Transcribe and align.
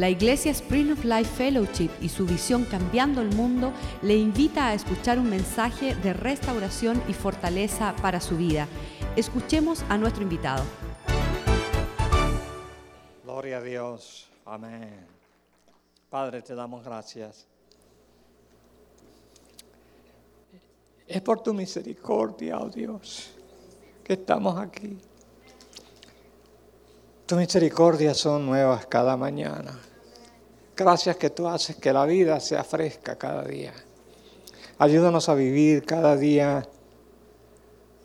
La 0.00 0.08
Iglesia 0.08 0.50
Spring 0.52 0.92
of 0.92 1.04
Life 1.04 1.30
Fellowship 1.36 1.90
y 2.00 2.08
su 2.08 2.24
visión 2.24 2.64
Cambiando 2.64 3.20
el 3.20 3.34
Mundo 3.36 3.70
le 4.00 4.16
invita 4.16 4.68
a 4.68 4.72
escuchar 4.72 5.18
un 5.18 5.28
mensaje 5.28 5.94
de 5.94 6.14
restauración 6.14 7.02
y 7.06 7.12
fortaleza 7.12 7.94
para 8.00 8.18
su 8.18 8.38
vida. 8.38 8.66
Escuchemos 9.14 9.84
a 9.90 9.98
nuestro 9.98 10.22
invitado. 10.22 10.64
Gloria 13.24 13.58
a 13.58 13.60
Dios. 13.60 14.26
Amén. 14.46 15.06
Padre, 16.08 16.40
te 16.40 16.54
damos 16.54 16.82
gracias. 16.82 17.46
Es 21.06 21.20
por 21.20 21.42
tu 21.42 21.52
misericordia, 21.52 22.58
oh 22.58 22.70
Dios, 22.70 23.32
que 24.02 24.14
estamos 24.14 24.58
aquí. 24.58 24.98
Tus 27.26 27.36
misericordias 27.36 28.16
son 28.16 28.46
nuevas 28.46 28.86
cada 28.86 29.14
mañana. 29.14 29.78
Gracias 30.80 31.18
que 31.18 31.28
tú 31.28 31.46
haces 31.46 31.76
que 31.76 31.92
la 31.92 32.06
vida 32.06 32.40
sea 32.40 32.64
fresca 32.64 33.14
cada 33.16 33.44
día. 33.44 33.74
Ayúdanos 34.78 35.28
a 35.28 35.34
vivir 35.34 35.84
cada 35.84 36.16
día 36.16 36.66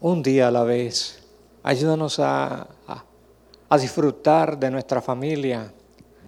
un 0.02 0.22
día 0.22 0.50
a 0.50 0.52
la 0.52 0.64
vez. 0.66 1.24
Ayúdanos 1.64 2.20
a, 2.20 2.68
disfrutar 3.80 4.60
de 4.60 4.70
nuestra 4.72 5.02
familia, 5.02 5.72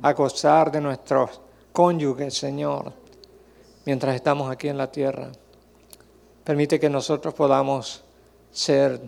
a 0.01 0.13
gozar 0.13 0.71
de 0.71 0.79
nuestros 0.79 1.41
cónyuges, 1.73 2.37
Señor, 2.37 2.93
mientras 3.85 4.15
estamos 4.15 4.49
aquí 4.49 4.69
en 4.69 4.77
la 4.77 4.89
tierra. 4.89 5.29
Permite 6.45 6.79
que 6.79 6.89
nosotros 6.89 7.33
podamos 7.33 8.05
ser 8.53 9.01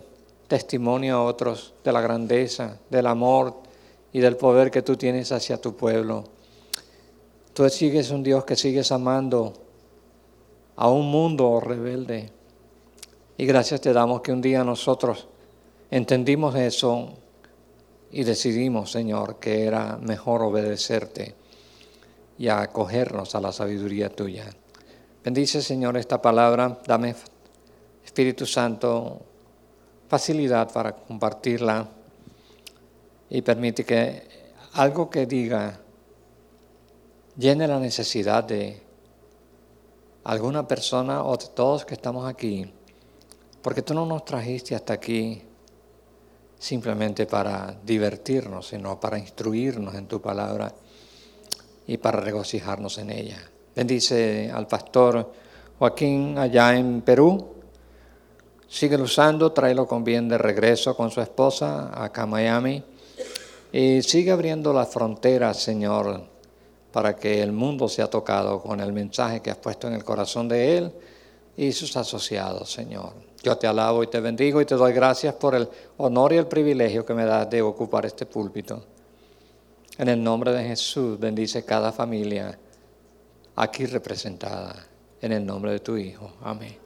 testimonio 0.46 1.16
a 1.16 1.24
otros 1.24 1.72
de 1.82 1.90
la 1.90 2.02
grandeza, 2.02 2.76
del 2.90 3.06
amor, 3.06 3.62
y 4.12 4.20
del 4.20 4.36
poder 4.36 4.70
que 4.70 4.82
tú 4.82 4.94
tienes 4.96 5.32
hacia 5.32 5.58
tu 5.58 5.74
pueblo. 5.74 6.39
Tú 7.54 7.68
sigues 7.68 8.10
un 8.10 8.22
Dios 8.22 8.44
que 8.44 8.56
sigues 8.56 8.92
amando 8.92 9.52
a 10.76 10.88
un 10.88 11.10
mundo 11.10 11.60
rebelde. 11.60 12.30
Y 13.36 13.46
gracias 13.46 13.80
te 13.80 13.92
damos 13.92 14.20
que 14.20 14.32
un 14.32 14.40
día 14.40 14.62
nosotros 14.64 15.26
entendimos 15.90 16.54
eso 16.54 17.14
y 18.12 18.24
decidimos, 18.24 18.90
Señor, 18.92 19.38
que 19.40 19.64
era 19.64 19.96
mejor 19.96 20.42
obedecerte 20.42 21.34
y 22.38 22.48
acogernos 22.48 23.34
a 23.34 23.40
la 23.40 23.52
sabiduría 23.52 24.08
tuya. 24.08 24.46
Bendice, 25.24 25.60
Señor, 25.60 25.96
esta 25.96 26.22
palabra. 26.22 26.78
Dame, 26.86 27.14
Espíritu 28.04 28.46
Santo, 28.46 29.20
facilidad 30.08 30.72
para 30.72 30.92
compartirla 30.96 31.88
y 33.28 33.42
permite 33.42 33.84
que 33.84 34.22
algo 34.72 35.10
que 35.10 35.26
diga 35.26 35.80
llene 37.36 37.66
la 37.66 37.78
necesidad 37.78 38.44
de 38.44 38.82
alguna 40.24 40.66
persona 40.66 41.24
o 41.24 41.36
de 41.36 41.46
todos 41.54 41.84
que 41.84 41.94
estamos 41.94 42.28
aquí, 42.28 42.72
porque 43.62 43.82
tú 43.82 43.94
no 43.94 44.06
nos 44.06 44.24
trajiste 44.24 44.74
hasta 44.74 44.94
aquí 44.94 45.42
simplemente 46.58 47.26
para 47.26 47.74
divertirnos, 47.84 48.68
sino 48.68 49.00
para 49.00 49.18
instruirnos 49.18 49.94
en 49.94 50.06
tu 50.06 50.20
palabra 50.20 50.72
y 51.86 51.96
para 51.96 52.20
regocijarnos 52.20 52.98
en 52.98 53.10
ella. 53.10 53.38
Bendice 53.74 54.50
al 54.52 54.66
pastor 54.66 55.32
Joaquín 55.78 56.36
allá 56.36 56.76
en 56.76 57.00
Perú. 57.00 57.54
Sigue 58.68 58.96
usando, 58.96 59.52
tráelo 59.52 59.86
con 59.86 60.04
bien 60.04 60.28
de 60.28 60.36
regreso 60.36 60.94
con 60.94 61.10
su 61.10 61.20
esposa 61.20 61.90
acá 62.04 62.22
a 62.22 62.26
Miami. 62.26 62.84
Y 63.72 64.02
sigue 64.02 64.30
abriendo 64.30 64.72
las 64.72 64.88
fronteras, 64.88 65.56
Señor, 65.56 66.24
para 66.92 67.16
que 67.16 67.42
el 67.42 67.52
mundo 67.52 67.88
sea 67.88 68.08
tocado 68.08 68.60
con 68.60 68.80
el 68.80 68.92
mensaje 68.92 69.40
que 69.40 69.50
has 69.50 69.56
puesto 69.56 69.86
en 69.86 69.94
el 69.94 70.04
corazón 70.04 70.48
de 70.48 70.78
Él 70.78 70.92
y 71.56 71.72
sus 71.72 71.96
asociados, 71.96 72.70
Señor. 72.70 73.12
Yo 73.42 73.56
te 73.56 73.66
alabo 73.66 74.02
y 74.02 74.08
te 74.08 74.20
bendigo 74.20 74.60
y 74.60 74.66
te 74.66 74.74
doy 74.74 74.92
gracias 74.92 75.34
por 75.34 75.54
el 75.54 75.68
honor 75.98 76.32
y 76.32 76.36
el 76.36 76.46
privilegio 76.46 77.06
que 77.06 77.14
me 77.14 77.24
das 77.24 77.48
de 77.48 77.62
ocupar 77.62 78.06
este 78.06 78.26
púlpito. 78.26 78.82
En 79.96 80.08
el 80.08 80.22
nombre 80.22 80.52
de 80.52 80.64
Jesús, 80.64 81.18
bendice 81.18 81.64
cada 81.64 81.92
familia 81.92 82.58
aquí 83.56 83.86
representada. 83.86 84.74
En 85.20 85.32
el 85.32 85.44
nombre 85.44 85.72
de 85.72 85.80
tu 85.80 85.96
Hijo. 85.96 86.32
Amén. 86.42 86.76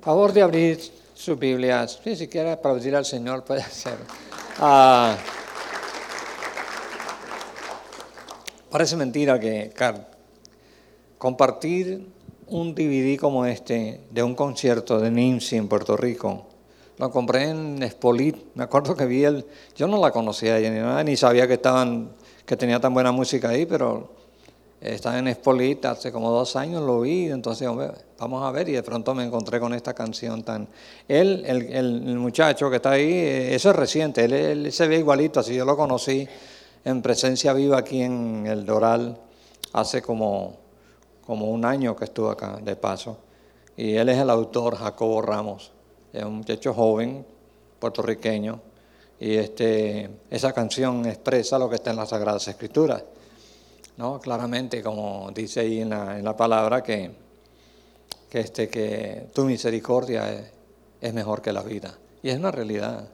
Favor 0.00 0.32
de 0.32 0.42
abrir 0.42 0.80
su 1.14 1.36
Biblia. 1.36 1.86
Si 1.86 2.26
quiere 2.26 2.50
aplaudir 2.50 2.96
al 2.96 3.04
Señor, 3.04 3.44
puede 3.44 3.60
hacerlo. 3.62 4.04
Ah, 4.58 5.16
Parece 8.74 8.96
mentira 8.96 9.38
que 9.38 9.72
compartir 11.16 12.08
un 12.48 12.74
DVD 12.74 13.16
como 13.16 13.46
este 13.46 14.00
de 14.10 14.20
un 14.20 14.34
concierto 14.34 14.98
de 14.98 15.12
Nimsi 15.12 15.54
en 15.54 15.68
Puerto 15.68 15.96
Rico. 15.96 16.46
Lo 16.98 17.08
compré 17.08 17.50
en 17.50 17.80
Espolit. 17.84 18.36
Me 18.56 18.64
acuerdo 18.64 18.96
que 18.96 19.06
vi 19.06 19.22
el. 19.22 19.46
Yo 19.76 19.86
no 19.86 20.00
la 20.00 20.10
conocía 20.10 20.58
ni 20.58 20.70
nada, 20.70 21.04
ni 21.04 21.16
sabía 21.16 21.46
que 21.46 21.52
estaban, 21.52 22.16
que 22.44 22.56
tenía 22.56 22.80
tan 22.80 22.92
buena 22.92 23.12
música 23.12 23.50
ahí, 23.50 23.64
pero 23.64 24.10
estaba 24.80 25.20
en 25.20 25.28
Espolit 25.28 25.84
hace 25.84 26.10
como 26.10 26.32
dos 26.32 26.56
años, 26.56 26.82
lo 26.82 27.02
vi, 27.02 27.26
entonces 27.26 27.68
vamos 28.18 28.42
a 28.42 28.50
ver, 28.50 28.68
y 28.68 28.72
de 28.72 28.82
pronto 28.82 29.14
me 29.14 29.22
encontré 29.22 29.60
con 29.60 29.72
esta 29.72 29.94
canción 29.94 30.42
tan. 30.42 30.66
Él, 31.06 31.44
el, 31.46 31.72
el 31.72 32.18
muchacho 32.18 32.68
que 32.70 32.76
está 32.76 32.90
ahí, 32.90 33.12
eh, 33.12 33.54
eso 33.54 33.70
es 33.70 33.76
reciente, 33.76 34.24
él 34.24 34.72
se 34.72 34.88
ve 34.88 34.98
igualito, 34.98 35.38
así 35.38 35.54
yo 35.54 35.64
lo 35.64 35.76
conocí 35.76 36.28
en 36.84 37.02
presencia 37.02 37.52
viva 37.52 37.78
aquí 37.78 38.02
en 38.02 38.46
el 38.46 38.66
Doral 38.66 39.18
hace 39.72 40.02
como, 40.02 40.56
como 41.26 41.50
un 41.50 41.64
año 41.64 41.96
que 41.96 42.04
estuvo 42.04 42.30
acá 42.30 42.58
de 42.62 42.76
paso. 42.76 43.18
Y 43.76 43.94
él 43.94 44.08
es 44.08 44.18
el 44.18 44.30
autor, 44.30 44.76
Jacobo 44.76 45.22
Ramos. 45.22 45.72
Es 46.12 46.22
un 46.22 46.36
muchacho 46.36 46.74
joven, 46.74 47.26
puertorriqueño. 47.78 48.60
Y 49.18 49.34
este, 49.34 50.10
esa 50.30 50.52
canción 50.52 51.06
expresa 51.06 51.58
lo 51.58 51.68
que 51.68 51.76
está 51.76 51.90
en 51.90 51.96
las 51.96 52.10
Sagradas 52.10 52.46
Escrituras. 52.48 53.02
¿no? 53.96 54.20
Claramente, 54.20 54.82
como 54.82 55.30
dice 55.34 55.60
ahí 55.60 55.80
en 55.80 55.90
la, 55.90 56.18
en 56.18 56.24
la 56.24 56.36
palabra, 56.36 56.82
que, 56.82 57.10
que, 58.28 58.40
este, 58.40 58.68
que 58.68 59.28
tu 59.32 59.44
misericordia 59.44 60.32
es, 60.32 60.44
es, 61.00 61.14
mejor 61.14 61.40
que 61.40 61.52
la 61.52 61.62
vida. 61.62 61.96
Y 62.22 62.28
es 62.28 62.36
una 62.36 62.50
realidad. 62.50 63.08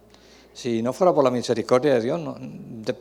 Si 0.53 0.83
no 0.83 0.93
fuera 0.93 1.15
por 1.15 1.25
la 1.25 1.31
misericordia 1.31 1.95
de 1.95 2.01
Dios, 2.01 2.21
no, 2.21 2.37
de, 2.39 2.95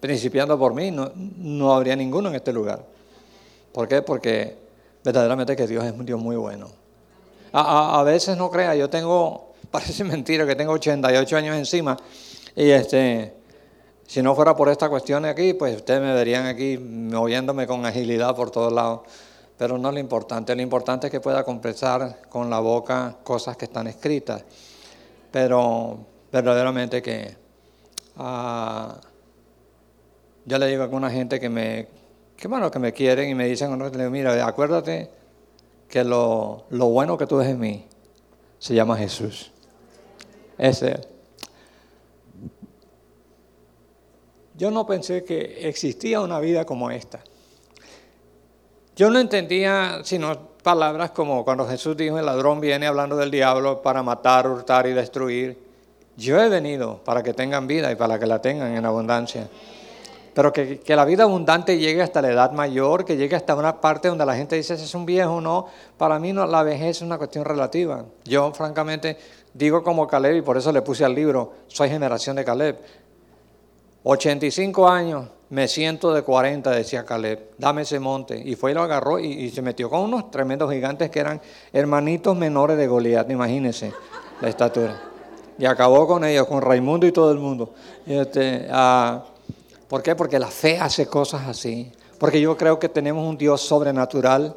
principiando 0.00 0.58
por 0.58 0.74
mí, 0.74 0.90
no, 0.90 1.12
no 1.14 1.74
habría 1.74 1.96
ninguno 1.96 2.28
en 2.28 2.36
este 2.36 2.52
lugar. 2.52 2.84
¿Por 3.72 3.88
qué? 3.88 4.02
Porque 4.02 4.56
verdaderamente 5.02 5.56
que 5.56 5.66
Dios 5.66 5.84
es 5.84 5.92
un 5.92 6.06
Dios 6.06 6.20
muy 6.20 6.36
bueno. 6.36 6.68
A, 7.52 8.00
a, 8.00 8.02
veces 8.02 8.36
no 8.36 8.50
crea, 8.50 8.74
yo 8.74 8.88
tengo, 8.88 9.52
parece 9.70 10.04
mentira 10.04 10.46
que 10.46 10.54
tengo 10.54 10.72
88 10.72 11.36
años 11.36 11.56
encima 11.56 11.96
y 12.54 12.70
este, 12.70 13.34
si 14.06 14.22
no 14.22 14.34
fuera 14.34 14.54
por 14.54 14.68
esta 14.68 14.88
cuestión 14.88 15.24
aquí, 15.24 15.54
pues 15.54 15.76
ustedes 15.76 16.00
me 16.00 16.12
verían 16.14 16.46
aquí 16.46 16.78
moviéndome 16.78 17.66
con 17.66 17.84
agilidad 17.86 18.36
por 18.36 18.50
todos 18.50 18.72
lados. 18.72 19.00
Pero 19.58 19.78
no 19.78 19.88
es 19.88 19.94
lo 19.94 20.00
importante, 20.00 20.56
lo 20.56 20.62
importante 20.62 21.06
es 21.06 21.10
que 21.10 21.20
pueda 21.20 21.44
confesar 21.44 22.22
con 22.28 22.50
la 22.50 22.58
boca 22.58 23.16
cosas 23.22 23.56
que 23.56 23.66
están 23.66 23.86
escritas. 23.86 24.44
Pero 25.30 25.98
verdaderamente 26.30 27.00
que... 27.00 27.36
Uh, 28.16 29.11
yo 30.44 30.58
le 30.58 30.66
digo 30.66 30.82
a 30.82 30.84
alguna 30.84 31.10
gente 31.10 31.38
que 31.38 31.48
me, 31.48 31.88
que 32.36 32.48
bueno, 32.48 32.70
que 32.70 32.78
me 32.78 32.92
quieren 32.92 33.30
y 33.30 33.34
me 33.34 33.46
dicen, 33.46 33.78
le 33.78 34.10
mira, 34.10 34.46
acuérdate 34.46 35.10
que 35.88 36.04
lo, 36.04 36.64
lo 36.70 36.86
bueno 36.86 37.16
que 37.16 37.26
tú 37.26 37.36
ves 37.36 37.48
en 37.48 37.60
mí 37.60 37.86
se 38.58 38.74
llama 38.74 38.96
Jesús. 38.96 39.50
Ese. 40.58 41.00
Yo 44.56 44.70
no 44.70 44.86
pensé 44.86 45.24
que 45.24 45.68
existía 45.68 46.20
una 46.20 46.38
vida 46.40 46.64
como 46.64 46.90
esta. 46.90 47.20
Yo 48.94 49.10
no 49.10 49.18
entendía 49.18 50.00
sino 50.04 50.52
palabras 50.62 51.10
como 51.10 51.44
cuando 51.44 51.66
Jesús 51.66 51.96
dijo, 51.96 52.18
el 52.18 52.26
ladrón 52.26 52.60
viene 52.60 52.86
hablando 52.86 53.16
del 53.16 53.30
diablo 53.30 53.82
para 53.82 54.02
matar, 54.02 54.46
hurtar 54.46 54.86
y 54.86 54.92
destruir. 54.92 55.58
Yo 56.16 56.40
he 56.40 56.48
venido 56.48 56.98
para 57.04 57.22
que 57.22 57.34
tengan 57.34 57.66
vida 57.66 57.90
y 57.90 57.96
para 57.96 58.18
que 58.18 58.26
la 58.26 58.40
tengan 58.40 58.76
en 58.76 58.84
abundancia. 58.84 59.48
Pero 60.34 60.52
que, 60.52 60.80
la 60.86 61.04
vida 61.04 61.24
abundante 61.24 61.78
llegue 61.78 62.00
hasta 62.00 62.22
la 62.22 62.30
edad 62.30 62.52
mayor, 62.52 63.04
que 63.04 63.16
llegue 63.16 63.36
hasta 63.36 63.54
una 63.54 63.80
parte 63.80 64.08
donde 64.08 64.24
la 64.24 64.34
gente 64.34 64.56
dice, 64.56 64.74
es 64.74 64.94
un 64.94 65.04
viejo, 65.04 65.40
no. 65.40 65.66
Para 65.98 66.18
mí 66.18 66.32
no, 66.32 66.46
la 66.46 66.62
vejez 66.62 66.96
es 66.96 67.02
una 67.02 67.18
cuestión 67.18 67.44
relativa. 67.44 68.04
Yo, 68.24 68.50
francamente, 68.54 69.18
digo 69.52 69.82
como 69.82 70.06
Caleb, 70.06 70.36
y 70.36 70.42
por 70.42 70.56
eso 70.56 70.72
le 70.72 70.80
puse 70.80 71.04
al 71.04 71.14
libro, 71.14 71.52
soy 71.66 71.90
generación 71.90 72.36
de 72.36 72.44
Caleb. 72.44 72.78
85 74.04 74.88
años, 74.88 75.28
me 75.50 75.68
siento 75.68 76.14
de 76.14 76.22
40, 76.22 76.70
decía 76.70 77.04
Caleb, 77.04 77.50
dame 77.58 77.82
ese 77.82 78.00
monte. 78.00 78.40
Y 78.42 78.56
fue 78.56 78.70
y 78.70 78.74
lo 78.74 78.82
agarró 78.82 79.18
y, 79.18 79.50
se 79.50 79.60
metió 79.60 79.90
con 79.90 80.00
unos 80.00 80.30
tremendos 80.30 80.72
gigantes 80.72 81.10
que 81.10 81.20
eran 81.20 81.42
hermanitos 81.74 82.34
menores 82.34 82.78
de 82.78 82.86
Goliat, 82.86 83.30
imagínense 83.30 83.92
la 84.40 84.48
estatura. 84.48 84.98
Y 85.58 85.66
acabó 85.66 86.06
con 86.06 86.24
ellos, 86.24 86.46
con 86.46 86.62
Raimundo 86.62 87.06
y 87.06 87.12
todo 87.12 87.30
el 87.30 87.38
mundo. 87.38 87.74
Este, 88.06 88.66
ah, 88.70 89.26
¿Por 89.92 90.02
qué? 90.02 90.16
Porque 90.16 90.38
la 90.38 90.46
fe 90.46 90.80
hace 90.80 91.06
cosas 91.06 91.46
así. 91.46 91.92
Porque 92.18 92.40
yo 92.40 92.56
creo 92.56 92.78
que 92.78 92.88
tenemos 92.88 93.28
un 93.28 93.36
Dios 93.36 93.60
sobrenatural 93.60 94.56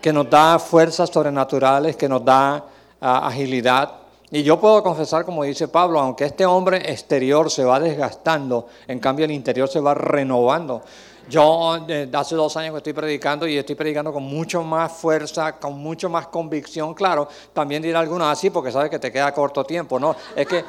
que 0.00 0.12
nos 0.12 0.28
da 0.28 0.58
fuerzas 0.58 1.10
sobrenaturales, 1.10 1.94
que 1.94 2.08
nos 2.08 2.24
da 2.24 2.64
ah, 3.00 3.28
agilidad. 3.28 3.98
Y 4.32 4.42
yo 4.42 4.58
puedo 4.58 4.82
confesar, 4.82 5.24
como 5.24 5.44
dice 5.44 5.68
Pablo, 5.68 6.00
aunque 6.00 6.24
este 6.24 6.44
hombre 6.44 6.78
exterior 6.90 7.52
se 7.52 7.64
va 7.64 7.78
desgastando, 7.78 8.66
en 8.88 8.98
cambio 8.98 9.26
el 9.26 9.30
interior 9.30 9.68
se 9.68 9.78
va 9.78 9.94
renovando. 9.94 10.82
Yo 11.28 11.78
eh, 11.86 12.10
hace 12.12 12.34
dos 12.34 12.56
años 12.56 12.72
que 12.72 12.78
estoy 12.78 12.94
predicando 12.94 13.46
y 13.46 13.56
estoy 13.56 13.76
predicando 13.76 14.12
con 14.12 14.24
mucho 14.24 14.64
más 14.64 14.90
fuerza, 14.90 15.52
con 15.52 15.78
mucho 15.78 16.08
más 16.08 16.26
convicción, 16.26 16.94
claro. 16.94 17.28
También 17.52 17.80
dirá 17.80 18.00
algunos 18.00 18.26
así 18.26 18.50
porque 18.50 18.72
sabes 18.72 18.90
que 18.90 18.98
te 18.98 19.12
queda 19.12 19.32
corto 19.32 19.62
tiempo, 19.62 20.00
¿no? 20.00 20.16
Es 20.34 20.48
que, 20.48 20.64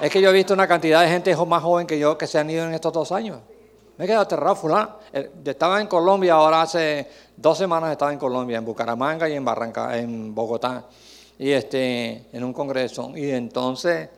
es 0.00 0.10
que 0.10 0.20
yo 0.20 0.30
he 0.30 0.32
visto 0.32 0.54
una 0.54 0.66
cantidad 0.66 1.02
de 1.02 1.08
gente 1.08 1.36
más 1.46 1.62
joven 1.62 1.86
que 1.86 1.98
yo 1.98 2.18
que 2.18 2.26
se 2.26 2.38
han 2.38 2.50
ido 2.50 2.64
en 2.64 2.74
estos 2.74 2.92
dos 2.92 3.12
años. 3.12 3.40
Me 3.96 4.04
he 4.04 4.08
quedado 4.08 4.24
aterrado, 4.24 4.56
fulano. 4.56 4.96
Estaba 5.44 5.80
en 5.80 5.86
Colombia, 5.86 6.34
ahora 6.34 6.62
hace 6.62 7.08
dos 7.36 7.56
semanas 7.56 7.92
estaba 7.92 8.12
en 8.12 8.18
Colombia, 8.18 8.58
en 8.58 8.64
Bucaramanga 8.64 9.28
y 9.28 9.34
en 9.34 9.44
Barranca, 9.44 9.96
en 9.96 10.34
Bogotá, 10.34 10.84
y 11.38 11.50
este, 11.50 12.26
en 12.32 12.42
un 12.42 12.52
congreso. 12.52 13.12
Y 13.14 13.30
entonces, 13.30 14.08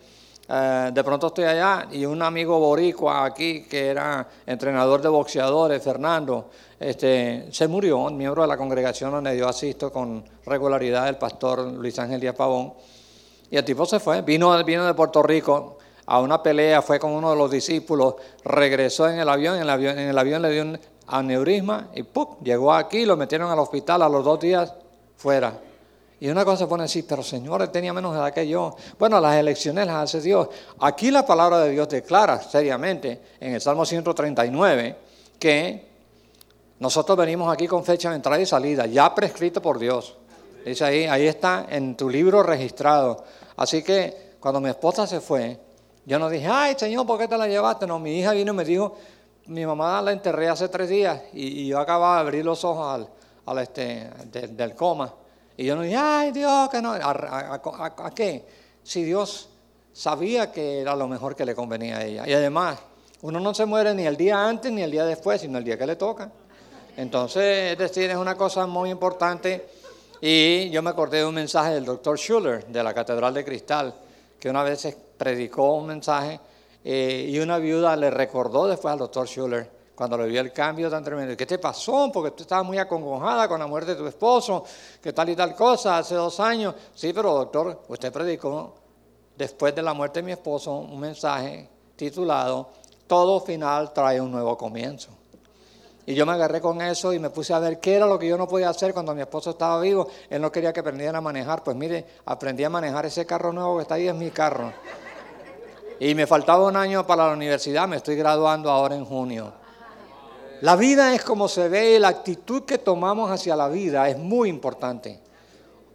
eh, 0.48 0.90
de 0.94 1.04
pronto 1.04 1.26
estoy 1.26 1.44
allá 1.44 1.88
y 1.92 2.06
un 2.06 2.22
amigo 2.22 2.58
boricua 2.58 3.26
aquí, 3.26 3.64
que 3.64 3.88
era 3.88 4.26
entrenador 4.46 5.02
de 5.02 5.08
boxeadores, 5.08 5.82
Fernando, 5.82 6.50
este, 6.80 7.48
se 7.52 7.68
murió, 7.68 8.08
miembro 8.10 8.42
de 8.42 8.48
la 8.48 8.56
congregación 8.56 9.10
donde 9.10 9.36
yo 9.36 9.46
asisto 9.46 9.92
con 9.92 10.24
regularidad, 10.46 11.08
el 11.08 11.16
pastor 11.16 11.60
Luis 11.60 11.98
Ángel 11.98 12.20
Díaz 12.20 12.34
Pavón. 12.34 12.72
Y 13.50 13.56
el 13.56 13.64
tipo 13.64 13.86
se 13.86 14.00
fue, 14.00 14.22
vino, 14.22 14.62
vino 14.64 14.84
de 14.84 14.94
Puerto 14.94 15.22
Rico, 15.22 15.78
a 16.06 16.20
una 16.20 16.42
pelea, 16.42 16.82
fue 16.82 16.98
con 16.98 17.12
uno 17.12 17.30
de 17.30 17.36
los 17.36 17.50
discípulos, 17.50 18.14
regresó 18.44 19.08
en 19.08 19.18
el 19.18 19.28
avión, 19.28 19.56
en 19.56 19.62
el 20.08 20.18
avión, 20.18 20.42
le 20.42 20.50
dio 20.50 20.62
un 20.62 20.78
aneurisma 21.08 21.88
y 21.94 22.02
¡pum! 22.02 22.36
llegó 22.42 22.72
aquí, 22.72 23.04
lo 23.04 23.16
metieron 23.16 23.50
al 23.50 23.58
hospital 23.58 24.02
a 24.02 24.08
los 24.08 24.24
dos 24.24 24.40
días 24.40 24.72
fuera. 25.16 25.60
Y 26.18 26.28
una 26.28 26.44
cosa 26.44 26.66
pone 26.66 26.84
así, 26.84 27.02
pero 27.02 27.22
Señor, 27.22 27.60
él 27.60 27.70
tenía 27.70 27.92
menos 27.92 28.16
edad 28.16 28.32
que 28.32 28.48
yo. 28.48 28.74
Bueno, 28.98 29.20
las 29.20 29.36
elecciones 29.36 29.86
las 29.86 29.96
hace 29.96 30.20
Dios. 30.22 30.48
Aquí 30.80 31.10
la 31.10 31.26
palabra 31.26 31.58
de 31.60 31.70
Dios 31.70 31.88
declara 31.88 32.40
seriamente 32.40 33.20
en 33.38 33.54
el 33.54 33.60
Salmo 33.60 33.84
139 33.84 34.96
que 35.38 35.86
nosotros 36.78 37.18
venimos 37.18 37.52
aquí 37.52 37.66
con 37.66 37.84
fecha 37.84 38.10
de 38.10 38.16
entrada 38.16 38.40
y 38.40 38.46
salida, 38.46 38.86
ya 38.86 39.14
prescrito 39.14 39.60
por 39.60 39.78
Dios. 39.78 40.16
Dice 40.66 40.84
ahí, 40.84 41.04
ahí 41.04 41.28
está 41.28 41.66
en 41.70 41.96
tu 41.96 42.10
libro 42.10 42.42
registrado. 42.42 43.22
Así 43.56 43.84
que 43.84 44.32
cuando 44.40 44.60
mi 44.60 44.68
esposa 44.68 45.06
se 45.06 45.20
fue, 45.20 45.60
yo 46.04 46.18
no 46.18 46.28
dije, 46.28 46.48
ay 46.48 46.74
Señor, 46.76 47.06
¿por 47.06 47.20
qué 47.20 47.28
te 47.28 47.38
la 47.38 47.46
llevaste? 47.46 47.86
No, 47.86 48.00
mi 48.00 48.18
hija 48.18 48.32
vino 48.32 48.52
y 48.52 48.56
me 48.56 48.64
dijo, 48.64 48.96
mi 49.46 49.64
mamá 49.64 50.02
la 50.02 50.10
enterré 50.10 50.48
hace 50.48 50.68
tres 50.68 50.88
días 50.88 51.22
y, 51.32 51.68
yo 51.68 51.78
acababa 51.78 52.16
de 52.16 52.20
abrir 52.22 52.44
los 52.44 52.64
ojos 52.64 53.08
al, 53.46 53.58
este, 53.60 54.10
del 54.24 54.74
coma. 54.74 55.14
Y 55.56 55.66
yo 55.66 55.76
no 55.76 55.82
dije, 55.82 55.96
ay 55.96 56.32
Dios, 56.32 56.68
que 56.68 56.82
no. 56.82 56.94
¿A, 56.94 58.12
qué? 58.12 58.44
Si 58.82 59.04
Dios 59.04 59.48
sabía 59.92 60.50
que 60.50 60.80
era 60.80 60.96
lo 60.96 61.06
mejor 61.06 61.36
que 61.36 61.44
le 61.44 61.54
convenía 61.54 61.98
a 61.98 62.04
ella. 62.04 62.24
Y 62.26 62.32
además, 62.32 62.76
uno 63.22 63.38
no 63.38 63.54
se 63.54 63.66
muere 63.66 63.94
ni 63.94 64.04
el 64.04 64.16
día 64.16 64.44
antes 64.44 64.72
ni 64.72 64.82
el 64.82 64.90
día 64.90 65.04
después, 65.04 65.40
sino 65.40 65.58
el 65.58 65.64
día 65.64 65.78
que 65.78 65.86
le 65.86 65.94
toca. 65.94 66.28
Entonces, 66.96 67.70
es 67.70 67.78
decir, 67.78 68.10
es 68.10 68.16
una 68.16 68.34
cosa 68.34 68.66
muy 68.66 68.90
importante. 68.90 69.76
Y 70.20 70.70
yo 70.70 70.82
me 70.82 70.90
acordé 70.90 71.18
de 71.18 71.26
un 71.26 71.34
mensaje 71.34 71.74
del 71.74 71.84
doctor 71.84 72.18
Schuller 72.18 72.66
de 72.66 72.82
la 72.82 72.94
Catedral 72.94 73.34
de 73.34 73.44
Cristal, 73.44 73.94
que 74.38 74.48
una 74.48 74.62
vez 74.62 74.96
predicó 75.16 75.74
un 75.74 75.86
mensaje 75.86 76.40
eh, 76.84 77.26
y 77.28 77.38
una 77.38 77.58
viuda 77.58 77.96
le 77.96 78.10
recordó 78.10 78.66
después 78.66 78.92
al 78.92 78.98
doctor 78.98 79.26
Schuller 79.26 79.76
cuando 79.96 80.18
le 80.18 80.26
vio 80.26 80.40
el 80.42 80.52
cambio 80.52 80.90
tan 80.90 81.02
tremendo. 81.02 81.36
¿Qué 81.36 81.46
te 81.46 81.58
pasó? 81.58 82.10
Porque 82.12 82.30
tú 82.32 82.42
estabas 82.42 82.66
muy 82.66 82.78
acongojada 82.78 83.48
con 83.48 83.58
la 83.58 83.66
muerte 83.66 83.92
de 83.92 83.96
tu 83.96 84.06
esposo, 84.06 84.62
que 85.02 85.12
tal 85.12 85.30
y 85.30 85.34
tal 85.34 85.54
cosa, 85.54 85.98
hace 85.98 86.14
dos 86.14 86.38
años. 86.38 86.74
Sí, 86.94 87.12
pero 87.14 87.32
doctor, 87.32 87.82
usted 87.88 88.12
predicó 88.12 88.74
después 89.36 89.74
de 89.74 89.82
la 89.82 89.94
muerte 89.94 90.20
de 90.20 90.26
mi 90.26 90.32
esposo 90.32 90.72
un 90.76 91.00
mensaje 91.00 91.68
titulado 91.96 92.68
Todo 93.06 93.40
final 93.40 93.92
trae 93.92 94.20
un 94.20 94.30
nuevo 94.30 94.56
comienzo. 94.56 95.15
Y 96.06 96.14
yo 96.14 96.24
me 96.24 96.32
agarré 96.32 96.60
con 96.60 96.80
eso 96.80 97.12
y 97.12 97.18
me 97.18 97.30
puse 97.30 97.52
a 97.52 97.58
ver 97.58 97.80
qué 97.80 97.96
era 97.96 98.06
lo 98.06 98.16
que 98.16 98.28
yo 98.28 98.38
no 98.38 98.46
podía 98.46 98.68
hacer 98.68 98.94
cuando 98.94 99.12
mi 99.12 99.22
esposo 99.22 99.50
estaba 99.50 99.80
vivo. 99.80 100.06
Él 100.30 100.40
no 100.40 100.52
quería 100.52 100.72
que 100.72 100.78
aprendiera 100.78 101.18
a 101.18 101.20
manejar. 101.20 101.64
Pues 101.64 101.76
mire, 101.76 102.06
aprendí 102.24 102.62
a 102.62 102.70
manejar 102.70 103.06
ese 103.06 103.26
carro 103.26 103.52
nuevo 103.52 103.76
que 103.76 103.82
está 103.82 103.96
ahí, 103.96 104.06
es 104.06 104.14
mi 104.14 104.30
carro. 104.30 104.72
Y 105.98 106.14
me 106.14 106.28
faltaba 106.28 106.64
un 106.66 106.76
año 106.76 107.04
para 107.06 107.26
la 107.26 107.32
universidad, 107.32 107.88
me 107.88 107.96
estoy 107.96 108.14
graduando 108.14 108.70
ahora 108.70 108.94
en 108.94 109.04
junio. 109.04 109.52
La 110.60 110.76
vida 110.76 111.12
es 111.14 111.22
como 111.24 111.48
se 111.48 111.68
ve, 111.68 111.98
la 111.98 112.08
actitud 112.08 112.62
que 112.62 112.78
tomamos 112.78 113.30
hacia 113.30 113.56
la 113.56 113.68
vida 113.68 114.08
es 114.08 114.16
muy 114.16 114.48
importante. 114.48 115.20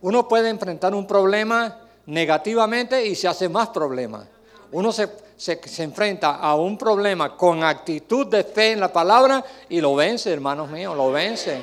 Uno 0.02 0.28
puede 0.28 0.50
enfrentar 0.50 0.94
un 0.94 1.08
problema 1.08 1.88
negativamente 2.06 3.06
y 3.06 3.16
se 3.16 3.28
hace 3.28 3.48
más 3.48 3.70
problema. 3.70 4.28
Uno 4.72 4.92
se 4.92 5.08
se, 5.42 5.82
enfrenta 5.82 6.36
a 6.36 6.54
un 6.54 6.78
problema 6.78 7.36
con 7.36 7.64
actitud 7.64 8.28
de 8.28 8.44
fe 8.44 8.74
en 8.74 8.80
la 8.80 8.94
palabra 8.94 9.44
y 9.70 9.82
lo 9.82 9.96
vence, 9.96 10.32
hermanos 10.32 10.70
míos, 10.70 10.96
lo 10.96 11.12
vence 11.12 11.60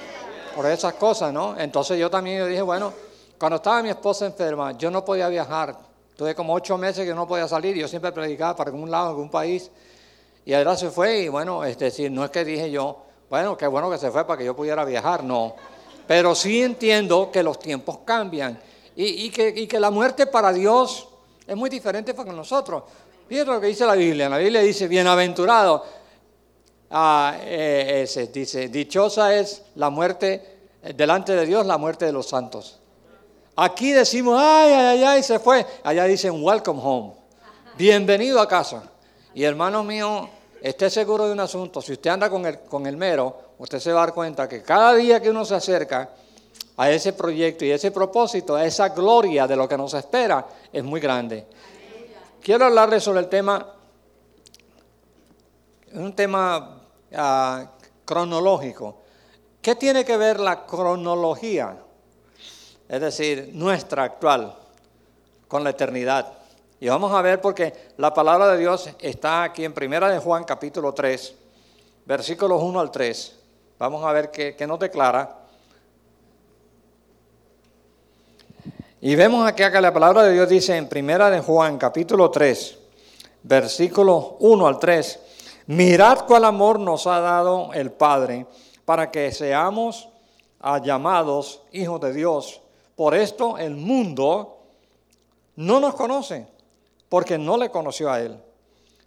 por 0.56 0.66
esas 0.66 0.94
cosas, 0.94 1.32
¿no? 1.32 1.56
Entonces 1.56 1.96
yo 1.96 2.10
también 2.10 2.48
dije, 2.48 2.62
bueno, 2.62 2.92
cuando 3.38 3.56
estaba 3.56 3.80
mi 3.80 3.90
esposa 3.90 4.26
enferma, 4.26 4.76
yo 4.76 4.90
no 4.90 5.04
podía 5.04 5.28
viajar. 5.28 5.76
Tuve 6.16 6.34
como 6.34 6.54
ocho 6.54 6.76
meses 6.76 7.06
que 7.06 7.14
no 7.14 7.28
podía 7.28 7.46
salir 7.46 7.76
y 7.76 7.80
yo 7.80 7.86
siempre 7.86 8.10
predicaba 8.10 8.56
para 8.56 8.70
algún 8.70 8.90
lado, 8.90 9.10
algún 9.10 9.30
país. 9.30 9.70
Y 10.44 10.54
ahora 10.54 10.76
se 10.76 10.90
fue 10.90 11.20
y 11.20 11.28
bueno, 11.28 11.62
es 11.62 11.78
decir, 11.78 12.10
no 12.10 12.24
es 12.24 12.32
que 12.32 12.44
dije 12.44 12.72
yo, 12.72 13.04
bueno, 13.30 13.56
qué 13.56 13.68
bueno 13.68 13.88
que 13.88 13.98
se 13.98 14.10
fue 14.10 14.26
para 14.26 14.38
que 14.38 14.44
yo 14.44 14.56
pudiera 14.56 14.84
viajar, 14.84 15.22
no. 15.22 15.54
Pero 16.08 16.34
sí 16.34 16.62
entiendo 16.62 17.30
que 17.30 17.44
los 17.44 17.60
tiempos 17.60 17.98
cambian 18.04 18.58
y, 18.96 19.30
que, 19.30 19.50
y 19.54 19.68
que 19.68 19.78
la 19.78 19.92
muerte 19.92 20.26
para 20.26 20.52
Dios 20.52 21.07
es 21.48 21.56
muy 21.56 21.70
diferente 21.70 22.12
para 22.12 22.30
nosotros. 22.30 22.82
Fíjate 23.26 23.50
lo 23.50 23.60
que 23.60 23.68
dice 23.68 23.86
la 23.86 23.94
Biblia. 23.94 24.28
La 24.28 24.36
Biblia 24.36 24.60
dice, 24.60 24.86
bienaventurado. 24.86 25.82
Ah, 26.90 27.36
eh, 27.40 28.06
dice, 28.32 28.68
dichosa 28.68 29.34
es 29.34 29.62
la 29.76 29.88
muerte, 29.88 30.58
eh, 30.82 30.92
delante 30.92 31.34
de 31.34 31.46
Dios, 31.46 31.64
la 31.64 31.78
muerte 31.78 32.04
de 32.04 32.12
los 32.12 32.28
santos. 32.28 32.78
Aquí 33.56 33.92
decimos, 33.92 34.38
ay, 34.38 34.72
ay, 34.72 34.86
ay, 34.86 35.04
ay, 35.04 35.22
se 35.22 35.38
fue. 35.38 35.64
Allá 35.84 36.04
dicen, 36.04 36.42
welcome 36.42 36.80
home. 36.84 37.14
Bienvenido 37.78 38.40
a 38.40 38.46
casa. 38.46 38.82
Y 39.32 39.42
hermano 39.44 39.82
mío, 39.82 40.28
esté 40.60 40.90
seguro 40.90 41.26
de 41.26 41.32
un 41.32 41.40
asunto. 41.40 41.80
Si 41.80 41.92
usted 41.92 42.10
anda 42.10 42.28
con 42.28 42.44
el, 42.44 42.60
con 42.60 42.86
el 42.86 42.98
mero, 42.98 43.54
usted 43.56 43.78
se 43.78 43.90
va 43.90 44.02
a 44.02 44.06
dar 44.06 44.14
cuenta 44.14 44.46
que 44.46 44.62
cada 44.62 44.94
día 44.94 45.20
que 45.20 45.30
uno 45.30 45.46
se 45.46 45.54
acerca 45.54 46.10
a 46.78 46.90
ese 46.92 47.12
proyecto 47.12 47.64
y 47.64 47.72
ese 47.72 47.90
propósito, 47.90 48.54
a 48.54 48.64
esa 48.64 48.90
gloria 48.90 49.48
de 49.48 49.56
lo 49.56 49.68
que 49.68 49.76
nos 49.76 49.94
espera, 49.94 50.46
es 50.72 50.84
muy 50.84 51.00
grande. 51.00 51.44
Quiero 52.40 52.66
hablarles 52.66 53.02
sobre 53.02 53.18
el 53.18 53.28
tema, 53.28 53.74
un 55.92 56.14
tema 56.14 56.82
ah, 57.16 57.72
cronológico. 58.04 59.02
¿Qué 59.60 59.74
tiene 59.74 60.04
que 60.04 60.16
ver 60.16 60.38
la 60.38 60.64
cronología? 60.66 61.76
Es 62.88 63.00
decir, 63.00 63.50
nuestra 63.54 64.04
actual, 64.04 64.56
con 65.48 65.64
la 65.64 65.70
eternidad. 65.70 66.32
Y 66.78 66.88
vamos 66.88 67.12
a 67.12 67.22
ver 67.22 67.40
porque 67.40 67.90
la 67.96 68.14
palabra 68.14 68.52
de 68.52 68.58
Dios 68.58 68.88
está 69.00 69.42
aquí 69.42 69.64
en 69.64 69.74
Primera 69.74 70.08
de 70.08 70.20
Juan 70.20 70.44
capítulo 70.44 70.94
3, 70.94 71.34
versículos 72.06 72.62
1 72.62 72.78
al 72.78 72.92
3. 72.92 73.36
Vamos 73.80 74.04
a 74.04 74.12
ver 74.12 74.30
qué, 74.30 74.54
qué 74.54 74.64
nos 74.64 74.78
declara. 74.78 75.47
Y 79.00 79.14
vemos 79.14 79.46
aquí 79.46 79.62
que 79.70 79.80
la 79.80 79.92
palabra 79.92 80.24
de 80.24 80.32
Dios 80.32 80.48
dice 80.48 80.76
en 80.76 80.88
Primera 80.88 81.30
de 81.30 81.38
Juan, 81.38 81.78
capítulo 81.78 82.32
3, 82.32 82.78
versículos 83.44 84.32
1 84.40 84.66
al 84.66 84.80
3, 84.80 85.20
mirad 85.68 86.26
cuál 86.26 86.44
amor 86.44 86.80
nos 86.80 87.06
ha 87.06 87.20
dado 87.20 87.72
el 87.74 87.92
Padre 87.92 88.46
para 88.84 89.12
que 89.12 89.30
seamos 89.30 90.08
llamados 90.82 91.62
hijos 91.70 92.00
de 92.00 92.12
Dios. 92.12 92.60
Por 92.96 93.14
esto 93.14 93.56
el 93.56 93.76
mundo 93.76 94.64
no 95.54 95.78
nos 95.78 95.94
conoce, 95.94 96.48
porque 97.08 97.38
no 97.38 97.56
le 97.56 97.70
conoció 97.70 98.10
a 98.10 98.20
Él. 98.20 98.36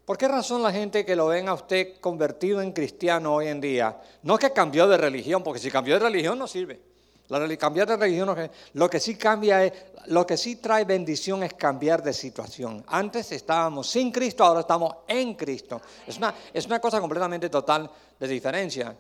¿Por 0.05 0.17
qué 0.17 0.29
razón 0.29 0.63
la 0.63 0.71
gente 0.71 1.03
que 1.03 1.17
lo 1.17 1.27
ven 1.27 1.49
a 1.49 1.53
usted 1.53 1.99
convertido 1.99 2.61
en 2.61 2.71
cristiano 2.71 3.35
hoy 3.35 3.47
en 3.47 3.59
día, 3.59 3.97
no 4.23 4.37
que 4.37 4.53
cambió 4.53 4.87
de 4.87 4.95
religión, 4.95 5.43
porque 5.43 5.59
si 5.59 5.69
cambió 5.69 5.95
de 5.95 6.05
religión 6.05 6.39
no 6.39 6.47
sirve. 6.47 6.90
La, 7.31 7.57
cambiar 7.57 7.87
de 7.87 7.95
religión, 7.95 8.51
lo 8.73 8.89
que 8.89 8.99
sí 8.99 9.15
cambia 9.15 9.63
es, 9.63 9.71
lo 10.07 10.27
que 10.27 10.35
sí 10.35 10.57
trae 10.57 10.83
bendición 10.83 11.43
es 11.43 11.53
cambiar 11.53 12.03
de 12.03 12.11
situación. 12.11 12.83
Antes 12.87 13.31
estábamos 13.31 13.89
sin 13.89 14.11
Cristo, 14.11 14.43
ahora 14.43 14.59
estamos 14.59 14.97
en 15.07 15.35
Cristo. 15.35 15.81
Es 16.05 16.17
una, 16.17 16.35
es 16.53 16.65
una 16.65 16.81
cosa 16.81 16.99
completamente 16.99 17.49
total 17.49 17.89
de 18.19 18.27
diferencia. 18.27 18.93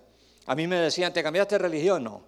A 0.45 0.55
mí 0.55 0.65
me 0.65 0.77
decían, 0.77 1.11
¿te 1.11 1.21
cambiaste 1.21 1.55
de 1.55 1.59
religión? 1.59 2.05
No, 2.05 2.21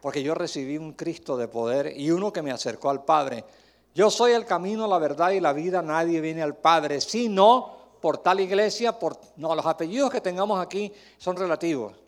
porque 0.00 0.22
yo 0.22 0.36
recibí 0.36 0.78
un 0.78 0.92
Cristo 0.92 1.36
de 1.36 1.48
poder 1.48 1.98
y 1.98 2.12
uno 2.12 2.32
que 2.32 2.40
me 2.40 2.52
acercó 2.52 2.90
al 2.90 3.04
Padre. 3.04 3.44
Yo 3.92 4.10
soy 4.10 4.32
el 4.32 4.44
camino, 4.44 4.86
la 4.86 4.98
verdad 4.98 5.32
y 5.32 5.40
la 5.40 5.52
vida. 5.52 5.82
Nadie 5.82 6.20
viene 6.20 6.42
al 6.42 6.54
Padre 6.54 7.00
sino 7.00 7.96
por 8.00 8.18
tal 8.18 8.38
iglesia, 8.38 8.96
por... 8.96 9.18
No, 9.36 9.52
los 9.56 9.66
apellidos 9.66 10.12
que 10.12 10.20
tengamos 10.20 10.60
aquí 10.60 10.92
son 11.18 11.36
relativos. 11.36 12.03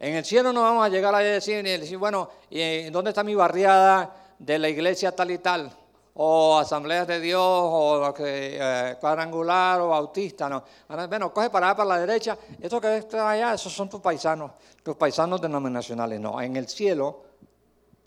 En 0.00 0.14
el 0.14 0.24
cielo 0.24 0.50
no 0.50 0.62
vamos 0.62 0.86
a 0.86 0.88
llegar 0.88 1.14
a 1.14 1.18
decir, 1.18 1.62
decir 1.62 1.98
bueno, 1.98 2.30
¿y 2.48 2.88
¿dónde 2.88 3.10
está 3.10 3.22
mi 3.22 3.34
barriada 3.34 4.10
de 4.38 4.58
la 4.58 4.70
iglesia 4.70 5.14
tal 5.14 5.30
y 5.30 5.36
tal? 5.36 5.70
O 6.14 6.58
asambleas 6.58 7.06
de 7.06 7.20
Dios, 7.20 7.42
o 7.42 8.14
eh, 8.18 8.96
cuadrangular, 8.98 9.78
o 9.82 9.88
bautista, 9.88 10.48
no. 10.48 10.64
Bueno, 11.06 11.34
coge 11.34 11.50
para 11.50 11.68
allá, 11.68 11.76
para 11.76 11.88
la 11.90 11.98
derecha. 11.98 12.38
Esto 12.58 12.80
que 12.80 12.96
está 12.96 13.30
allá, 13.30 13.52
esos 13.52 13.74
son 13.74 13.90
tus 13.90 14.00
paisanos, 14.00 14.52
tus 14.82 14.96
paisanos 14.96 15.38
denominacionales. 15.38 16.18
No, 16.18 16.40
en 16.40 16.56
el 16.56 16.66
cielo 16.66 17.22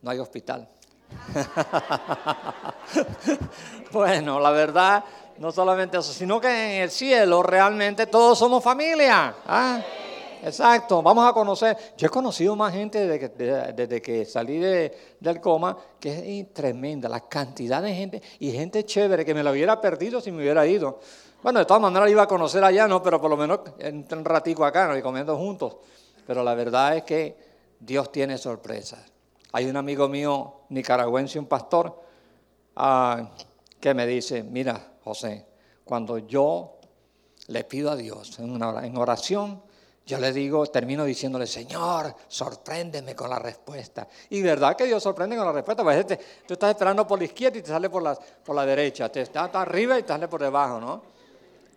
no 0.02 0.10
hay 0.10 0.18
hospital. 0.18 0.68
bueno, 3.92 4.40
la 4.40 4.50
verdad, 4.50 5.04
no 5.38 5.52
solamente 5.52 6.00
eso, 6.00 6.12
sino 6.12 6.42
que 6.42 6.48
en 6.48 6.82
el 6.82 6.90
cielo 6.90 7.44
realmente 7.44 8.08
todos 8.08 8.40
somos 8.40 8.64
familia. 8.64 9.36
¿ah? 9.46 9.80
Exacto, 10.46 11.02
vamos 11.02 11.26
a 11.26 11.32
conocer. 11.32 11.78
Yo 11.96 12.08
he 12.08 12.10
conocido 12.10 12.54
más 12.58 12.74
gente 12.74 13.08
desde 13.08 14.02
que, 14.02 14.26
salí 14.26 14.58
del 14.58 15.40
coma, 15.40 15.78
que 16.02 16.40
es 16.40 16.54
tremenda, 16.54 17.08
la 17.08 17.22
cantidad 17.22 17.82
de 17.82 17.96
gente 17.96 18.22
y 18.40 18.52
gente 18.52 18.84
chévere 18.84 19.24
que 19.24 19.34
me 19.34 19.42
la 19.42 19.52
hubiera 19.52 19.80
perdido 19.80 20.20
si 20.20 20.32
me 20.32 20.40
hubiera 20.40 20.68
ido. 20.68 21.00
Bueno, 21.42 21.60
de 21.60 21.66
todas 21.66 21.82
maneras 21.82 22.10
iba 22.10 22.24
a 22.24 22.28
conocer 22.28 22.62
allá, 22.62 22.90
¿no? 22.90 23.02
Pero 23.02 23.22
por 23.22 23.30
lo 23.30 23.38
menos 23.38 23.62
en 23.80 24.06
un 24.12 24.26
ratico 24.26 24.66
acá, 24.66 24.86
¿no? 24.86 24.98
Y 24.98 25.02
comiendo 25.02 25.38
juntos. 25.38 25.78
Pero 26.28 26.44
la 26.44 26.54
verdad 26.56 26.98
es 26.98 27.04
que 27.04 27.38
Dios 27.80 28.12
tiene 28.12 28.38
sorpresas. 28.38 29.00
Hay 29.54 29.68
un 29.68 29.78
amigo 29.78 30.10
mío 30.10 30.56
nicaragüense, 30.70 31.40
un 31.40 31.46
pastor, 31.46 32.02
ah, 32.76 33.32
que 33.80 33.94
me 33.94 34.06
dice, 34.06 34.44
mira, 34.44 34.96
José, 35.06 35.46
cuando 35.86 36.18
yo 36.18 36.80
le 37.48 37.64
pido 37.64 37.92
a 37.92 37.96
Dios 37.96 38.40
en 38.40 38.98
oración, 38.98 39.62
yo 40.06 40.18
le 40.18 40.34
digo, 40.34 40.66
termino 40.68 41.06
diciéndole, 41.06 41.48
Señor, 41.48 42.14
sorpréndeme 42.28 43.16
con 43.16 43.30
la 43.30 43.40
respuesta. 43.40 44.08
Y 44.30 44.42
verdad 44.42 44.76
que 44.76 44.86
Dios 44.86 45.02
sorprende 45.02 45.38
con 45.38 45.46
la 45.46 45.54
respuesta, 45.54 45.84
porque 45.84 46.20
tú 46.46 46.54
estás 46.54 46.72
esperando 46.72 47.08
por 47.08 47.20
la 47.20 47.26
izquierda 47.26 47.60
y 47.60 47.62
te 47.62 47.70
sale 47.70 47.90
por 47.90 48.04
la, 48.04 48.14
por 48.16 48.56
la 48.56 48.66
derecha, 48.66 49.10
te 49.10 49.22
está 49.22 49.46
arriba 49.46 49.98
y 49.98 50.04
te 50.04 50.10
sale 50.10 50.28
por 50.28 50.42
debajo, 50.42 50.80
¿no? 50.80 51.13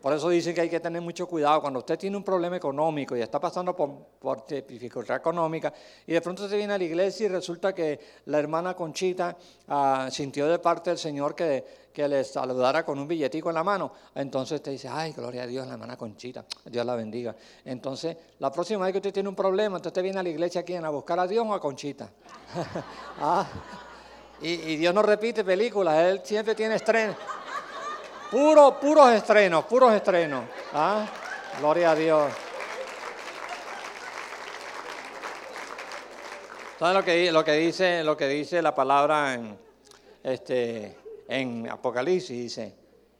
Por 0.07 0.13
eso 0.13 0.29
dicen 0.29 0.55
que 0.55 0.61
hay 0.61 0.69
que 0.69 0.79
tener 0.79 1.03
mucho 1.03 1.27
cuidado. 1.27 1.61
Cuando 1.61 1.81
usted 1.81 1.99
tiene 1.99 2.17
un 2.17 2.23
problema 2.23 2.57
económico 2.57 3.17
y 3.17 3.23
está 3.23 3.41
pasando 3.41 3.75
por, 3.75 4.47
dificultad 4.47 5.17
económica 5.17 5.75
y 6.07 6.13
de 6.13 6.21
pronto 6.21 6.49
se 6.49 6.57
viene 6.57 6.75
a 6.75 6.79
la 6.79 6.85
iglesia 6.85 7.27
y 7.27 7.29
resulta 7.29 7.75
que 7.75 7.99
la 8.27 8.39
hermana 8.39 8.75
Conchita 8.75 9.37
ah, 9.67 10.07
sintió 10.09 10.47
de 10.47 10.61
parte 10.61 10.91
del 10.91 10.99
Señor 11.01 11.35
que, 11.35 11.89
que 11.93 12.07
le 12.07 12.23
saludara 12.23 12.85
con 12.85 13.01
un 13.01 13.09
billetico 13.09 13.49
en 13.49 13.57
la 13.57 13.65
mano. 13.65 13.91
Entonces 14.15 14.61
usted 14.61 14.71
dice, 14.71 14.89
ay, 14.89 15.11
gloria 15.11 15.43
a 15.43 15.47
Dios, 15.49 15.67
la 15.67 15.73
hermana 15.73 15.97
Conchita, 15.97 16.45
Dios 16.67 16.87
la 16.87 16.95
bendiga. 16.95 17.35
Entonces, 17.65 18.17
la 18.39 18.53
próxima 18.53 18.85
vez 18.85 18.93
que 18.93 18.99
usted 18.99 19.13
tiene 19.13 19.29
un 19.29 19.35
problema, 19.35 19.79
entonces 19.79 19.91
usted 19.91 20.05
viene 20.05 20.21
a 20.21 20.23
la 20.23 20.29
iglesia 20.29 20.61
aquí 20.61 20.77
a 20.77 20.89
buscar 20.89 21.19
a 21.19 21.27
Dios 21.27 21.45
o 21.49 21.53
a 21.53 21.61
Conchita. 21.61 22.09
Ah, 23.21 23.45
y, 24.41 24.51
y 24.51 24.77
Dios 24.77 24.95
no 24.95 25.03
repite 25.03 25.43
películas, 25.43 25.99
Él 25.99 26.21
siempre 26.23 26.55
tiene 26.55 26.77
estreno. 26.77 27.17
Puro, 28.31 28.81
puros 28.81 29.13
estrenos, 29.13 29.65
puros 29.67 29.93
estrenos. 29.93 30.45
¿Ah? 30.73 31.07
Gloria 31.61 31.93
a 31.93 31.95
Dios. 31.95 32.33
¿Saben 36.79 36.95
lo 37.33 37.45
que, 37.45 37.53
dice, 37.53 38.03
lo 38.05 38.17
que 38.17 38.27
dice 38.27 38.61
la 38.61 38.75
palabra 38.75 39.35
en, 39.35 39.57
este, 40.23 40.99
en 41.29 41.71
Apocalipsis? 41.71 42.37
Dice, 42.37 42.77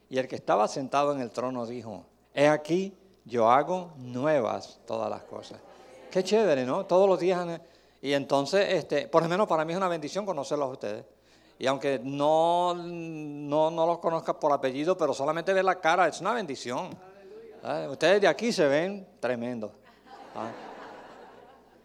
y 0.09 0.17
el 0.17 0.27
que 0.27 0.35
estaba 0.35 0.67
sentado 0.67 1.13
en 1.13 1.21
el 1.21 1.31
trono 1.31 1.65
dijo, 1.65 2.05
he 2.33 2.47
aquí, 2.47 2.95
yo 3.25 3.49
hago 3.49 3.93
nuevas 3.97 4.79
todas 4.85 5.09
las 5.09 5.23
cosas. 5.23 5.59
Qué 6.11 6.23
chévere, 6.23 6.65
¿no? 6.65 6.85
Todos 6.85 7.09
los 7.09 7.19
días. 7.19 7.45
Y 8.01 8.13
entonces, 8.13 8.73
este, 8.73 9.07
por 9.07 9.23
lo 9.23 9.29
menos 9.29 9.47
para 9.47 9.65
mí 9.65 9.73
es 9.73 9.77
una 9.77 9.87
bendición 9.87 10.25
conocerlos 10.25 10.67
a 10.67 10.71
ustedes. 10.71 11.05
Y 11.59 11.65
aunque 11.65 11.99
no, 12.03 12.75
no, 12.75 13.71
no 13.71 13.85
los 13.87 13.99
conozca 13.99 14.39
por 14.39 14.53
apellido, 14.53 14.97
pero 14.97 15.13
solamente 15.13 15.53
ver 15.53 15.65
la 15.65 15.79
cara, 15.79 16.07
es 16.07 16.21
una 16.21 16.33
bendición. 16.33 16.89
Ustedes 17.89 18.21
de 18.21 18.27
aquí 18.27 18.51
se 18.51 18.67
ven 18.67 19.07
tremendo. 19.19 19.71
¿Ah? 20.35 20.51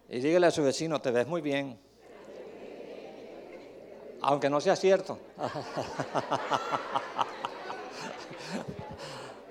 Y 0.09 0.19
dígale 0.19 0.45
a 0.47 0.51
su 0.51 0.61
vecino, 0.63 1.01
te 1.01 1.09
ves 1.09 1.25
muy 1.27 1.41
bien. 1.41 1.79
Aunque 4.21 4.49
no 4.49 4.61
sea 4.61 4.75
cierto. 4.75 5.17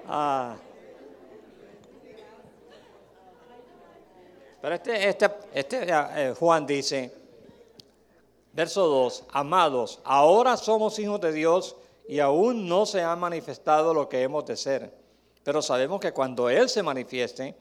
ah. 0.08 0.54
Pero 4.62 4.74
este, 4.76 5.08
este, 5.08 5.30
este 5.52 5.86
eh, 5.88 6.34
Juan 6.38 6.64
dice, 6.64 7.21
Verso 8.52 8.86
2, 8.86 9.24
amados, 9.32 10.00
ahora 10.04 10.56
somos 10.58 10.98
hijos 10.98 11.20
de 11.20 11.32
Dios 11.32 11.76
y 12.06 12.20
aún 12.20 12.68
no 12.68 12.84
se 12.84 13.02
ha 13.02 13.16
manifestado 13.16 13.94
lo 13.94 14.08
que 14.08 14.22
hemos 14.22 14.44
de 14.44 14.56
ser. 14.56 14.94
Pero 15.42 15.62
sabemos 15.62 16.00
que 16.00 16.12
cuando 16.12 16.50
Él 16.50 16.68
se 16.68 16.82
manifieste 16.82 17.56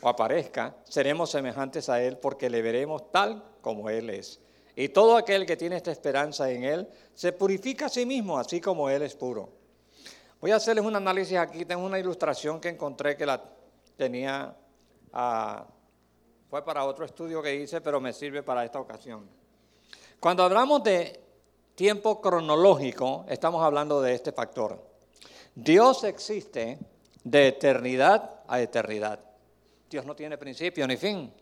o 0.00 0.08
aparezca, 0.08 0.76
seremos 0.84 1.30
semejantes 1.30 1.88
a 1.88 2.02
Él 2.02 2.18
porque 2.18 2.48
le 2.48 2.62
veremos 2.62 3.10
tal 3.10 3.42
como 3.60 3.90
Él 3.90 4.10
es. 4.10 4.40
Y 4.76 4.90
todo 4.90 5.16
aquel 5.16 5.44
que 5.44 5.56
tiene 5.56 5.76
esta 5.76 5.90
esperanza 5.90 6.48
en 6.50 6.62
Él 6.62 6.88
se 7.14 7.32
purifica 7.32 7.86
a 7.86 7.88
sí 7.88 8.06
mismo, 8.06 8.38
así 8.38 8.60
como 8.60 8.88
Él 8.88 9.02
es 9.02 9.16
puro. 9.16 9.48
Voy 10.40 10.52
a 10.52 10.56
hacerles 10.56 10.84
un 10.84 10.94
análisis 10.94 11.36
aquí. 11.36 11.64
Tengo 11.64 11.84
una 11.84 11.98
ilustración 11.98 12.60
que 12.60 12.68
encontré 12.68 13.16
que 13.16 13.26
la 13.26 13.42
tenía, 13.96 14.56
ah, 15.12 15.66
fue 16.48 16.64
para 16.64 16.84
otro 16.84 17.04
estudio 17.04 17.42
que 17.42 17.56
hice, 17.56 17.80
pero 17.80 18.00
me 18.00 18.12
sirve 18.12 18.44
para 18.44 18.64
esta 18.64 18.78
ocasión. 18.78 19.28
Cuando 20.20 20.42
hablamos 20.42 20.82
de 20.82 21.20
tiempo 21.76 22.20
cronológico, 22.20 23.24
estamos 23.28 23.62
hablando 23.62 24.02
de 24.02 24.14
este 24.14 24.32
factor. 24.32 24.84
Dios 25.54 26.02
existe 26.02 26.76
de 27.22 27.46
eternidad 27.46 28.40
a 28.48 28.60
eternidad. 28.60 29.20
Dios 29.88 30.04
no 30.04 30.16
tiene 30.16 30.36
principio 30.36 30.88
ni 30.88 30.96
fin. 30.96 31.32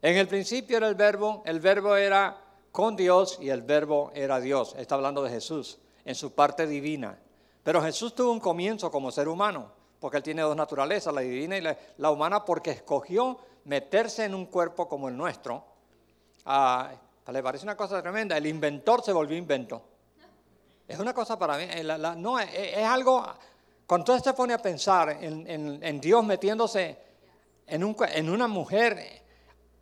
En 0.00 0.16
el 0.16 0.28
principio 0.28 0.76
era 0.76 0.86
el 0.86 0.94
verbo, 0.94 1.42
el 1.46 1.58
verbo 1.58 1.96
era 1.96 2.40
con 2.70 2.94
Dios 2.94 3.38
y 3.40 3.48
el 3.48 3.62
verbo 3.62 4.12
era 4.14 4.38
Dios. 4.38 4.76
Está 4.78 4.94
hablando 4.94 5.24
de 5.24 5.30
Jesús 5.30 5.78
en 6.04 6.14
su 6.14 6.32
parte 6.32 6.68
divina. 6.68 7.18
Pero 7.64 7.82
Jesús 7.82 8.14
tuvo 8.14 8.30
un 8.30 8.38
comienzo 8.38 8.88
como 8.88 9.10
ser 9.10 9.26
humano, 9.26 9.72
porque 9.98 10.18
él 10.18 10.22
tiene 10.22 10.42
dos 10.42 10.54
naturalezas, 10.54 11.12
la 11.12 11.22
divina 11.22 11.58
y 11.58 11.60
la, 11.60 12.10
humana, 12.12 12.44
porque 12.44 12.70
escogió 12.70 13.38
meterse 13.64 14.24
en 14.24 14.36
un 14.36 14.46
cuerpo 14.46 14.88
como 14.88 15.08
el 15.08 15.16
nuestro, 15.16 15.64
a 16.44 16.92
¿Le 17.32 17.42
parece 17.42 17.64
una 17.64 17.76
cosa 17.76 18.00
tremenda? 18.00 18.36
El 18.36 18.46
inventor 18.46 19.02
se 19.02 19.12
volvió 19.12 19.36
invento. 19.36 19.82
Es 20.86 20.98
una 21.00 21.12
cosa 21.12 21.36
para 21.36 21.56
mí, 21.56 21.64
eh, 21.68 21.82
no, 22.16 22.38
es, 22.38 22.76
algo, 22.86 23.26
cuando 23.86 24.12
usted 24.12 24.30
se 24.30 24.36
pone 24.36 24.54
a 24.54 24.58
pensar 24.58 25.18
en, 25.20 26.00
Dios 26.00 26.24
metiéndose 26.24 26.96
en, 27.66 28.30
una 28.30 28.46
mujer, 28.46 29.24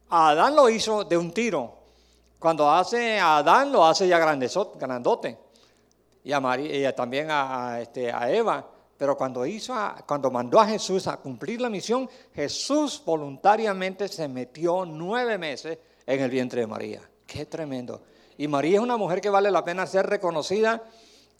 Adán 0.08 0.56
lo 0.56 0.70
hizo 0.70 1.04
de 1.04 1.18
un 1.18 1.32
tiro. 1.32 1.74
Cuando 2.38 2.70
hace 2.70 3.18
a 3.20 3.38
Adán 3.38 3.70
lo 3.70 3.84
hace 3.84 4.08
ya 4.08 4.18
grandote. 4.18 5.38
Y, 6.24 6.32
a 6.32 6.40
María, 6.40 6.94
también 6.94 7.28
a, 7.30 7.80
este, 7.82 8.10
a 8.10 8.30
Eva. 8.30 8.66
Pero 8.96 9.18
cuando, 9.18 9.44
hizo 9.44 9.74
cuando 10.06 10.30
mandó 10.30 10.58
a 10.58 10.66
Jesús 10.66 11.06
a 11.06 11.18
cumplir 11.18 11.60
la 11.60 11.68
misión, 11.68 12.08
Jesús 12.34 13.02
voluntariamente 13.04 14.08
se 14.08 14.28
metió 14.28 14.86
nueve 14.86 15.36
meses 15.36 15.78
en 16.06 16.20
el 16.22 16.30
vientre 16.30 16.62
de 16.62 16.66
María. 16.66 17.02
Qué 17.34 17.46
tremendo. 17.46 18.00
Y 18.38 18.46
María 18.46 18.76
es 18.76 18.80
una 18.80 18.96
mujer 18.96 19.20
que 19.20 19.28
vale 19.28 19.50
la 19.50 19.64
pena 19.64 19.88
ser 19.88 20.06
reconocida, 20.06 20.84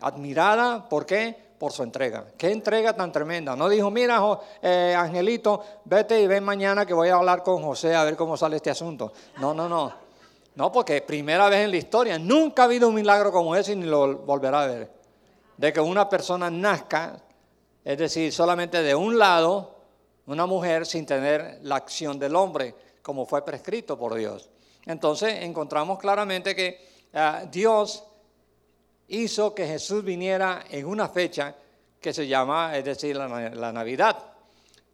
admirada. 0.01 0.89
¿Por 0.89 1.07
qué? 1.07 1.37
Por 1.57 1.71
su 1.71 1.85
entrega. 1.85 2.25
Qué 2.37 2.51
entrega 2.51 2.97
tan 2.97 3.13
tremenda. 3.13 3.55
No 3.55 3.69
dijo, 3.69 3.93
mira, 3.93 4.21
eh, 4.61 4.93
Angelito, 4.99 5.63
vete 5.85 6.21
y 6.21 6.27
ven 6.27 6.43
mañana 6.43 6.85
que 6.85 6.95
voy 6.95 7.11
a 7.11 7.15
hablar 7.15 7.45
con 7.45 7.63
José 7.63 7.95
a 7.95 8.03
ver 8.03 8.17
cómo 8.17 8.37
sale 8.37 8.57
este 8.57 8.71
asunto. 8.71 9.13
No, 9.39 9.55
no, 9.55 9.69
no. 9.69 9.93
No, 10.57 10.73
porque 10.73 11.01
primera 11.01 11.49
vez 11.49 11.65
en 11.65 11.71
la 11.71 11.77
historia, 11.77 12.19
nunca 12.19 12.63
ha 12.63 12.65
habido 12.65 12.89
un 12.89 12.97
milagro 12.97 13.31
como 13.31 13.55
ese 13.55 13.75
y 13.75 13.77
ni 13.77 13.87
lo 13.87 14.17
volverá 14.17 14.63
a 14.63 14.67
ver. 14.67 14.91
De 15.57 15.73
que 15.73 15.81
una 15.81 16.09
persona 16.09 16.51
nazca, 16.51 17.23
es 17.85 17.99
decir, 17.99 18.33
solamente 18.33 18.83
de 18.83 18.97
un 18.97 19.17
lado, 19.17 19.77
una 20.27 20.47
mujer 20.47 20.87
sin 20.87 21.07
tener 21.07 21.61
la 21.63 21.77
acción 21.77 22.19
del 22.19 22.35
hombre, 22.35 22.75
como 23.01 23.27
fue 23.27 23.45
prescrito 23.45 23.97
por 23.97 24.15
Dios. 24.15 24.51
Entonces 24.87 25.43
encontramos 25.43 25.99
claramente 25.99 26.55
que 26.55 26.87
ah, 27.15 27.45
Dios 27.51 28.05
hizo 29.09 29.55
que 29.55 29.67
Jesús 29.67 30.05
viniera 30.05 30.65
en 30.71 30.87
una 30.87 31.09
fecha 31.09 31.55
que 32.01 32.13
se 32.13 32.27
llama, 32.27 32.77
es 32.77 32.85
decir, 32.85 33.17
la, 33.17 33.73
Navidad. 33.73 34.19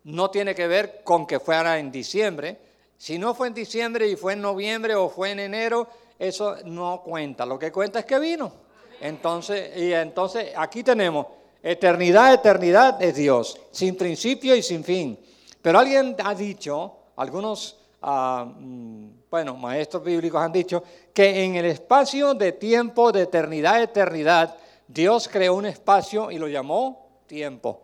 No 0.05 0.31
tiene 0.31 0.55
que 0.55 0.67
ver 0.67 1.03
con 1.03 1.27
que 1.27 1.41
fuera 1.41 1.79
en 1.79 1.91
diciembre. 1.91 2.59
Si 2.97 3.19
no 3.19 3.35
fue 3.35 3.49
en 3.49 3.55
diciembre 3.55 4.09
y 4.09 4.17
fue 4.17 4.35
en 4.35 4.43
noviembre 4.43 4.95
o 4.95 5.09
fue 5.09 5.33
en 5.33 5.41
enero, 5.41 5.89
eso 6.19 6.57
no 6.65 7.03
cuenta. 7.03 7.45
Lo 7.45 7.59
que 7.59 7.73
cuenta 7.73 8.01
es 8.01 8.05
que 8.05 8.19
vino. 8.19 8.53
Entonces, 9.01 9.77
y 9.77 9.93
entonces 9.93 10.53
aquí 10.55 10.83
tenemos 10.83 11.27
Eternidad, 11.63 12.33
eternidad 12.33 13.03
es 13.03 13.15
Dios, 13.15 13.61
sin 13.71 13.95
principio 13.97 14.57
y 14.57 14.63
sin 14.63 14.83
fin. 14.83 15.19
Pero 15.61 15.79
alguien 15.79 16.17
ha 16.25 16.35
dicho, 16.35 16.97
algunos, 17.17 17.77
ah, 18.01 18.47
mm, 18.47 19.09
bueno, 19.31 19.57
maestros 19.57 20.03
bíblicos 20.03 20.43
han 20.43 20.53
dicho, 20.53 20.83
que 21.15 21.45
en 21.45 21.55
el 21.55 21.67
espacio 21.67 22.35
de 22.35 22.53
tiempo, 22.53 23.13
de 23.13 23.23
eternidad, 23.23 23.81
eternidad, 23.81 24.57
Dios 24.89 25.29
creó 25.29 25.55
un 25.55 25.67
espacio 25.67 26.31
y 26.33 26.39
lo 26.39 26.49
llamó 26.49 27.23
tiempo. 27.27 27.83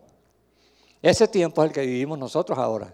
Ese 1.01 1.27
tiempo 1.29 1.63
es 1.63 1.69
el 1.69 1.73
que 1.73 1.81
vivimos 1.81 2.19
nosotros 2.19 2.57
ahora. 2.57 2.93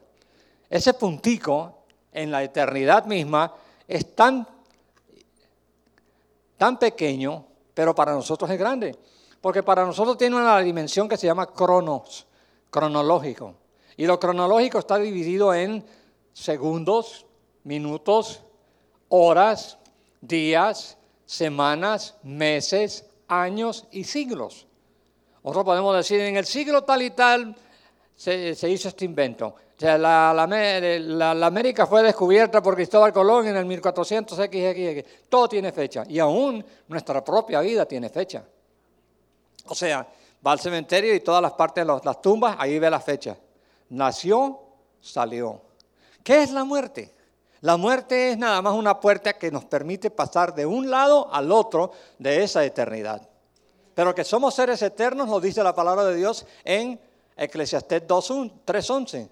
Ese 0.69 0.93
puntico 0.93 1.79
en 2.11 2.29
la 2.29 2.43
eternidad 2.43 3.05
misma 3.05 3.55
es 3.87 4.15
tan, 4.15 4.47
tan 6.57 6.77
pequeño, 6.77 7.45
pero 7.73 7.95
para 7.95 8.13
nosotros 8.13 8.51
es 8.51 8.59
grande. 8.59 8.95
Porque 9.41 9.63
para 9.63 9.83
nosotros 9.83 10.17
tiene 10.17 10.35
una 10.35 10.59
dimensión 10.59 11.09
que 11.09 11.17
se 11.17 11.25
llama 11.25 11.47
cronos, 11.47 12.27
cronológico. 12.69 13.55
Y 13.97 14.05
lo 14.05 14.19
cronológico 14.19 14.77
está 14.77 14.97
dividido 14.97 15.53
en 15.53 15.83
segundos, 16.33 17.25
minutos, 17.63 18.41
horas, 19.09 19.77
días, 20.21 20.97
semanas, 21.25 22.15
meses, 22.23 23.05
años 23.27 23.87
y 23.91 24.03
siglos. 24.03 24.67
Nosotros 25.43 25.65
podemos 25.65 25.95
decir, 25.95 26.19
en 26.21 26.37
el 26.37 26.45
siglo 26.45 26.83
tal 26.83 27.01
y 27.01 27.11
tal 27.11 27.55
se, 28.15 28.69
hizo 28.69 28.87
este 28.87 29.05
invento. 29.05 29.47
O 29.47 29.79
sea, 29.79 29.97
la, 29.97 31.45
América 31.45 31.85
fue 31.85 32.03
descubierta 32.03 32.61
por 32.61 32.75
Cristóbal 32.75 33.11
Colón 33.11 33.47
en 33.47 33.57
el 33.57 33.65
1400 33.65 34.37
XXX. 34.37 35.27
Todo 35.27 35.49
tiene 35.49 35.71
fecha. 35.71 36.03
Y 36.07 36.19
aún 36.19 36.63
nuestra 36.87 37.23
propia 37.23 37.59
vida 37.61 37.85
tiene 37.85 38.09
fecha. 38.09 38.43
O 39.65 39.75
sea, 39.75 40.07
va 40.45 40.51
al 40.51 40.59
cementerio 40.59 41.13
y 41.13 41.19
todas 41.19 41.41
las 41.41 41.53
partes 41.53 41.85
de 41.85 41.99
las 42.03 42.21
tumbas, 42.21 42.55
ahí 42.59 42.79
ve 42.79 42.89
la 42.89 42.99
fecha. 42.99 43.35
Nació, 43.89 44.59
salió. 45.01 45.61
¿Qué 46.23 46.43
es 46.43 46.51
la 46.51 46.63
muerte? 46.63 47.13
La 47.63 47.77
muerte 47.77 48.31
es 48.31 48.37
nada 48.37 48.61
más 48.61 48.73
una 48.73 48.99
puerta 48.99 49.37
que 49.37 49.49
nos 49.49 49.63
permite 49.63 50.11
pasar 50.11 50.53
de 50.53 50.65
un 50.65 50.91
lado 50.91 51.33
al 51.33 51.49
otro 51.49 51.93
de 52.19 52.43
esa 52.43 52.65
eternidad. 52.65 53.25
Pero 53.95 54.13
que 54.13 54.25
somos 54.25 54.53
seres 54.53 54.81
eternos, 54.81 55.29
lo 55.29 55.39
dice 55.39 55.63
la 55.63 55.73
palabra 55.73 56.03
de 56.03 56.17
Dios 56.17 56.45
en 56.65 56.99
Eclesiastés 57.37 58.05
3.11. 58.05 59.29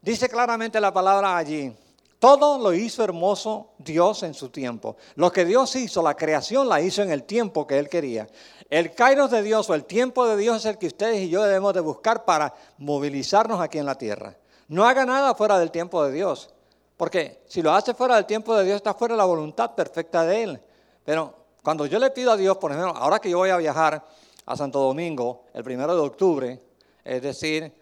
Dice 0.00 0.28
claramente 0.28 0.80
la 0.80 0.92
palabra 0.92 1.36
allí, 1.36 1.74
todo 2.20 2.56
lo 2.58 2.72
hizo 2.72 3.02
hermoso 3.02 3.70
Dios 3.78 4.22
en 4.22 4.32
su 4.32 4.50
tiempo. 4.50 4.96
Lo 5.16 5.32
que 5.32 5.44
Dios 5.44 5.74
hizo, 5.74 6.04
la 6.04 6.14
creación 6.14 6.68
la 6.68 6.80
hizo 6.80 7.02
en 7.02 7.10
el 7.10 7.24
tiempo 7.24 7.66
que 7.66 7.80
Él 7.80 7.88
quería. 7.88 8.28
El 8.70 8.94
kairos 8.94 9.32
de 9.32 9.42
Dios 9.42 9.68
o 9.70 9.74
el 9.74 9.86
tiempo 9.86 10.24
de 10.28 10.36
Dios 10.36 10.58
es 10.58 10.66
el 10.66 10.78
que 10.78 10.86
ustedes 10.86 11.20
y 11.20 11.30
yo 11.30 11.42
debemos 11.42 11.74
de 11.74 11.80
buscar 11.80 12.24
para 12.24 12.54
movilizarnos 12.78 13.60
aquí 13.60 13.78
en 13.78 13.86
la 13.86 13.98
tierra. 13.98 14.36
No 14.68 14.84
haga 14.84 15.04
nada 15.04 15.34
fuera 15.34 15.58
del 15.58 15.70
tiempo 15.70 16.04
de 16.04 16.12
Dios. 16.12 16.50
Porque 16.96 17.42
si 17.46 17.60
lo 17.62 17.72
hace 17.72 17.94
fuera 17.94 18.16
del 18.16 18.26
tiempo 18.26 18.54
de 18.56 18.64
Dios, 18.64 18.76
está 18.76 18.94
fuera 18.94 19.14
de 19.14 19.18
la 19.18 19.24
voluntad 19.24 19.74
perfecta 19.74 20.24
de 20.24 20.42
Él. 20.42 20.60
Pero 21.04 21.34
cuando 21.62 21.86
yo 21.86 21.98
le 21.98 22.10
pido 22.10 22.30
a 22.32 22.36
Dios, 22.36 22.56
por 22.58 22.70
ejemplo, 22.70 22.94
ahora 22.96 23.18
que 23.18 23.30
yo 23.30 23.38
voy 23.38 23.50
a 23.50 23.56
viajar 23.56 24.04
a 24.46 24.56
Santo 24.56 24.78
Domingo 24.80 25.44
el 25.54 25.64
primero 25.64 25.94
de 25.94 26.00
octubre, 26.00 26.60
es 27.04 27.22
decir, 27.22 27.72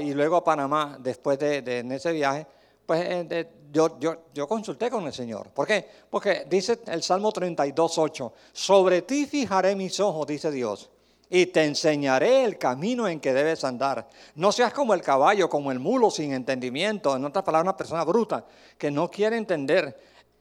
y 0.00 0.14
luego 0.14 0.36
a 0.36 0.44
Panamá 0.44 0.96
después 0.98 1.38
de, 1.38 1.86
ese 1.90 2.12
viaje, 2.12 2.46
pues 2.84 3.00
eh, 3.08 3.48
yo, 3.70 3.98
yo, 4.00 4.16
yo, 4.34 4.48
consulté 4.48 4.90
con 4.90 5.06
el 5.06 5.12
Señor. 5.12 5.50
¿Por 5.50 5.66
qué? 5.66 5.88
Porque 6.10 6.46
dice 6.48 6.80
el 6.86 7.02
Salmo 7.02 7.32
32.8, 7.32 8.32
sobre 8.52 9.02
ti 9.02 9.26
fijaré 9.26 9.76
mis 9.76 10.00
ojos, 10.00 10.26
dice 10.26 10.50
Dios, 10.50 10.90
y 11.34 11.46
te 11.46 11.64
enseñaré 11.64 12.44
el 12.44 12.58
camino 12.58 13.08
en 13.08 13.18
que 13.18 13.32
debes 13.32 13.64
andar. 13.64 14.06
No 14.34 14.52
seas 14.52 14.70
como 14.74 14.92
el 14.92 15.00
caballo, 15.00 15.48
como 15.48 15.72
el 15.72 15.78
mulo 15.78 16.10
sin 16.10 16.34
entendimiento, 16.34 17.16
en 17.16 17.24
otras 17.24 17.42
palabras, 17.42 17.64
una 17.64 17.76
persona 17.76 18.04
bruta 18.04 18.44
que 18.76 18.90
no 18.90 19.10
quiere 19.10 19.38
entender. 19.38 19.98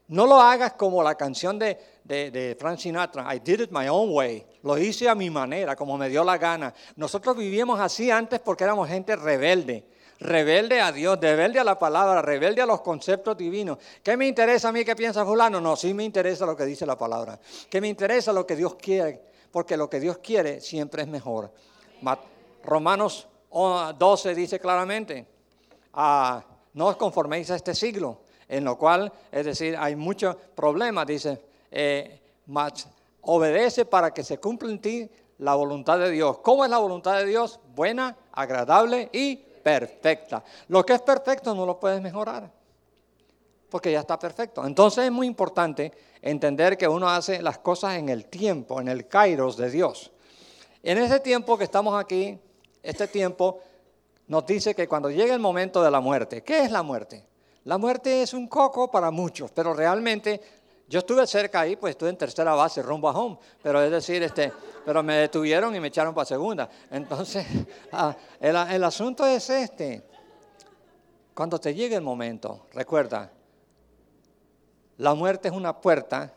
No 0.09 0.25
lo 0.25 0.41
hagas 0.41 0.73
como 0.73 1.01
la 1.01 1.15
canción 1.15 1.57
de, 1.57 1.79
de, 2.03 2.57
Frank 2.59 2.77
Sinatra, 2.77 3.33
I 3.33 3.39
did 3.39 3.61
it 3.61 3.71
my 3.71 3.87
own 3.87 4.09
way. 4.11 4.45
Lo 4.63 4.77
hice 4.77 5.07
a 5.07 5.15
mi 5.15 5.29
manera, 5.29 5.77
como 5.77 5.97
me 5.97 6.09
dio 6.09 6.25
la 6.25 6.37
gana. 6.37 6.73
Nosotros 6.97 7.37
vivíamos 7.37 7.79
así 7.79 8.11
antes 8.11 8.41
porque 8.41 8.65
éramos 8.65 8.89
gente 8.89 9.15
rebelde. 9.15 9.85
Rebelde 10.19 10.81
a 10.81 10.91
Dios, 10.91 11.17
rebelde 11.21 11.59
a 11.59 11.63
la 11.63 11.79
palabra, 11.79 12.21
rebelde 12.21 12.61
a 12.61 12.65
los 12.65 12.81
conceptos 12.81 13.37
divinos. 13.37 13.77
¿Qué 14.03 14.17
me 14.17 14.27
interesa 14.27 14.67
a 14.67 14.71
mí 14.73 14.83
qué 14.83 14.97
piensa 14.97 15.25
fulano? 15.25 15.61
No, 15.61 15.77
sí 15.77 15.93
me 15.93 16.03
interesa 16.03 16.45
lo 16.45 16.57
que 16.57 16.65
dice 16.65 16.85
la 16.85 16.97
palabra. 16.97 17.39
¿Qué 17.69 17.79
me 17.79 17.87
interesa 17.87 18.33
lo 18.33 18.45
que 18.45 18.57
Dios 18.57 18.75
quiere? 18.75 19.30
Porque 19.51 19.77
lo 19.77 19.89
que 19.89 19.99
Dios 19.99 20.17
quiere 20.19 20.61
siempre 20.61 21.03
es 21.03 21.07
mejor. 21.07 21.51
Romanos 22.63 23.27
12 23.51 24.35
dice 24.35 24.59
claramente, 24.59 25.27
ah, 25.93 26.43
no 26.73 26.87
os 26.87 26.95
conforméis 26.95 27.51
a 27.51 27.55
este 27.55 27.75
siglo, 27.75 28.21
en 28.47 28.63
lo 28.63 28.77
cual, 28.77 29.11
es 29.31 29.45
decir, 29.45 29.75
hay 29.77 29.95
muchos 29.95 30.35
problemas, 30.55 31.05
dice 31.07 31.41
eh, 31.71 32.19
obedece 33.21 33.85
para 33.85 34.13
que 34.13 34.23
se 34.23 34.39
cumpla 34.39 34.69
en 34.69 34.79
ti 34.79 35.09
la 35.39 35.55
voluntad 35.55 35.99
de 35.99 36.11
Dios. 36.11 36.39
¿Cómo 36.39 36.63
es 36.63 36.69
la 36.69 36.77
voluntad 36.77 37.17
de 37.17 37.25
Dios? 37.25 37.59
Buena, 37.75 38.15
agradable 38.31 39.09
y 39.11 39.35
perfecta. 39.35 40.43
Lo 40.67 40.85
que 40.85 40.93
es 40.93 41.01
perfecto 41.01 41.53
no 41.55 41.65
lo 41.65 41.79
puedes 41.79 42.01
mejorar, 42.01 42.51
porque 43.71 43.91
ya 43.91 44.01
está 44.01 44.19
perfecto. 44.19 44.65
Entonces 44.65 45.05
es 45.05 45.11
muy 45.11 45.25
importante 45.25 45.91
entender 46.21 46.77
que 46.77 46.87
uno 46.87 47.09
hace 47.09 47.41
las 47.41 47.57
cosas 47.59 47.95
en 47.95 48.09
el 48.09 48.25
tiempo, 48.25 48.81
en 48.81 48.89
el 48.89 49.07
kairos 49.07 49.55
de 49.55 49.71
Dios. 49.71 50.11
En 50.83 50.97
ese 50.97 51.21
tiempo 51.21 51.57
que 51.57 51.63
estamos 51.63 51.99
aquí, 51.99 52.37
este 52.83 53.07
tiempo 53.07 53.61
nos 54.27 54.45
dice 54.45 54.75
que 54.75 54.87
cuando 54.89 55.09
llegue 55.09 55.31
el 55.33 55.39
momento 55.39 55.81
de 55.81 55.89
la 55.89 56.01
muerte, 56.01 56.43
¿qué 56.43 56.63
es 56.63 56.71
la 56.71 56.83
muerte? 56.83 57.25
La 57.63 57.77
muerte 57.77 58.21
es 58.21 58.33
un 58.33 58.47
coco 58.47 58.91
para 58.91 59.09
muchos, 59.09 59.51
pero 59.51 59.73
realmente 59.73 60.41
yo 60.89 60.99
estuve 60.99 61.25
cerca 61.25 61.61
ahí, 61.61 61.77
pues 61.77 61.91
estuve 61.91 62.09
en 62.09 62.17
tercera 62.17 62.53
base, 62.53 62.81
rumbo 62.81 63.07
a 63.07 63.13
home, 63.13 63.37
pero 63.63 63.81
es 63.81 63.89
decir, 63.89 64.21
este, 64.21 64.51
pero 64.83 65.01
me 65.01 65.15
detuvieron 65.15 65.73
y 65.73 65.79
me 65.79 65.87
echaron 65.87 66.13
para 66.13 66.25
segunda. 66.25 66.69
Entonces, 66.89 67.45
ah, 67.93 68.13
el, 68.41 68.55
el 68.55 68.83
asunto 68.83 69.25
es 69.25 69.49
este. 69.49 70.03
Cuando 71.33 71.57
te 71.57 71.73
llegue 71.73 71.95
el 71.95 72.01
momento, 72.01 72.67
recuerda, 72.73 73.31
la 75.01 75.15
muerte 75.15 75.47
es 75.47 75.53
una 75.55 75.81
puerta 75.81 76.31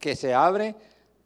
que 0.00 0.16
se 0.16 0.32
abre 0.32 0.74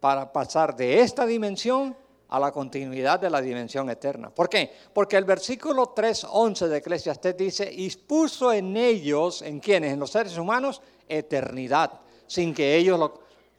para 0.01 0.33
pasar 0.33 0.75
de 0.75 1.01
esta 1.01 1.25
dimensión 1.25 1.97
a 2.29 2.41
la 2.41 2.51
continuidad 2.51 3.21
de 3.21 3.31
la 3.31 3.41
dimensión 3.41 3.89
eterna. 3.91 4.31
¿Por 4.31 4.49
qué? 4.49 4.73
Porque 4.93 5.17
el 5.17 5.25
versículo 5.25 5.95
3.11 5.95 6.67
de 6.67 6.79
Eclesiastes 6.79 7.37
dice, 7.37 7.71
y 7.73 7.89
puso 7.95 8.53
en 8.53 8.77
ellos, 8.77 9.41
¿en 9.43 9.61
quiénes? 9.61 9.93
En 9.93 10.01
los 10.01 10.11
seres 10.11 10.37
humanos, 10.37 10.83
eternidad 11.09 11.93
sin 12.27 12.53
que 12.53 12.75
ellos 12.75 12.99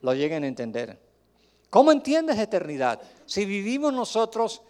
lo, 0.02 0.14
lleguen 0.14 0.44
a 0.44 0.48
entender. 0.48 1.00
¿Cómo 1.70 1.94
entiendes 1.94 2.38
eternidad? 2.38 3.02
Si 3.26 3.46
vivimos 3.46 3.94
nosotros 3.94 4.62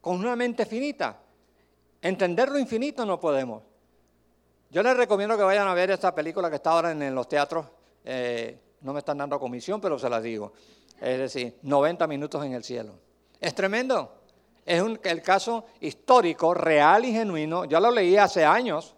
con 0.00 0.20
una 0.20 0.36
mente 0.36 0.64
finita, 0.64 1.20
entender 2.00 2.48
lo 2.48 2.58
infinito 2.58 3.04
no 3.04 3.20
podemos. 3.20 3.71
Yo 4.72 4.82
les 4.82 4.96
recomiendo 4.96 5.36
que 5.36 5.42
vayan 5.42 5.68
a 5.68 5.74
ver 5.74 5.90
esta 5.90 6.14
película 6.14 6.48
que 6.48 6.56
está 6.56 6.70
ahora 6.70 6.92
en, 6.92 7.14
los 7.14 7.28
teatros. 7.28 7.66
Eh, 8.06 8.58
no 8.80 8.94
me 8.94 9.00
están 9.00 9.18
dando 9.18 9.38
comisión, 9.38 9.82
pero 9.82 9.98
se 9.98 10.08
las 10.08 10.22
digo. 10.22 10.54
Es 10.98 11.18
decir, 11.18 11.58
90 11.60 12.06
minutos 12.06 12.42
en 12.42 12.54
el 12.54 12.64
cielo. 12.64 12.94
Es 13.38 13.54
tremendo. 13.54 14.22
Es 14.64 14.82
el 15.02 15.20
caso 15.20 15.66
histórico, 15.78 16.54
real 16.54 17.04
y 17.04 17.12
genuino. 17.12 17.66
Yo 17.66 17.78
lo 17.80 17.90
leí 17.90 18.16
hace 18.16 18.46
años 18.46 18.94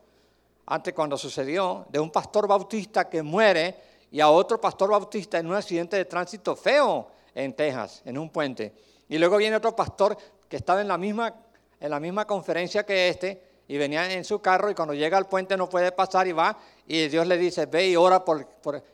antes 0.66 0.94
cuando 0.94 1.16
sucedió, 1.16 1.86
de 1.88 1.98
un 1.98 2.12
pastor 2.12 2.46
bautista 2.46 3.10
que 3.10 3.24
muere 3.24 3.74
y 4.12 4.20
a 4.20 4.30
otro 4.30 4.60
pastor 4.60 4.90
bautista 4.90 5.40
en 5.40 5.48
un 5.48 5.56
accidente 5.56 5.96
de 5.96 6.04
tránsito 6.04 6.54
feo 6.54 7.08
en 7.34 7.52
Texas, 7.52 8.00
en 8.04 8.16
un 8.16 8.30
puente. 8.30 8.72
Y 9.08 9.18
luego 9.18 9.38
viene 9.38 9.56
otro 9.56 9.74
pastor 9.74 10.16
que 10.48 10.54
estaba 10.54 10.80
en 10.80 10.86
la 10.86 10.98
misma, 10.98 11.34
en 11.80 11.90
la 11.90 11.98
misma 11.98 12.28
conferencia 12.28 12.86
que 12.86 13.08
este 13.08 13.53
y 13.66 13.78
venía 13.78 14.12
en 14.12 14.24
su 14.24 14.40
carro 14.40 14.70
y 14.70 14.74
cuando 14.74 14.94
llega 14.94 15.16
al 15.16 15.26
puente 15.26 15.56
no 15.56 15.68
puede 15.68 15.92
pasar 15.92 16.26
y 16.26 16.32
va 16.32 16.56
y 16.86 17.08
Dios 17.08 17.26
le 17.26 17.38
dice, 17.38 17.66
ve 17.66 17.88
y 17.88 17.96
ora 17.96 18.24
por, 18.24 18.46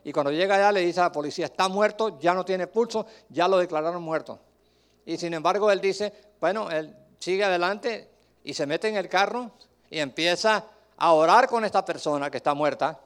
Y 0.03 0.13
cuando 0.13 0.31
llega 0.31 0.55
allá 0.55 0.71
le 0.71 0.81
dice 0.81 1.01
a 1.01 1.03
la 1.03 1.11
policía, 1.11 1.45
está 1.45 1.67
muerto, 1.67 2.19
ya 2.19 2.33
no 2.33 2.45
tiene 2.45 2.67
pulso, 2.67 3.05
ya 3.29 3.47
lo 3.47 3.57
declararon 3.57 4.01
muerto. 4.01 4.39
Y 5.05 5.17
sin 5.17 5.33
embargo 5.33 5.71
él 5.71 5.81
dice, 5.81 6.13
bueno, 6.39 6.71
él 6.71 6.95
sigue 7.19 7.43
adelante 7.43 8.09
y 8.43 8.53
se 8.53 8.65
mete 8.65 8.87
en 8.87 8.95
el 8.95 9.09
carro 9.09 9.51
y 9.89 9.99
empieza 9.99 10.65
a 10.95 11.13
orar 11.13 11.47
con 11.47 11.65
esta 11.65 11.83
persona 11.83 12.29
que 12.29 12.37
está 12.37 12.53
muerta 12.53 12.99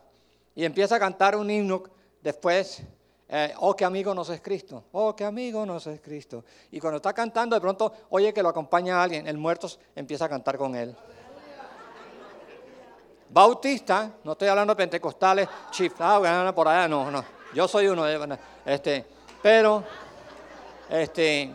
y 0.53 0.65
empieza 0.65 0.95
a 0.95 0.99
cantar 0.99 1.35
un 1.35 1.49
himno 1.49 1.83
después, 2.21 2.81
eh, 3.27 3.53
oh, 3.59 3.75
qué 3.75 3.85
amigo 3.85 4.13
nos 4.13 4.29
es 4.29 4.39
Cristo, 4.41 4.83
oh, 4.91 5.15
qué 5.15 5.25
amigo 5.25 5.65
nos 5.65 5.87
es 5.87 5.99
Cristo. 5.99 6.45
Y 6.71 6.79
cuando 6.79 6.97
está 6.97 7.13
cantando, 7.13 7.55
de 7.55 7.61
pronto 7.61 7.91
oye 8.09 8.33
que 8.33 8.43
lo 8.43 8.49
acompaña 8.49 9.01
alguien, 9.01 9.27
el 9.27 9.37
muerto 9.37 9.67
empieza 9.95 10.25
a 10.25 10.29
cantar 10.29 10.57
con 10.57 10.75
él. 10.75 10.95
Bautista, 13.29 14.11
no 14.23 14.33
estoy 14.33 14.47
hablando 14.47 14.73
de 14.73 14.77
pentecostales, 14.77 15.47
chiflados, 15.71 16.53
por 16.53 16.67
allá, 16.67 16.87
no, 16.87 17.09
no. 17.09 17.23
Yo 17.53 17.67
soy 17.67 17.87
uno 17.87 18.03
de 18.03 18.37
este, 18.65 19.05
pero 19.41 19.83
Este, 20.89 21.51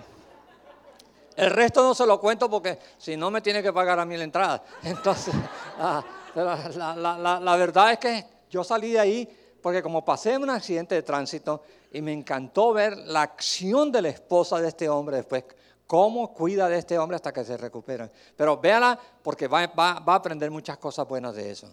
el 1.36 1.50
resto 1.50 1.82
no 1.82 1.94
se 1.94 2.06
lo 2.06 2.20
cuento 2.20 2.50
porque 2.50 2.78
si 2.98 3.16
no 3.16 3.30
me 3.30 3.40
tiene 3.40 3.62
que 3.62 3.72
pagar 3.72 3.98
a 3.98 4.04
mí 4.04 4.16
la 4.16 4.24
entrada. 4.24 4.62
Entonces, 4.82 5.34
ah, 5.78 6.04
la, 6.34 7.56
verdad 7.56 7.92
es 7.92 7.98
que 7.98 8.26
yo 8.50 8.64
salí 8.64 8.92
de 8.92 9.00
ahí 9.00 9.36
porque 9.62 9.82
como 9.82 10.04
pasé 10.04 10.34
en 10.34 10.42
un 10.42 10.50
accidente 10.50 10.94
de 10.94 11.02
tránsito 11.02 11.62
y 11.92 12.02
me 12.02 12.12
encantó 12.12 12.72
ver 12.72 12.96
la 12.96 13.22
acción 13.22 13.92
de 13.92 14.02
la 14.02 14.08
esposa 14.08 14.60
de 14.60 14.68
este 14.68 14.88
hombre 14.88 15.18
después, 15.18 15.44
cómo 15.90 16.32
cuida 16.32 16.68
de 16.68 16.78
este 16.78 16.96
hombre 17.00 17.16
hasta 17.16 17.32
que 17.32 17.42
se 17.42 17.56
recupera. 17.56 18.08
Pero 18.36 18.58
véala 18.58 18.96
porque 19.24 19.48
va, 19.48 19.72
a 19.76 20.14
aprender 20.14 20.48
muchas 20.48 20.78
cosas 20.78 21.08
buenas 21.08 21.34
de 21.34 21.50
eso. 21.50 21.68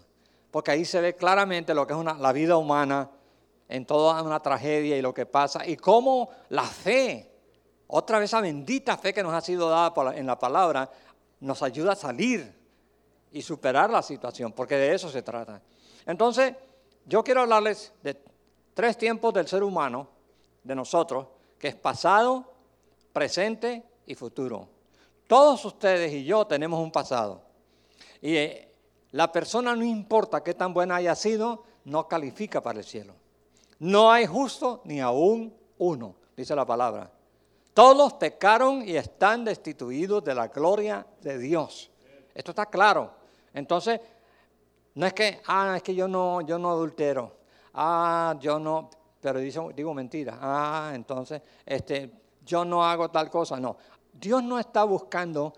Porque 0.50 0.72
ahí 0.72 0.86
se 0.86 1.00
ve 1.00 1.16
claramente 1.16 1.76
lo 1.76 1.86
que 1.86 1.94
es 1.94 2.00
la 2.04 2.32
vida 2.34 2.58
humana 2.58 3.12
en 3.70 3.86
toda 3.86 4.20
una 4.24 4.40
tragedia 4.40 4.98
y 4.98 5.04
lo 5.04 5.14
que 5.14 5.28
pasa 5.28 5.68
y 5.68 5.78
cómo 5.78 6.32
la 6.50 6.64
fe 6.64 7.30
otra 7.86 8.18
vez 8.18 8.32
esa 8.32 8.42
bendita 8.42 8.98
fe 8.98 9.14
que 9.14 9.22
nos 9.22 9.36
ha 9.36 9.42
sido 9.42 9.70
dada 9.70 9.94
en 10.16 10.26
la 10.26 10.40
palabra 10.40 10.90
nos 11.42 11.62
ayuda 11.62 11.92
a 11.92 11.96
salir 11.96 12.52
y 13.32 13.44
superar 13.44 13.92
la 13.92 14.02
situación, 14.02 14.52
porque 14.52 14.78
de 14.78 14.96
eso 14.96 15.12
se 15.12 15.22
trata. 15.22 15.62
Entonces, 16.08 16.56
yo 17.06 17.24
quiero 17.24 17.42
hablarles 17.42 17.94
de 18.02 18.20
tres 18.74 18.98
tiempos 18.98 19.32
del 19.36 19.48
ser 19.48 19.62
humano, 19.62 20.08
de 20.64 20.74
nosotros, 20.74 21.28
que 21.60 21.68
es 21.68 21.76
pasado, 21.76 22.52
presente 23.14 23.84
y 24.08 24.16
futuro. 24.16 24.68
Todos 25.28 25.64
ustedes 25.66 26.12
y 26.14 26.24
yo 26.24 26.48
tenemos 26.48 26.80
un 26.80 26.92
pasado. 26.92 27.42
Y 28.22 28.36
eh, 28.36 28.74
la 29.12 29.32
persona 29.32 29.76
no 29.76 29.84
importa 29.84 30.42
qué 30.42 30.54
tan 30.54 30.74
buena 30.74 30.96
haya 30.96 31.14
sido, 31.16 31.64
no 31.86 32.08
califica 32.08 32.62
para 32.62 32.80
el 32.80 32.86
cielo. 32.86 33.14
No 33.80 34.12
hay 34.12 34.26
justo 34.26 34.82
ni 34.86 35.00
aún 35.00 35.54
uno, 35.78 36.16
dice 36.36 36.56
la 36.56 36.66
palabra. 36.66 37.12
Todos 37.74 38.14
pecaron 38.14 38.88
y 38.88 38.96
están 38.96 39.46
destituidos 39.46 40.24
de 40.24 40.34
la 40.34 40.48
gloria 40.48 41.06
de 41.22 41.38
Dios. 41.38 41.92
Esto 42.34 42.52
está 42.52 42.66
claro. 42.66 43.12
Entonces, 43.54 44.00
no 44.96 45.06
es 45.06 45.14
que, 45.14 45.42
ah, 45.46 45.76
es 45.78 45.84
que 45.84 45.94
yo 45.94 46.08
no, 46.08 46.42
yo 46.42 46.58
no 46.58 46.72
adultero. 46.72 47.38
Ah, 47.76 48.36
yo 48.40 48.58
no, 48.58 48.90
pero 49.22 49.40
digo 49.40 49.94
mentira. 49.94 50.40
Ah, 50.42 50.92
entonces, 50.96 51.42
este, 51.66 52.12
yo 52.44 52.66
no 52.66 52.84
hago 52.84 53.12
tal 53.12 53.30
cosa. 53.30 53.60
No, 53.60 53.78
Dios 54.20 54.44
no 54.44 54.60
está 54.60 54.84
buscando 54.84 55.54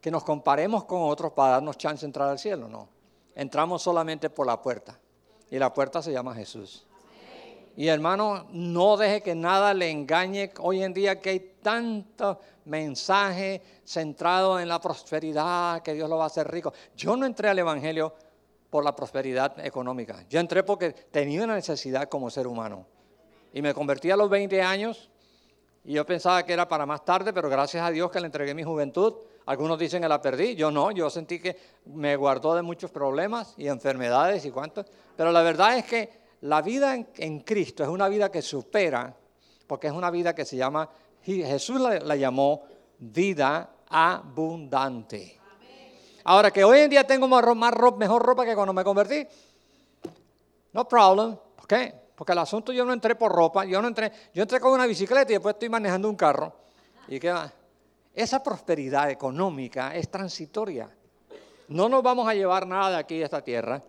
que 0.00 0.10
nos 0.10 0.24
comparemos 0.24 0.84
con 0.84 1.02
otros 1.02 1.32
para 1.32 1.52
darnos 1.52 1.78
chance 1.78 2.00
de 2.00 2.06
entrar 2.06 2.28
al 2.28 2.38
cielo, 2.38 2.68
no. 2.68 2.88
Entramos 3.34 3.82
solamente 3.82 4.28
por 4.28 4.46
la 4.46 4.60
puerta. 4.60 4.98
Y 5.50 5.58
la 5.58 5.72
puerta 5.72 6.02
se 6.02 6.12
llama 6.12 6.34
Jesús. 6.34 6.86
Y 7.76 7.88
hermano, 7.88 8.46
no 8.50 8.96
deje 8.96 9.22
que 9.22 9.34
nada 9.34 9.72
le 9.72 9.90
engañe. 9.90 10.52
Hoy 10.60 10.82
en 10.82 10.92
día 10.92 11.20
que 11.20 11.30
hay 11.30 11.40
tanto 11.62 12.40
mensaje 12.64 13.62
centrado 13.84 14.58
en 14.58 14.68
la 14.68 14.80
prosperidad, 14.80 15.82
que 15.82 15.94
Dios 15.94 16.08
lo 16.08 16.18
va 16.18 16.24
a 16.24 16.26
hacer 16.26 16.50
rico. 16.50 16.72
Yo 16.96 17.16
no 17.16 17.24
entré 17.24 17.48
al 17.48 17.58
Evangelio 17.58 18.14
por 18.68 18.84
la 18.84 18.96
prosperidad 18.96 19.64
económica. 19.64 20.24
Yo 20.28 20.40
entré 20.40 20.62
porque 20.62 20.92
tenía 20.92 21.44
una 21.44 21.54
necesidad 21.54 22.08
como 22.08 22.28
ser 22.30 22.46
humano. 22.46 22.86
Y 23.52 23.62
me 23.62 23.72
convertí 23.72 24.10
a 24.10 24.16
los 24.16 24.28
20 24.28 24.60
años 24.62 25.10
y 25.84 25.94
yo 25.94 26.06
pensaba 26.06 26.44
que 26.44 26.52
era 26.52 26.68
para 26.68 26.86
más 26.86 27.04
tarde, 27.04 27.32
pero 27.32 27.48
gracias 27.48 27.84
a 27.84 27.90
Dios 27.90 28.10
que 28.10 28.20
le 28.20 28.26
entregué 28.26 28.54
mi 28.54 28.62
juventud. 28.62 29.14
Algunos 29.46 29.78
dicen 29.78 30.02
que 30.02 30.08
la 30.08 30.22
perdí, 30.22 30.54
yo 30.54 30.70
no, 30.70 30.92
yo 30.92 31.10
sentí 31.10 31.40
que 31.40 31.56
me 31.86 32.14
guardó 32.14 32.54
de 32.54 32.62
muchos 32.62 32.92
problemas 32.92 33.54
y 33.56 33.66
enfermedades 33.66 34.44
y 34.44 34.52
cuantos. 34.52 34.86
Pero 35.16 35.32
la 35.32 35.42
verdad 35.42 35.76
es 35.76 35.84
que 35.84 36.22
la 36.42 36.62
vida 36.62 36.94
en, 36.94 37.40
Cristo 37.40 37.82
es 37.82 37.88
una 37.88 38.08
vida 38.08 38.30
que 38.30 38.42
supera, 38.42 39.16
porque 39.66 39.88
es 39.88 39.92
una 39.92 40.10
vida 40.10 40.34
que 40.34 40.44
se 40.44 40.56
llama, 40.56 40.88
Jesús 41.22 41.80
la, 41.80 42.14
llamó 42.14 42.62
vida 42.98 43.70
abundante. 43.88 45.40
Ahora 46.24 46.52
que 46.52 46.62
hoy 46.62 46.80
en 46.80 46.90
día 46.90 47.04
tengo 47.04 47.26
más, 47.26 47.74
mejor 47.98 48.22
ropa 48.22 48.44
que 48.44 48.54
cuando 48.54 48.72
me 48.72 48.84
convertí, 48.84 49.26
no 50.72 50.86
problem. 50.86 51.36
¿Por 51.56 51.66
qué? 51.66 51.92
Porque 52.14 52.32
el 52.32 52.38
asunto 52.38 52.72
yo 52.72 52.84
no 52.84 52.92
entré 52.92 53.14
por 53.14 53.32
ropa, 53.32 53.64
yo 53.64 53.80
no 53.80 53.88
entré, 53.88 54.12
yo 54.34 54.42
entré 54.42 54.60
con 54.60 54.72
una 54.72 54.86
bicicleta 54.86 55.32
y 55.32 55.34
después 55.34 55.54
estoy 55.54 55.68
manejando 55.68 56.08
un 56.08 56.16
carro. 56.16 56.52
¿Y 57.08 57.18
qué? 57.18 57.34
Esa 58.14 58.42
prosperidad 58.42 59.10
económica 59.10 59.94
es 59.94 60.10
transitoria. 60.10 60.90
No 61.68 61.88
nos 61.88 62.02
vamos 62.02 62.28
a 62.28 62.34
llevar 62.34 62.66
nada 62.66 62.90
de 62.90 62.96
aquí 62.96 63.18
de 63.18 63.24
esta 63.24 63.42
tierra. 63.42 63.82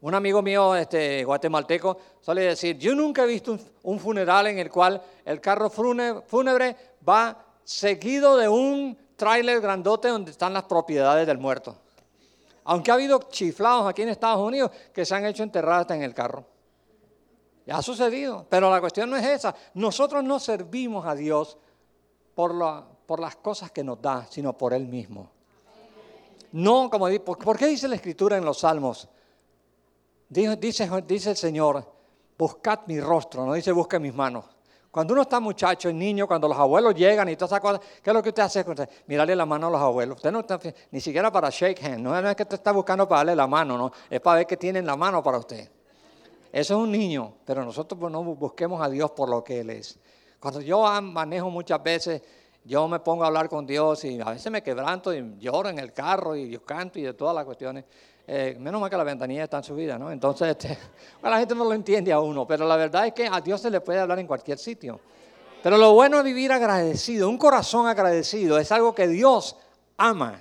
Un 0.00 0.14
amigo 0.14 0.42
mío, 0.42 0.76
este, 0.76 1.24
guatemalteco, 1.24 1.96
suele 2.20 2.42
decir, 2.42 2.78
yo 2.78 2.94
nunca 2.94 3.24
he 3.24 3.26
visto 3.26 3.58
un, 3.82 3.98
funeral 3.98 4.46
en 4.46 4.58
el 4.58 4.70
cual 4.70 5.02
el 5.24 5.40
carro 5.40 5.70
fúnebre, 5.70 6.76
va 7.08 7.44
seguido 7.64 8.36
de 8.36 8.46
un 8.48 8.96
tráiler 9.16 9.60
grandote 9.60 10.08
donde 10.08 10.30
están 10.30 10.52
las 10.52 10.64
propiedades 10.64 11.26
del 11.26 11.38
muerto. 11.38 11.76
Aunque 12.64 12.90
ha 12.90 12.94
habido 12.94 13.18
chiflados 13.30 13.88
aquí 13.88 14.02
en 14.02 14.10
Estados 14.10 14.46
Unidos 14.46 14.70
que 14.92 15.04
se 15.04 15.14
han 15.14 15.24
hecho 15.24 15.42
enterradas 15.42 15.90
en 15.90 16.02
el 16.02 16.14
carro. 16.14 16.44
Ya 17.66 17.78
ha 17.78 17.82
sucedido, 17.82 18.46
pero 18.48 18.70
la 18.70 18.80
cuestión 18.80 19.08
no 19.08 19.16
es 19.16 19.24
esa. 19.24 19.54
Nosotros 19.74 20.22
no 20.22 20.38
servimos 20.38 21.06
a 21.06 21.14
Dios 21.14 21.56
por, 22.34 22.54
las 22.54 23.36
cosas 23.36 23.70
que 23.70 23.82
nos 23.82 24.00
da, 24.02 24.26
sino 24.28 24.52
por 24.56 24.74
Él 24.74 24.86
mismo. 24.86 25.30
No, 26.52 26.88
como 26.90 27.08
¿por 27.24 27.58
qué 27.58 27.66
dice 27.66 27.88
la 27.88 27.96
Escritura 27.96 28.36
en 28.36 28.44
los 28.44 28.58
Salmos? 28.58 29.08
Dice, 30.28 30.56
dice 31.06 31.30
el 31.30 31.36
Señor, 31.36 31.90
buscad 32.36 32.80
mi 32.86 33.00
rostro, 33.00 33.44
no 33.44 33.54
dice 33.54 33.72
busque 33.72 33.98
mis 33.98 34.14
manos. 34.14 34.44
Cuando 34.90 35.12
uno 35.12 35.22
está 35.22 35.40
muchacho, 35.40 35.92
niño, 35.92 36.28
cuando 36.28 36.46
los 36.46 36.56
abuelos 36.56 36.94
llegan 36.94 37.28
y 37.28 37.34
todas 37.34 37.50
esas 37.50 37.60
cosas, 37.60 37.80
¿qué 38.00 38.10
es 38.10 38.14
lo 38.14 38.22
que 38.22 38.28
usted 38.28 38.44
hace? 38.44 38.64
Mirarle 39.08 39.34
la 39.34 39.44
mano 39.44 39.66
a 39.66 39.70
los 39.70 39.80
abuelos. 39.80 40.18
Usted 40.18 40.30
no 40.30 40.40
está, 40.40 40.60
ni 40.92 41.00
siquiera 41.00 41.32
para 41.32 41.50
shake 41.50 41.82
hand, 41.82 41.98
no 41.98 42.16
es 42.16 42.36
que 42.36 42.44
usted 42.44 42.54
está 42.54 42.70
buscando 42.70 43.08
para 43.08 43.20
darle 43.20 43.34
la 43.34 43.48
mano, 43.48 43.76
no, 43.76 43.90
es 44.08 44.20
para 44.20 44.36
ver 44.36 44.46
que 44.46 44.56
tienen 44.56 44.86
la 44.86 44.94
mano 44.94 45.20
para 45.20 45.38
usted. 45.38 45.68
Eso 46.54 46.74
es 46.74 46.80
un 46.84 46.92
niño, 46.92 47.34
pero 47.44 47.64
nosotros 47.64 47.98
pues, 47.98 48.12
no 48.12 48.22
busquemos 48.22 48.80
a 48.80 48.88
Dios 48.88 49.10
por 49.10 49.28
lo 49.28 49.42
que 49.42 49.58
Él 49.58 49.70
es. 49.70 49.98
Cuando 50.38 50.60
yo 50.60 50.84
manejo 51.02 51.50
muchas 51.50 51.82
veces, 51.82 52.22
yo 52.62 52.86
me 52.86 53.00
pongo 53.00 53.24
a 53.24 53.26
hablar 53.26 53.48
con 53.48 53.66
Dios 53.66 54.04
y 54.04 54.20
a 54.20 54.26
veces 54.26 54.52
me 54.52 54.62
quebranto 54.62 55.12
y 55.12 55.34
lloro 55.40 55.68
en 55.68 55.80
el 55.80 55.92
carro 55.92 56.36
y 56.36 56.50
yo 56.50 56.62
canto 56.62 57.00
y 57.00 57.02
de 57.02 57.14
todas 57.14 57.34
las 57.34 57.44
cuestiones. 57.44 57.84
Eh, 58.24 58.56
menos 58.60 58.80
mal 58.80 58.88
que 58.88 58.96
la 58.96 59.02
ventanilla 59.02 59.42
está 59.42 59.56
en 59.56 59.64
su 59.64 59.74
vida, 59.74 59.98
¿no? 59.98 60.12
Entonces, 60.12 60.46
este, 60.46 60.78
la 61.24 61.40
gente 61.40 61.56
no 61.56 61.64
lo 61.64 61.72
entiende 61.72 62.12
a 62.12 62.20
uno, 62.20 62.46
pero 62.46 62.68
la 62.68 62.76
verdad 62.76 63.08
es 63.08 63.14
que 63.14 63.26
a 63.26 63.40
Dios 63.40 63.60
se 63.60 63.68
le 63.68 63.80
puede 63.80 63.98
hablar 63.98 64.20
en 64.20 64.28
cualquier 64.28 64.56
sitio. 64.56 65.00
Pero 65.60 65.76
lo 65.76 65.92
bueno 65.94 66.18
es 66.18 66.24
vivir 66.24 66.52
agradecido, 66.52 67.28
un 67.28 67.36
corazón 67.36 67.88
agradecido, 67.88 68.60
es 68.60 68.70
algo 68.70 68.94
que 68.94 69.08
Dios 69.08 69.56
ama, 69.96 70.40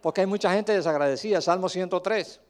porque 0.00 0.22
hay 0.22 0.26
mucha 0.26 0.54
gente 0.54 0.72
desagradecida. 0.72 1.42
Salmo 1.42 1.68
103. 1.68 2.40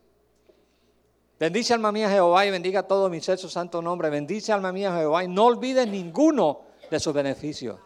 Bendice 1.40 1.72
alma 1.72 1.90
mía 1.90 2.11
Jehová 2.11 2.44
y 2.44 2.50
bendiga 2.50 2.83
todo 2.83 3.09
mi 3.09 3.18
ser 3.22 3.38
su 3.38 3.48
santo 3.48 3.81
nombre. 3.81 4.11
Bendice 4.11 4.53
alma 4.53 4.72
mía 4.72 4.94
Jehová 4.94 5.24
y 5.24 5.29
no 5.29 5.46
olvides 5.46 5.88
ninguno 5.88 6.61
de 6.90 7.00
sus 7.00 7.14
beneficios. 7.14 7.79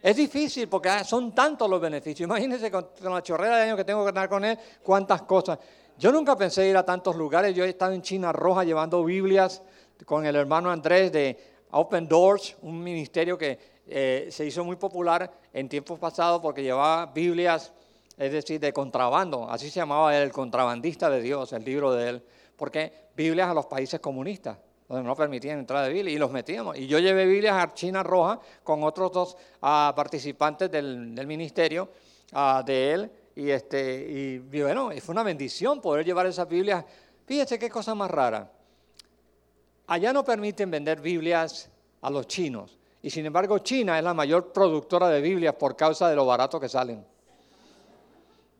Es 0.00 0.14
difícil 0.14 0.68
porque 0.68 1.02
son 1.02 1.34
tantos 1.34 1.68
los 1.68 1.80
beneficios. 1.80 2.28
Imagínense 2.28 2.70
con, 2.70 2.86
la 3.02 3.20
chorrera 3.20 3.56
de 3.56 3.62
años 3.64 3.76
que 3.76 3.84
tengo 3.84 4.04
que 4.04 4.10
estar 4.10 4.28
con 4.28 4.44
él, 4.44 4.56
cuántas 4.84 5.22
cosas. 5.22 5.58
Yo 5.98 6.12
nunca 6.12 6.36
pensé 6.36 6.68
ir 6.68 6.76
a 6.76 6.84
tantos 6.84 7.16
lugares. 7.16 7.52
Yo 7.52 7.64
he 7.64 7.68
estado 7.68 7.90
en 7.94 8.00
China 8.00 8.30
Roja 8.30 8.62
llevando 8.62 9.02
Biblias 9.02 9.60
con 10.04 10.24
el 10.24 10.36
hermano 10.36 10.70
Andrés 10.70 11.10
de 11.10 11.36
Open 11.72 12.06
Doors, 12.06 12.56
un 12.62 12.80
ministerio 12.80 13.36
que 13.36 13.58
eh, 13.88 14.28
se 14.30 14.46
hizo 14.46 14.62
muy 14.62 14.76
popular 14.76 15.32
en 15.52 15.68
tiempos 15.68 15.98
pasados 15.98 16.40
porque 16.40 16.62
llevaba 16.62 17.06
Biblias, 17.06 17.72
es 18.16 18.30
decir, 18.30 18.60
de 18.60 18.72
contrabando. 18.72 19.50
Así 19.50 19.68
se 19.68 19.80
llamaba 19.80 20.16
el 20.16 20.30
contrabandista 20.30 21.10
de 21.10 21.20
Dios, 21.20 21.52
el 21.52 21.64
libro 21.64 21.92
de 21.92 22.08
él. 22.10 22.22
Porque 22.58 22.92
Biblias 23.16 23.48
a 23.48 23.54
los 23.54 23.66
países 23.66 24.00
comunistas, 24.00 24.58
donde 24.88 25.04
no 25.04 25.14
permitían 25.14 25.60
entrar 25.60 25.86
de 25.86 25.92
Biblia, 25.92 26.12
y 26.12 26.18
los 26.18 26.30
metíamos. 26.30 26.76
Y 26.76 26.88
yo 26.88 26.98
llevé 26.98 27.24
Biblias 27.24 27.54
a 27.56 27.72
China 27.72 28.02
Roja 28.02 28.40
con 28.64 28.82
otros 28.82 29.12
dos 29.12 29.36
ah, 29.62 29.92
participantes 29.96 30.70
del, 30.70 31.26
ministerio 31.26 31.88
ah, 32.32 32.62
de 32.66 32.92
él 32.92 33.10
y, 33.36 33.50
este, 33.50 34.06
y 34.10 34.38
bueno, 34.38 34.90
fue 35.00 35.12
una 35.12 35.22
bendición 35.22 35.80
poder 35.80 36.04
llevar 36.04 36.26
esas 36.26 36.48
Biblias. 36.48 36.84
Fíjense 37.24 37.58
qué 37.58 37.70
cosa 37.70 37.94
más 37.94 38.10
rara. 38.10 38.50
Allá 39.86 40.12
no 40.12 40.24
permiten 40.24 40.70
vender 40.70 41.00
Biblias 41.00 41.70
a 42.02 42.10
los 42.10 42.26
chinos. 42.26 42.76
Y 43.00 43.10
sin 43.10 43.24
embargo, 43.24 43.60
China 43.60 43.96
es 43.96 44.04
la 44.04 44.12
mayor 44.12 44.52
productora 44.52 45.08
de 45.08 45.20
Biblias 45.20 45.54
por 45.54 45.76
causa 45.76 46.10
de 46.10 46.16
lo 46.16 46.26
barato 46.26 46.58
que 46.58 46.68
salen. 46.68 47.06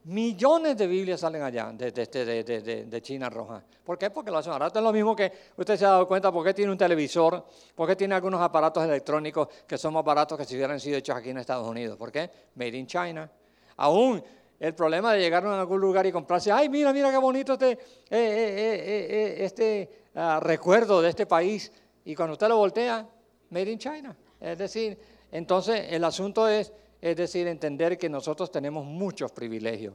Millones 0.09 0.75
de 0.75 0.87
Biblias 0.87 1.21
salen 1.21 1.42
allá 1.42 1.71
de, 1.71 1.92
de, 1.92 3.03
China 3.03 3.29
Roja. 3.29 3.62
¿Por 3.85 3.99
qué? 3.99 4.09
Porque 4.09 4.31
lo 4.31 4.38
hacen. 4.38 4.55
Es 4.55 4.83
lo 4.83 4.90
mismo 4.90 5.14
que 5.14 5.31
usted 5.55 5.77
se 5.77 5.85
ha 5.85 5.90
dado 5.90 6.09
cuenta 6.09 6.33
por 6.33 6.42
qué 6.47 6.55
tiene 6.55 6.73
un 6.73 6.79
televisor, 6.79 7.44
por 7.75 7.87
qué 7.87 7.94
tiene 7.94 8.14
algunos 8.14 8.40
aparatos 8.40 8.83
electrónicos 8.83 9.49
que 9.66 9.77
son 9.77 9.92
más 9.92 10.03
baratos 10.03 10.38
que 10.38 10.47
si 10.47 10.57
hubieran 10.57 10.81
sido 10.81 10.97
hechos 10.97 11.14
aquí 11.14 11.29
en 11.29 11.37
Estados 11.37 11.68
Unidos. 11.68 11.99
¿Por 11.99 12.11
qué? 12.11 12.31
Made 12.55 12.79
in 12.79 12.87
China. 12.87 13.31
Aún 13.77 14.25
el 14.59 14.75
problema 14.75 15.12
de 15.12 15.21
llegar 15.21 15.44
a 15.44 15.61
algún 15.61 15.79
lugar 15.79 16.07
y 16.07 16.12
comprarse, 16.12 16.51
ay, 16.51 16.71
mira, 16.71 16.90
mira 16.94 17.11
qué 17.11 17.18
bonito 17.18 17.53
este, 17.53 17.73
eh, 17.73 17.79
eh, 18.11 19.07
eh, 19.11 19.44
este 19.44 20.07
ah, 20.14 20.40
recuerdo 20.42 21.03
de 21.03 21.11
este 21.11 21.27
país. 21.27 21.71
Y 22.07 22.14
cuando 22.14 22.33
usted 22.33 22.49
lo 22.49 22.57
voltea, 22.57 23.07
made 23.51 23.71
in 23.71 23.79
China. 23.79 24.16
Es 24.40 24.57
decir, 24.57 24.99
Entonces, 25.31 25.88
el 25.90 26.03
asunto 26.05 26.49
es, 26.49 26.73
es 27.01 27.17
decir, 27.17 27.47
entender 27.47 27.97
que 27.97 28.09
nosotros 28.09 28.51
tenemos 28.51 28.85
muchos 28.85 29.31
privilegios. 29.33 29.95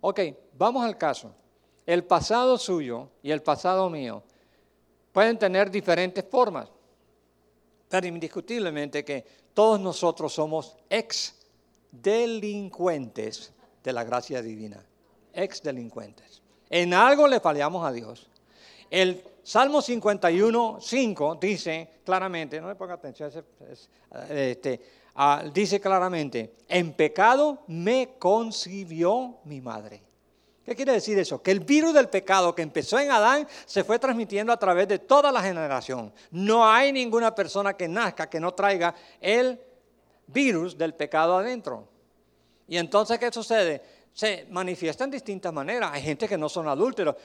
Ok, 0.00 0.20
vamos 0.56 0.84
al 0.84 0.98
caso. 0.98 1.34
El 1.86 2.04
pasado 2.04 2.58
suyo 2.58 3.08
y 3.22 3.30
el 3.30 3.42
pasado 3.42 3.88
mío 3.88 4.22
pueden 5.12 5.38
tener 5.38 5.70
diferentes 5.70 6.24
formas, 6.24 6.68
pero 7.88 8.06
indiscutiblemente 8.06 9.04
que 9.04 9.24
todos 9.54 9.80
nosotros 9.80 10.32
somos 10.32 10.76
ex 10.88 11.34
delincuentes 11.90 13.52
de 13.82 13.92
la 13.92 14.04
gracia 14.04 14.40
divina, 14.40 14.84
ex 15.32 15.62
delincuentes. 15.62 16.42
En 16.70 16.94
algo 16.94 17.26
le 17.28 17.40
fallamos 17.40 17.86
a 17.86 17.92
Dios. 17.92 18.28
El 18.90 19.22
Salmo 19.42 19.82
51, 19.82 20.78
5 20.80 21.38
dice 21.40 21.88
claramente, 22.04 22.60
no 22.60 22.68
me 22.68 22.74
ponga 22.74 22.94
atención, 22.94 23.30
este, 24.30 24.80
ah, 25.14 25.44
dice 25.52 25.80
claramente, 25.80 26.54
en 26.68 26.92
pecado 26.92 27.62
me 27.66 28.16
concibió 28.18 29.38
mi 29.44 29.60
madre. 29.60 30.02
¿Qué 30.64 30.76
quiere 30.76 30.92
decir 30.92 31.18
eso? 31.18 31.42
Que 31.42 31.50
el 31.50 31.60
virus 31.60 31.92
del 31.92 32.08
pecado 32.08 32.54
que 32.54 32.62
empezó 32.62 32.98
en 32.98 33.10
Adán 33.10 33.48
se 33.66 33.82
fue 33.82 33.98
transmitiendo 33.98 34.52
a 34.52 34.56
través 34.56 34.86
de 34.86 35.00
toda 35.00 35.32
la 35.32 35.42
generación. 35.42 36.12
No 36.30 36.64
hay 36.68 36.92
ninguna 36.92 37.34
persona 37.34 37.74
que 37.74 37.88
nazca 37.88 38.30
que 38.30 38.38
no 38.38 38.54
traiga 38.54 38.94
el 39.20 39.60
virus 40.28 40.78
del 40.78 40.94
pecado 40.94 41.36
adentro. 41.36 41.88
Y 42.68 42.76
entonces, 42.76 43.18
¿qué 43.18 43.32
sucede? 43.32 43.82
Se 44.12 44.46
manifiesta 44.50 45.02
en 45.02 45.10
distintas 45.10 45.52
maneras. 45.52 45.90
Hay 45.92 46.02
gente 46.02 46.28
que 46.28 46.38
no 46.38 46.48
son 46.48 46.68
adúlteros, 46.68 47.16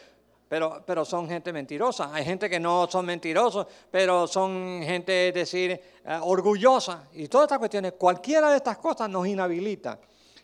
pero, 0.47 0.83
pero 0.85 1.03
son 1.03 1.27
gente 1.27 1.51
mentirosa. 1.51 2.13
Hay 2.13 2.23
gente 2.23 2.49
que 2.49 2.59
no 2.59 2.87
son 2.89 3.05
mentirosos, 3.05 3.67
pero 3.91 4.27
son 4.27 4.81
gente, 4.83 5.29
es 5.29 5.33
decir, 5.33 5.71
eh, 5.71 6.19
orgullosa. 6.21 7.07
Y 7.13 7.27
todas 7.27 7.45
estas 7.45 7.59
cuestiones, 7.59 7.93
cualquiera 7.93 8.49
de 8.49 8.57
estas 8.57 8.77
cosas 8.77 9.09
nos 9.09 9.27
inhabilita. 9.27 9.99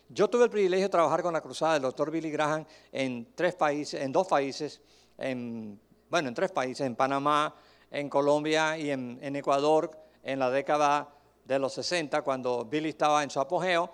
Yo 0.08 0.28
tuve 0.28 0.44
el 0.44 0.50
privilegio 0.50 0.86
de 0.86 0.90
trabajar 0.90 1.22
con 1.22 1.32
la 1.32 1.40
cruzada 1.40 1.74
del 1.74 1.82
doctor 1.82 2.10
Billy 2.10 2.30
Graham 2.30 2.64
en 2.92 3.32
tres 3.34 3.54
países, 3.54 4.00
en 4.00 4.12
dos 4.12 4.28
países, 4.28 4.80
en, 5.16 5.80
bueno, 6.10 6.28
en 6.28 6.34
tres 6.34 6.52
países, 6.52 6.86
en 6.86 6.94
Panamá, 6.94 7.54
en 7.90 8.08
Colombia 8.08 8.76
y 8.76 8.90
en, 8.90 9.36
Ecuador, 9.36 9.90
en 10.22 10.38
la 10.38 10.50
década 10.50 11.08
de 11.44 11.58
los 11.58 11.72
60, 11.74 12.22
cuando 12.22 12.64
Billy 12.64 12.90
estaba 12.90 13.22
en 13.22 13.30
su 13.30 13.40
apogeo. 13.40 13.90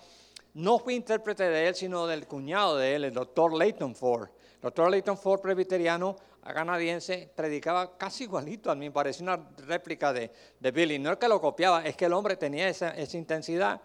No 0.54 0.80
fui 0.80 0.96
intérprete 0.96 1.44
de 1.44 1.68
él, 1.68 1.74
sino 1.76 2.06
del 2.06 2.26
cuñado 2.26 2.76
de 2.76 2.96
él, 2.96 3.04
el 3.04 3.14
doctor 3.14 3.56
Leighton 3.56 3.94
Ford. 3.94 4.28
Doctor 4.60 4.90
Leighton 4.90 5.16
Ford, 5.16 5.40
presbiteriano 5.40 6.16
canadiense, 6.52 7.30
predicaba 7.34 7.96
casi 7.96 8.24
igualito, 8.24 8.70
a 8.70 8.74
mí 8.74 8.86
me 8.86 8.90
pareció 8.90 9.22
una 9.22 9.40
réplica 9.66 10.12
de, 10.12 10.30
de 10.58 10.70
Billy. 10.70 10.98
No 10.98 11.12
es 11.12 11.18
que 11.18 11.28
lo 11.28 11.40
copiaba, 11.40 11.84
es 11.84 11.96
que 11.96 12.06
el 12.06 12.12
hombre 12.12 12.36
tenía 12.36 12.68
esa, 12.68 12.90
esa 12.90 13.16
intensidad 13.16 13.80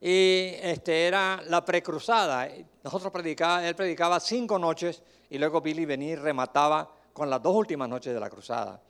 y 0.00 0.54
este, 0.62 1.06
era 1.06 1.42
la 1.46 1.64
precruzada. 1.64 2.48
Nosotros 2.82 3.12
predicaba, 3.12 3.66
él 3.66 3.74
predicaba 3.74 4.20
cinco 4.20 4.58
noches 4.58 5.02
y 5.28 5.38
luego 5.38 5.60
Billy 5.60 5.84
venía 5.84 6.12
y 6.12 6.16
remataba 6.16 6.90
con 7.12 7.28
las 7.28 7.42
dos 7.42 7.54
últimas 7.54 7.88
noches 7.88 8.14
de 8.14 8.20
la 8.20 8.30
cruzada. 8.30 8.80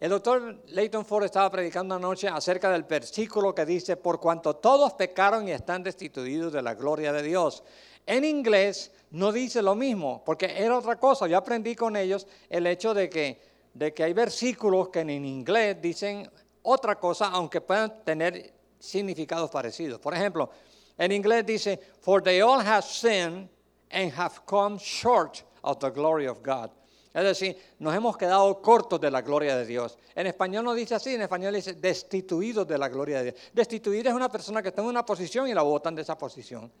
El 0.00 0.10
doctor 0.10 0.62
Leighton 0.68 1.04
Ford 1.04 1.24
estaba 1.24 1.50
predicando 1.50 1.96
una 1.96 2.06
noche 2.06 2.28
acerca 2.28 2.70
del 2.70 2.84
versículo 2.84 3.52
que 3.52 3.66
dice, 3.66 3.96
por 3.96 4.20
cuanto 4.20 4.54
todos 4.54 4.92
pecaron 4.92 5.48
y 5.48 5.50
están 5.50 5.82
destituidos 5.82 6.52
de 6.52 6.62
la 6.62 6.74
gloria 6.74 7.12
de 7.12 7.22
Dios. 7.22 7.64
En 8.08 8.24
inglés 8.24 8.90
no 9.10 9.30
dice 9.30 9.60
lo 9.60 9.74
mismo, 9.74 10.22
porque 10.24 10.46
era 10.56 10.78
otra 10.78 10.96
cosa. 10.96 11.26
Yo 11.26 11.36
aprendí 11.36 11.76
con 11.76 11.94
ellos 11.94 12.26
el 12.48 12.66
hecho 12.66 12.94
de 12.94 13.10
que, 13.10 13.38
de 13.74 13.92
que 13.92 14.02
hay 14.02 14.14
versículos 14.14 14.88
que 14.88 15.00
en 15.00 15.10
inglés 15.10 15.76
dicen 15.78 16.26
otra 16.62 16.98
cosa, 16.98 17.26
aunque 17.26 17.60
puedan 17.60 18.02
tener 18.04 18.54
significados 18.78 19.50
parecidos. 19.50 20.00
Por 20.00 20.14
ejemplo, 20.14 20.48
en 20.96 21.12
inglés 21.12 21.44
dice, 21.44 21.78
For 22.00 22.22
they 22.22 22.40
all 22.40 22.66
have 22.66 22.82
sinned 22.82 23.50
and 23.90 24.10
have 24.16 24.40
come 24.46 24.78
short 24.78 25.44
of 25.60 25.78
the 25.78 25.90
glory 25.90 26.26
of 26.26 26.38
God. 26.42 26.70
Es 27.12 27.24
decir, 27.24 27.58
nos 27.78 27.94
hemos 27.94 28.16
quedado 28.16 28.62
cortos 28.62 28.98
de 28.98 29.10
la 29.10 29.20
gloria 29.20 29.54
de 29.54 29.66
Dios. 29.66 29.98
En 30.14 30.26
español 30.26 30.64
no 30.64 30.72
dice 30.72 30.94
así, 30.94 31.14
en 31.14 31.20
español 31.20 31.52
dice 31.52 31.74
destituidos 31.74 32.66
de 32.66 32.78
la 32.78 32.88
gloria 32.88 33.18
de 33.18 33.32
Dios. 33.32 33.34
Destituir 33.52 34.06
es 34.06 34.14
una 34.14 34.30
persona 34.30 34.62
que 34.62 34.68
está 34.70 34.80
en 34.80 34.88
una 34.88 35.04
posición 35.04 35.46
y 35.46 35.52
la 35.52 35.60
botan 35.60 35.94
de 35.94 36.00
esa 36.00 36.16
posición. 36.16 36.72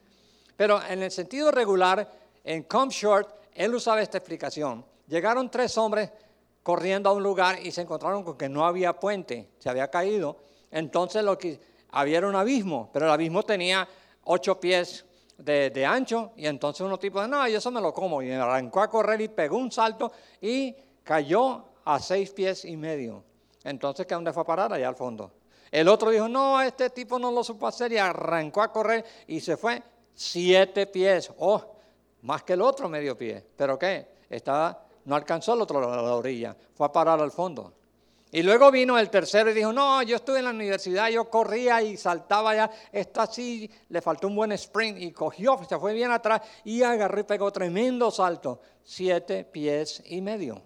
Pero 0.58 0.82
en 0.82 1.04
el 1.04 1.12
sentido 1.12 1.52
regular, 1.52 2.10
en 2.42 2.64
come 2.64 2.92
short, 2.92 3.28
él 3.54 3.72
usaba 3.72 4.02
esta 4.02 4.18
explicación. 4.18 4.84
Llegaron 5.06 5.48
tres 5.48 5.78
hombres 5.78 6.10
corriendo 6.64 7.08
a 7.08 7.12
un 7.12 7.22
lugar 7.22 7.64
y 7.64 7.70
se 7.70 7.82
encontraron 7.82 8.24
con 8.24 8.36
que 8.36 8.48
no 8.48 8.66
había 8.66 8.98
puente, 8.98 9.50
se 9.60 9.70
había 9.70 9.88
caído. 9.88 10.36
Entonces 10.72 11.22
lo 11.22 11.38
que 11.38 11.60
había 11.92 12.26
un 12.26 12.34
abismo, 12.34 12.90
pero 12.92 13.06
el 13.06 13.12
abismo 13.12 13.44
tenía 13.44 13.86
ocho 14.24 14.58
pies 14.58 15.04
de, 15.36 15.86
ancho 15.86 16.32
y 16.34 16.48
entonces 16.48 16.80
uno 16.80 16.98
tipo 16.98 17.24
no, 17.28 17.46
yo 17.46 17.58
eso 17.58 17.70
me 17.70 17.80
lo 17.80 17.94
como 17.94 18.20
y 18.20 18.32
arrancó 18.32 18.80
a 18.80 18.90
correr 18.90 19.20
y 19.20 19.28
pegó 19.28 19.58
un 19.58 19.70
salto 19.70 20.10
y 20.40 20.74
cayó 21.04 21.66
a 21.84 22.00
seis 22.00 22.32
pies 22.32 22.64
y 22.64 22.76
medio. 22.76 23.22
Entonces, 23.62 24.06
¿qué 24.06 24.14
dónde 24.16 24.32
fue 24.32 24.42
a 24.42 24.46
parar? 24.46 24.72
Allá 24.72 24.88
al 24.88 24.96
fondo. 24.96 25.30
El 25.70 25.86
otro 25.86 26.10
dijo, 26.10 26.26
no, 26.26 26.60
este 26.60 26.90
tipo 26.90 27.16
no 27.16 27.30
lo 27.30 27.44
supo 27.44 27.68
hacer 27.68 27.92
y 27.92 27.98
arrancó 27.98 28.60
a 28.60 28.72
correr 28.72 29.04
y 29.28 29.38
se 29.38 29.56
fue 29.56 29.80
siete 30.18 30.86
pies. 30.86 31.30
Oh, 31.38 31.64
más 32.22 32.42
que 32.42 32.54
el 32.54 32.62
otro 32.62 32.88
medio 32.88 33.16
pie. 33.16 33.44
¿Pero 33.56 33.78
qué? 33.78 34.08
Estaba, 34.28 34.86
no 35.04 35.14
alcanzó 35.14 35.54
el 35.54 35.62
otro 35.62 35.78
a 35.90 36.02
la 36.02 36.14
orilla, 36.14 36.56
fue 36.74 36.86
a 36.86 36.92
parar 36.92 37.20
al 37.20 37.30
fondo. 37.30 37.72
Y 38.30 38.42
luego 38.42 38.70
vino 38.70 38.98
el 38.98 39.08
tercero 39.08 39.50
y 39.50 39.54
dijo, 39.54 39.72
no, 39.72 40.02
yo 40.02 40.16
estuve 40.16 40.40
en 40.40 40.44
la 40.44 40.50
universidad, 40.50 41.08
yo 41.08 41.30
corría 41.30 41.80
y 41.80 41.96
saltaba 41.96 42.54
ya, 42.54 42.70
esto 42.92 43.22
así, 43.22 43.70
le 43.88 44.02
faltó 44.02 44.26
un 44.26 44.36
buen 44.36 44.52
sprint 44.52 44.98
y 45.00 45.12
cogió, 45.12 45.58
se 45.66 45.78
fue 45.78 45.94
bien 45.94 46.10
atrás 46.10 46.42
y 46.64 46.82
agarró 46.82 47.20
y 47.20 47.24
pegó 47.24 47.50
tremendo 47.50 48.10
salto, 48.10 48.60
siete 48.82 49.44
pies 49.44 50.02
y 50.04 50.20
medio. 50.20 50.60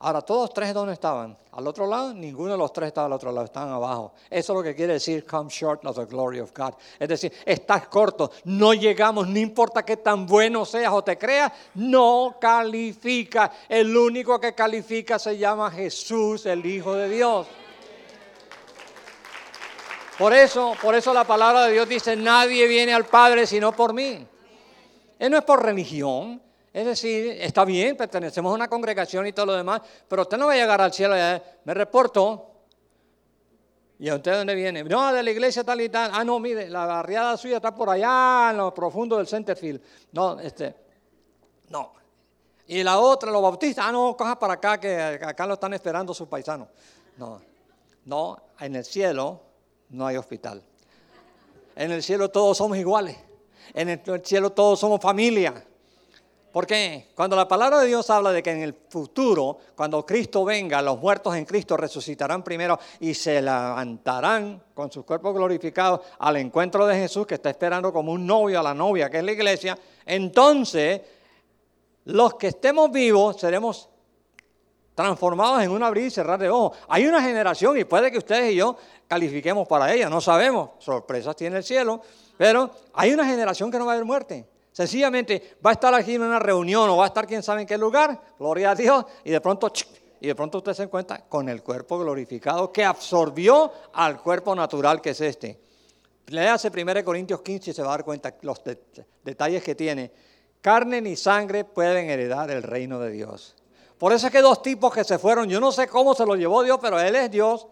Ahora, 0.00 0.20
todos 0.22 0.54
tres, 0.54 0.72
¿dónde 0.72 0.92
estaban? 0.92 1.36
Al 1.50 1.66
otro 1.66 1.84
lado, 1.84 2.14
ninguno 2.14 2.52
de 2.52 2.58
los 2.58 2.72
tres 2.72 2.86
estaba 2.86 3.06
al 3.06 3.12
otro 3.14 3.32
lado, 3.32 3.46
estaban 3.46 3.70
abajo. 3.72 4.12
Eso 4.30 4.52
es 4.52 4.56
lo 4.56 4.62
que 4.62 4.76
quiere 4.76 4.92
decir, 4.92 5.26
come 5.26 5.50
short 5.50 5.84
of 5.86 5.96
the 5.96 6.04
glory 6.04 6.38
of 6.38 6.52
God. 6.56 6.74
Es 7.00 7.08
decir, 7.08 7.32
estás 7.44 7.88
corto, 7.88 8.30
no 8.44 8.74
llegamos, 8.74 9.26
no 9.26 9.40
importa 9.40 9.84
qué 9.84 9.96
tan 9.96 10.24
bueno 10.24 10.64
seas 10.64 10.92
o 10.92 11.02
te 11.02 11.18
creas, 11.18 11.50
no 11.74 12.36
califica. 12.40 13.50
El 13.68 13.96
único 13.96 14.38
que 14.38 14.54
califica 14.54 15.18
se 15.18 15.36
llama 15.36 15.68
Jesús, 15.72 16.46
el 16.46 16.64
Hijo 16.64 16.94
de 16.94 17.08
Dios. 17.08 17.48
Por 20.16 20.32
eso, 20.32 20.74
por 20.80 20.94
eso 20.94 21.12
la 21.12 21.24
palabra 21.24 21.66
de 21.66 21.72
Dios 21.72 21.88
dice, 21.88 22.14
nadie 22.14 22.68
viene 22.68 22.94
al 22.94 23.06
Padre 23.06 23.48
sino 23.48 23.72
por 23.72 23.92
mí. 23.92 24.24
Él 25.18 25.30
no 25.30 25.38
es 25.38 25.44
por 25.44 25.60
religión, 25.60 26.40
es 26.72 26.86
decir, 26.86 27.38
está 27.40 27.64
bien, 27.64 27.96
pertenecemos 27.96 28.52
a 28.52 28.54
una 28.54 28.68
congregación 28.68 29.26
y 29.26 29.32
todo 29.32 29.46
lo 29.46 29.54
demás, 29.54 29.80
pero 30.06 30.22
usted 30.22 30.36
no 30.36 30.46
va 30.46 30.52
a 30.52 30.56
llegar 30.56 30.80
al 30.80 30.92
cielo 30.92 31.16
y 31.16 31.40
me 31.64 31.74
reporto. 31.74 32.44
¿Y 34.00 34.08
a 34.08 34.14
usted 34.14 34.32
dónde 34.32 34.54
viene? 34.54 34.84
No, 34.84 35.12
de 35.12 35.22
la 35.22 35.30
iglesia 35.30 35.64
tal 35.64 35.80
y 35.80 35.88
tal. 35.88 36.10
Ah, 36.14 36.22
no, 36.22 36.38
mire, 36.38 36.68
la 36.68 36.86
barriada 36.86 37.36
suya 37.36 37.56
está 37.56 37.74
por 37.74 37.90
allá, 37.90 38.50
en 38.50 38.58
lo 38.58 38.72
profundo 38.72 39.16
del 39.16 39.26
Centerfield. 39.26 39.80
No, 40.12 40.38
este, 40.38 40.74
no. 41.70 41.94
Y 42.68 42.84
la 42.84 42.98
otra, 42.98 43.32
los 43.32 43.42
bautistas, 43.42 43.84
ah, 43.86 43.90
no, 43.90 44.16
coja 44.16 44.38
para 44.38 44.54
acá, 44.54 44.78
que 44.78 44.96
acá 45.00 45.46
lo 45.46 45.54
están 45.54 45.74
esperando 45.74 46.14
sus 46.14 46.28
paisanos. 46.28 46.68
No, 47.16 47.40
no, 48.04 48.40
en 48.60 48.76
el 48.76 48.84
cielo 48.84 49.40
no 49.88 50.06
hay 50.06 50.16
hospital. 50.16 50.62
En 51.74 51.90
el 51.90 52.02
cielo 52.02 52.28
todos 52.30 52.56
somos 52.58 52.76
iguales. 52.76 53.16
En 53.74 53.88
el 53.88 54.24
cielo 54.24 54.50
todos 54.50 54.78
somos 54.78 55.00
familia. 55.00 55.64
Porque 56.52 57.08
cuando 57.14 57.36
la 57.36 57.46
palabra 57.46 57.80
de 57.80 57.88
Dios 57.88 58.08
habla 58.08 58.32
de 58.32 58.42
que 58.42 58.50
en 58.50 58.62
el 58.62 58.74
futuro, 58.88 59.58
cuando 59.76 60.04
Cristo 60.06 60.44
venga, 60.44 60.80
los 60.80 60.98
muertos 60.98 61.36
en 61.36 61.44
Cristo 61.44 61.76
resucitarán 61.76 62.42
primero 62.42 62.78
y 63.00 63.12
se 63.12 63.42
levantarán 63.42 64.62
con 64.72 64.90
sus 64.90 65.04
cuerpos 65.04 65.34
glorificados 65.34 66.00
al 66.18 66.38
encuentro 66.38 66.86
de 66.86 66.96
Jesús 66.96 67.26
que 67.26 67.34
está 67.34 67.50
esperando 67.50 67.92
como 67.92 68.12
un 68.12 68.26
novio 68.26 68.58
a 68.60 68.62
la 68.62 68.72
novia, 68.72 69.10
que 69.10 69.18
es 69.18 69.24
la 69.24 69.32
iglesia, 69.32 69.78
entonces 70.06 71.02
los 72.04 72.34
que 72.34 72.48
estemos 72.48 72.90
vivos 72.90 73.36
seremos 73.38 73.90
transformados 74.94 75.62
en 75.62 75.70
un 75.70 75.82
abrir 75.82 76.06
y 76.06 76.10
cerrar 76.10 76.40
de 76.40 76.48
ojos. 76.48 76.76
Hay 76.88 77.06
una 77.06 77.22
generación 77.22 77.76
y 77.78 77.84
puede 77.84 78.10
que 78.10 78.18
ustedes 78.18 78.52
y 78.52 78.56
yo 78.56 78.76
califiquemos 79.06 79.68
para 79.68 79.92
ella, 79.92 80.08
no 80.08 80.20
sabemos, 80.20 80.70
sorpresas 80.78 81.36
tiene 81.36 81.58
el 81.58 81.64
cielo, 81.64 82.00
pero 82.38 82.70
hay 82.94 83.12
una 83.12 83.26
generación 83.26 83.70
que 83.70 83.78
no 83.78 83.84
va 83.84 83.92
a 83.92 83.94
haber 83.94 84.06
muerte. 84.06 84.57
Sencillamente 84.78 85.56
va 85.66 85.70
a 85.70 85.72
estar 85.72 85.92
aquí 85.92 86.14
en 86.14 86.22
una 86.22 86.38
reunión 86.38 86.88
o 86.88 86.98
va 86.98 87.02
a 87.02 87.06
estar 87.08 87.26
quién 87.26 87.42
sabe 87.42 87.62
en 87.62 87.66
qué 87.66 87.76
lugar, 87.76 88.16
gloria 88.38 88.70
a 88.70 88.74
Dios, 88.76 89.04
y 89.24 89.30
de 89.32 89.40
pronto, 89.40 89.72
y 90.20 90.28
de 90.28 90.36
pronto 90.36 90.58
usted 90.58 90.72
se 90.72 90.84
encuentra 90.84 91.24
con 91.28 91.48
el 91.48 91.64
cuerpo 91.64 91.98
glorificado 91.98 92.70
que 92.70 92.84
absorbió 92.84 93.72
al 93.92 94.22
cuerpo 94.22 94.54
natural 94.54 95.00
que 95.00 95.10
es 95.10 95.20
este. 95.20 95.58
Léase 96.28 96.70
1 96.72 97.04
Corintios 97.04 97.40
15 97.40 97.72
y 97.72 97.74
se 97.74 97.82
va 97.82 97.88
a 97.88 97.90
dar 97.90 98.04
cuenta 98.04 98.36
los 98.42 98.62
detalles 99.24 99.64
que 99.64 99.74
tiene. 99.74 100.12
Carne 100.60 101.00
ni 101.00 101.16
sangre 101.16 101.64
pueden 101.64 102.08
heredar 102.08 102.48
el 102.52 102.62
reino 102.62 103.00
de 103.00 103.10
Dios. 103.10 103.56
Por 103.98 104.12
eso 104.12 104.28
es 104.28 104.32
que 104.32 104.40
dos 104.40 104.62
tipos 104.62 104.94
que 104.94 105.02
se 105.02 105.18
fueron, 105.18 105.48
yo 105.48 105.58
no 105.58 105.72
sé 105.72 105.88
cómo 105.88 106.14
se 106.14 106.24
lo 106.24 106.36
llevó 106.36 106.62
Dios, 106.62 106.78
pero 106.80 107.00
Él 107.00 107.16
es 107.16 107.32
Dios. 107.32 107.66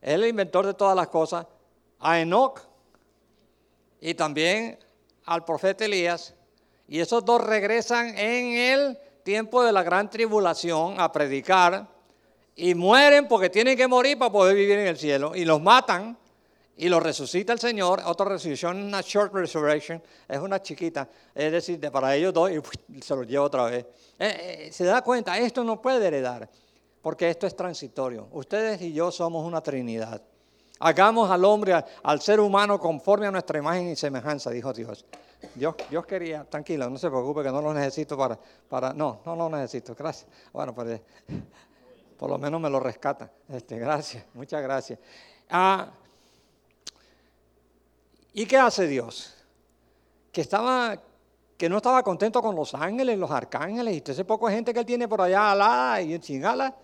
es 0.00 0.14
el 0.14 0.24
inventor 0.24 0.66
de 0.66 0.74
todas 0.74 0.94
las 0.94 1.08
cosas, 1.08 1.48
a 1.98 2.20
Enoch 2.20 2.60
y 4.00 4.14
también 4.14 4.78
al 5.24 5.44
profeta 5.44 5.84
Elías. 5.84 6.34
Y 6.88 7.00
esos 7.00 7.24
dos 7.24 7.42
regresan 7.42 8.16
en 8.18 8.52
el 8.52 8.98
tiempo 9.22 9.62
de 9.62 9.72
la 9.72 9.82
gran 9.82 10.10
tribulación 10.10 11.00
a 11.00 11.10
predicar 11.10 11.88
y 12.54 12.74
mueren 12.74 13.28
porque 13.28 13.48
tienen 13.48 13.76
que 13.76 13.86
morir 13.86 14.18
para 14.18 14.32
poder 14.32 14.56
vivir 14.56 14.78
en 14.78 14.88
el 14.88 14.98
cielo 14.98 15.34
y 15.34 15.44
los 15.44 15.60
matan 15.60 16.18
y 16.76 16.88
los 16.88 17.02
resucita 17.02 17.52
el 17.52 17.58
Señor. 17.58 18.02
Otra 18.04 18.26
resurrección, 18.26 18.82
una 18.82 19.00
short 19.00 19.32
resurrection, 19.32 20.02
es 20.28 20.38
una 20.38 20.60
chiquita, 20.60 21.08
es 21.34 21.52
decir, 21.52 21.78
de 21.78 21.90
para 21.90 22.14
ellos 22.14 22.34
dos 22.34 22.50
y 22.50 23.02
se 23.02 23.14
los 23.14 23.26
lleva 23.26 23.44
otra 23.44 23.64
vez. 23.64 23.86
Eh, 24.18 24.66
eh, 24.66 24.72
se 24.72 24.84
da 24.84 25.02
cuenta, 25.02 25.38
esto 25.38 25.64
no 25.64 25.80
puede 25.80 26.06
heredar 26.06 26.48
porque 27.00 27.28
esto 27.28 27.46
es 27.46 27.56
transitorio. 27.56 28.28
Ustedes 28.32 28.80
y 28.82 28.92
yo 28.92 29.10
somos 29.10 29.46
una 29.46 29.60
trinidad. 29.60 30.22
Hagamos 30.84 31.30
al 31.30 31.44
hombre, 31.44 31.84
al 32.02 32.20
ser 32.20 32.40
humano 32.40 32.76
conforme 32.80 33.28
a 33.28 33.30
nuestra 33.30 33.56
imagen 33.56 33.90
y 33.90 33.94
semejanza, 33.94 34.50
dijo 34.50 34.72
Dios. 34.72 35.04
Dios, 35.54 35.76
Dios 35.88 36.04
quería, 36.04 36.42
tranquilo, 36.42 36.90
no 36.90 36.98
se 36.98 37.08
preocupe 37.08 37.44
que 37.44 37.52
no 37.52 37.62
lo 37.62 37.72
necesito 37.72 38.18
para, 38.18 38.36
para 38.68 38.92
no, 38.92 39.20
no 39.24 39.36
lo 39.36 39.48
necesito, 39.48 39.94
gracias. 39.94 40.28
Bueno, 40.52 40.74
pues 40.74 41.00
por 42.18 42.28
lo 42.28 42.36
menos 42.36 42.60
me 42.60 42.68
lo 42.68 42.80
rescata. 42.80 43.30
Este, 43.48 43.78
gracias, 43.78 44.24
muchas 44.34 44.60
gracias. 44.60 44.98
Ah, 45.50 45.88
¿Y 48.32 48.44
qué 48.46 48.56
hace 48.56 48.88
Dios? 48.88 49.36
Que 50.32 50.40
estaba, 50.40 51.00
que 51.56 51.68
no 51.68 51.76
estaba 51.76 52.02
contento 52.02 52.42
con 52.42 52.56
los 52.56 52.74
ángeles, 52.74 53.16
los 53.18 53.30
arcángeles, 53.30 53.96
y 53.96 54.00
todo 54.00 54.14
ese 54.14 54.24
poco 54.24 54.48
de 54.48 54.54
gente 54.54 54.74
que 54.74 54.80
él 54.80 54.86
tiene 54.86 55.06
por 55.06 55.20
allá 55.20 55.52
alada 55.52 56.02
y 56.02 56.14
en 56.14 56.20
chingala, 56.20 56.74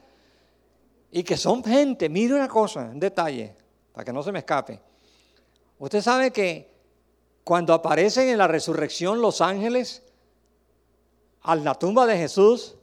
y 1.11 1.25
que 1.25 1.37
son 1.37 1.65
gente, 1.65 2.09
mire 2.09 2.35
una 2.35 2.47
cosa, 2.47 2.83
un 2.93 3.01
detalle, 3.01 3.57
para 3.99 4.05
que 4.05 4.13
no 4.13 4.23
se 4.23 4.31
me 4.31 4.39
escape. 4.39 4.81
Usted 5.77 6.01
sabe 6.01 6.31
que 6.31 6.73
cuando 7.43 7.75
aparecen 7.75 8.29
en 8.29 8.39
la 8.39 8.47
resurrección 8.47 9.21
los 9.21 9.41
ángeles 9.41 10.05
a 11.43 11.57
la 11.57 11.75
tumba 11.75 12.07
de 12.07 12.17
Jesús 12.17 12.77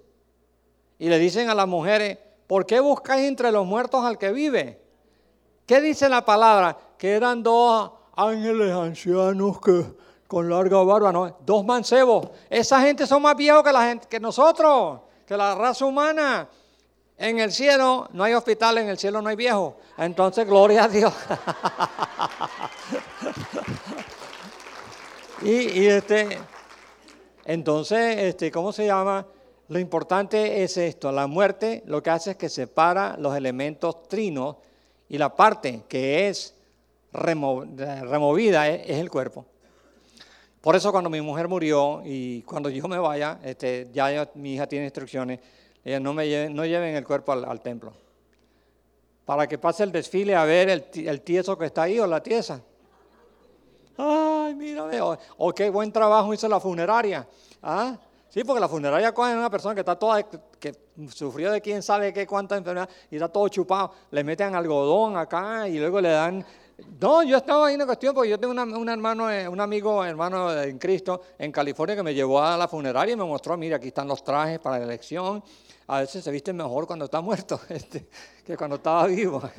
y 0.99 1.07
le 1.07 1.17
dicen 1.17 1.49
a 1.49 1.55
las 1.55 1.69
mujeres, 1.69 2.17
¿por 2.47 2.65
qué 2.65 2.81
buscáis 2.81 3.29
entre 3.29 3.49
los 3.53 3.65
muertos 3.65 4.03
al 4.03 4.17
que 4.17 4.33
vive? 4.33 4.81
¿Qué 5.65 5.79
dice 5.79 6.09
la 6.09 6.25
palabra? 6.25 6.77
Que 6.97 7.13
eran 7.13 7.41
dos 7.41 7.91
ángeles 8.17 8.73
ancianos 8.73 9.61
que 9.61 9.85
con 10.27 10.49
larga 10.49 10.83
barba, 10.83 11.13
¿no? 11.13 11.37
Dos 11.45 11.63
mancebos. 11.63 12.27
Esa 12.49 12.81
gente 12.81 13.07
son 13.07 13.21
más 13.21 13.37
viejos 13.37 13.63
que 13.63 13.71
la 13.71 13.87
gente, 13.87 14.05
que 14.09 14.19
nosotros, 14.19 14.99
que 15.25 15.37
la 15.37 15.55
raza 15.55 15.85
humana. 15.85 16.49
En 17.17 17.39
el 17.39 17.51
cielo 17.51 18.09
no 18.11 18.23
hay 18.23 18.33
hospital, 18.33 18.77
en 18.77 18.89
el 18.89 18.97
cielo 18.97 19.21
no 19.21 19.29
hay 19.29 19.35
viejos. 19.35 19.75
Entonces, 19.97 20.45
gloria 20.45 20.83
a 20.83 20.87
Dios. 20.89 21.13
y, 25.41 25.85
este, 25.85 26.37
entonces, 27.45 28.17
este, 28.17 28.51
¿cómo 28.51 28.73
se 28.73 28.85
llama? 28.85 29.25
Lo 29.69 29.79
importante 29.79 30.63
es 30.63 30.77
esto, 30.77 31.11
la 31.11 31.25
muerte 31.25 31.81
lo 31.87 32.03
que 32.03 32.11
hace 32.11 32.31
es 32.31 32.37
que 32.37 32.49
separa 32.49 33.15
los 33.17 33.35
elementos 33.35 34.07
trinos 34.07 34.57
y 35.09 35.17
la 35.17 35.35
parte 35.35 35.83
que 35.87 36.27
es 36.27 36.53
removida 37.11 38.67
es, 38.67 38.89
el 38.89 39.09
cuerpo. 39.09 39.45
Por 40.61 40.75
eso 40.75 40.91
cuando 40.91 41.09
mi 41.09 41.21
mujer 41.21 41.47
murió 41.47 42.01
y 42.03 42.41
cuando 42.43 42.69
yo 42.69 42.87
me 42.87 42.99
vaya, 42.99 43.39
este, 43.43 43.89
ya 43.91 44.29
mi 44.35 44.55
hija 44.55 44.67
tiene 44.67 44.85
instrucciones, 44.85 45.39
ella 45.85 45.99
no, 45.99 46.13
me 46.13 46.27
lleven, 46.27 46.55
no 46.55 46.65
lleven 46.65 46.95
el 46.95 47.05
cuerpo 47.05 47.31
al, 47.31 47.61
templo. 47.61 47.93
Para 49.23 49.47
que 49.47 49.57
pase 49.57 49.83
el 49.83 49.91
desfile 49.91 50.35
a 50.35 50.43
ver 50.43 50.69
el, 50.69 51.21
tieso 51.21 51.57
que 51.57 51.67
está 51.67 51.83
ahí 51.83 51.99
o 51.99 52.07
la 52.07 52.21
tiesa. 52.21 52.59
Ay, 53.97 54.55
mira, 54.55 54.83
o, 55.05 55.17
o 55.37 55.53
qué 55.53 55.69
buen 55.69 55.91
trabajo 55.91 56.33
hizo 56.33 56.49
la 56.49 56.59
funeraria. 56.59 57.27
¿Ah? 57.61 57.97
Sí, 58.29 58.43
porque 58.43 58.59
la 58.59 58.67
funeraria 58.67 59.13
coge 59.13 59.31
a 59.31 59.37
una 59.37 59.49
persona 59.49 59.73
que 59.73 59.81
está 59.81 59.95
toda, 59.95 60.23
que 60.23 60.75
sufrió 61.09 61.51
de 61.51 61.61
quién 61.61 61.81
sabe 61.81 62.11
qué 62.11 62.27
cuánta 62.27 62.57
enfermedad 62.57 62.89
y 63.09 63.15
está 63.15 63.29
todo 63.29 63.47
chupado. 63.47 63.91
Le 64.09 64.23
meten 64.23 64.55
algodón 64.55 65.15
acá 65.15 65.69
y 65.69 65.77
luego 65.77 66.01
le 66.01 66.09
dan 66.09 66.45
no, 66.99 67.23
yo 67.23 67.37
estaba 67.37 67.67
ahí 67.67 67.73
en 67.73 67.79
la 67.79 67.85
cuestión 67.85 68.13
porque 68.13 68.29
yo 68.29 68.39
tengo 68.39 68.53
un 68.53 68.89
hermano, 68.89 69.31
eh, 69.31 69.47
un 69.47 69.61
amigo, 69.61 70.03
hermano 70.03 70.51
en 70.61 70.77
Cristo 70.77 71.21
en 71.39 71.51
California 71.51 71.95
que 71.95 72.03
me 72.03 72.13
llevó 72.13 72.41
a 72.41 72.57
la 72.57 72.67
funeraria 72.67 73.13
y 73.13 73.15
me 73.15 73.23
mostró, 73.23 73.55
mira, 73.55 73.77
aquí 73.77 73.87
están 73.87 74.07
los 74.07 74.23
trajes 74.23 74.59
para 74.59 74.79
la 74.79 74.85
elección. 74.85 75.41
A 75.87 75.99
veces 75.99 76.23
se 76.23 76.31
viste 76.31 76.51
mejor 76.51 76.87
cuando 76.87 77.05
está 77.05 77.21
muerto 77.21 77.59
este, 77.69 78.07
que 78.45 78.57
cuando 78.57 78.77
estaba 78.77 79.07
vivo. 79.07 79.41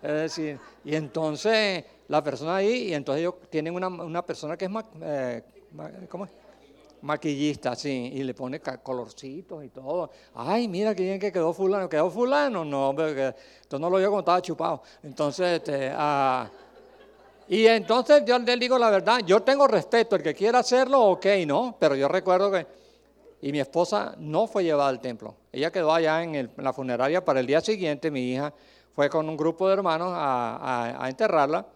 Es 0.00 0.12
decir, 0.12 0.60
y 0.84 0.94
entonces 0.94 1.84
la 2.06 2.22
persona 2.22 2.56
ahí, 2.56 2.90
y 2.90 2.94
entonces 2.94 3.22
ellos 3.22 3.34
tienen 3.50 3.74
una, 3.74 4.24
persona 4.24 4.56
que 4.56 4.66
es, 4.66 4.70
eh, 5.02 5.42
¿cómo 6.08 6.24
es? 6.24 6.30
maquillista, 7.02 7.74
sí, 7.74 8.12
y 8.14 8.22
le 8.22 8.34
pone 8.34 8.60
colorcitos 8.60 9.64
y 9.64 9.68
todo. 9.68 10.10
Ay, 10.34 10.68
mira 10.68 10.94
qué 10.94 11.02
bien 11.02 11.18
que 11.18 11.32
quedó 11.32 11.52
fulano. 11.52 11.88
¿Quedó 11.88 12.10
fulano? 12.10 12.64
No, 12.64 12.90
hombre, 12.90 13.14
que, 13.14 13.34
esto 13.60 13.78
no 13.78 13.90
lo 13.90 13.98
vio 13.98 14.08
como 14.08 14.20
estaba 14.20 14.42
chupado. 14.42 14.82
Entonces, 15.02 15.58
este, 15.58 15.92
ah, 15.94 16.48
y 17.48 17.66
entonces 17.66 18.22
yo 18.26 18.38
le 18.38 18.56
digo 18.56 18.78
la 18.78 18.90
verdad, 18.90 19.20
yo 19.24 19.42
tengo 19.42 19.66
respeto, 19.66 20.16
el 20.16 20.22
que 20.22 20.34
quiera 20.34 20.58
hacerlo, 20.58 21.02
ok, 21.02 21.26
¿no? 21.46 21.76
Pero 21.78 21.94
yo 21.94 22.08
recuerdo 22.08 22.50
que, 22.50 22.66
y 23.40 23.52
mi 23.52 23.60
esposa 23.60 24.14
no 24.18 24.46
fue 24.46 24.64
llevada 24.64 24.88
al 24.88 25.00
templo. 25.00 25.34
Ella 25.52 25.70
quedó 25.70 25.92
allá 25.92 26.22
en, 26.22 26.50
la 26.56 26.72
funeraria 26.72 27.24
para 27.24 27.40
el 27.40 27.46
día 27.46 27.60
siguiente, 27.60 28.10
mi 28.10 28.32
hija 28.32 28.52
fue 28.92 29.08
con 29.08 29.28
un 29.28 29.36
grupo 29.36 29.68
de 29.68 29.74
hermanos 29.74 30.12
a 30.14 31.06
enterrarla 31.08 31.66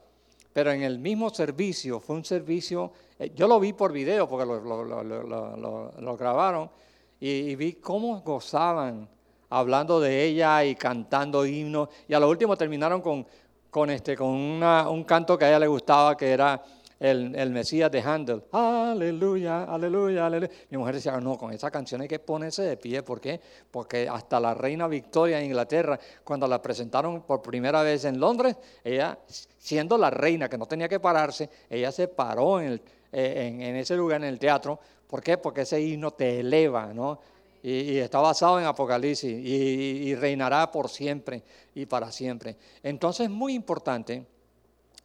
pero 0.53 0.70
en 0.70 0.83
el 0.83 0.98
mismo 0.98 1.31
servicio, 1.31 1.98
fue 2.01 2.16
un 2.16 2.25
servicio, 2.25 2.92
eh, 3.18 3.33
yo 3.35 3.48
lo 3.48 3.59
vi 3.59 3.72
por 3.72 3.92
video 3.92 4.29
porque 4.29 4.44
lo, 4.46 6.16
grabaron 6.16 6.70
y, 7.18 7.55
vi 7.57 7.75
cómo 7.75 8.20
gozaban 8.20 9.09
hablando 9.48 10.01
de 10.01 10.25
ella 10.25 10.64
y 10.64 10.75
cantando 10.75 11.46
himnos 11.46 11.88
y 12.09 12.14
a 12.14 12.20
lo 12.20 12.29
último 12.29 12.57
terminaron 12.57 13.01
con, 13.01 13.90
este, 13.90 14.16
con 14.16 14.29
un 14.29 15.05
canto 15.05 15.38
que 15.38 15.44
a 15.44 15.48
ella 15.48 15.61
le 15.61 15.66
gustaba 15.68 16.16
que 16.16 16.31
era 16.31 16.62
el, 17.03 17.51
Mesías 17.51 17.91
de 17.91 18.01
Handel. 18.01 18.45
Aleluya, 18.53 19.65
aleluya, 19.65 20.27
aleluya. 20.27 20.53
Mi 20.71 20.79
mujer 20.79 20.95
decía, 20.95 21.21
no, 21.21 21.37
con 21.37 21.53
esa 21.53 21.69
canción 21.69 22.01
hay 22.01 22.07
que 22.07 22.21
ponerse 22.21 22.62
de 22.62 22.77
pie. 22.77 23.03
¿Por 23.03 23.21
qué? 23.21 23.41
Porque 23.71 24.09
hasta 24.09 24.38
la 24.38 24.55
reina 24.55 24.87
Victoria 24.87 25.41
en 25.41 25.47
Inglaterra, 25.47 25.99
cuando 26.23 26.47
la 26.47 26.62
presentaron 26.62 27.23
por 27.23 27.43
primera 27.43 27.83
vez 27.83 28.05
en 28.05 28.21
Londres, 28.21 28.57
ella, 28.85 29.19
siendo 29.59 29.99
la 29.99 30.11
reina 30.11 30.49
que 30.49 30.57
no 30.57 30.67
tenía 30.67 30.88
que 30.88 31.01
pararse, 31.01 31.51
ella 31.69 31.91
se 31.91 32.07
paró 32.07 32.61
en, 32.61 32.81
eh, 33.11 33.81
ese 33.81 33.97
lugar, 33.97 34.23
en 34.23 34.29
el 34.29 34.38
teatro. 34.38 34.79
¿Por 35.09 35.23
qué? 35.23 35.38
Porque 35.38 35.62
ese 35.62 35.81
himno 35.81 36.12
te 36.12 36.38
eleva, 36.38 36.95
¿no? 36.95 37.19
Y, 37.65 37.99
está 37.99 38.19
basado 38.19 38.61
en 38.61 38.67
Apocalipsis 38.67 39.33
y, 39.33 40.09
y, 40.09 40.15
reinará 40.15 40.71
por 40.71 40.88
siempre 40.88 41.43
y 41.75 41.87
para 41.87 42.11
siempre. 42.11 42.57
Entonces 42.83 43.27
es 43.27 43.31
muy 43.31 43.55
importante 43.55 44.25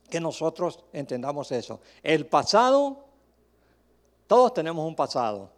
que 0.10 0.20
nosotros 0.20 0.80
entendamos 0.93 1.52
eso. 1.52 1.80
El 2.02 2.26
pasado, 2.28 3.06
todos 4.28 4.54
tenemos 4.54 4.86
un 4.88 4.96
pasado, 4.96 5.50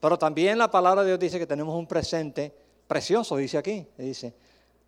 pero 0.00 0.18
también 0.18 0.58
la 0.58 0.70
palabra 0.70 1.02
de 1.02 1.08
Dios 1.08 1.20
dice 1.20 1.38
que 1.38 1.46
tenemos 1.46 1.74
un 1.74 1.86
presente 1.86 2.54
precioso, 2.86 3.36
dice 3.36 3.58
aquí, 3.58 3.86
dice. 3.96 4.34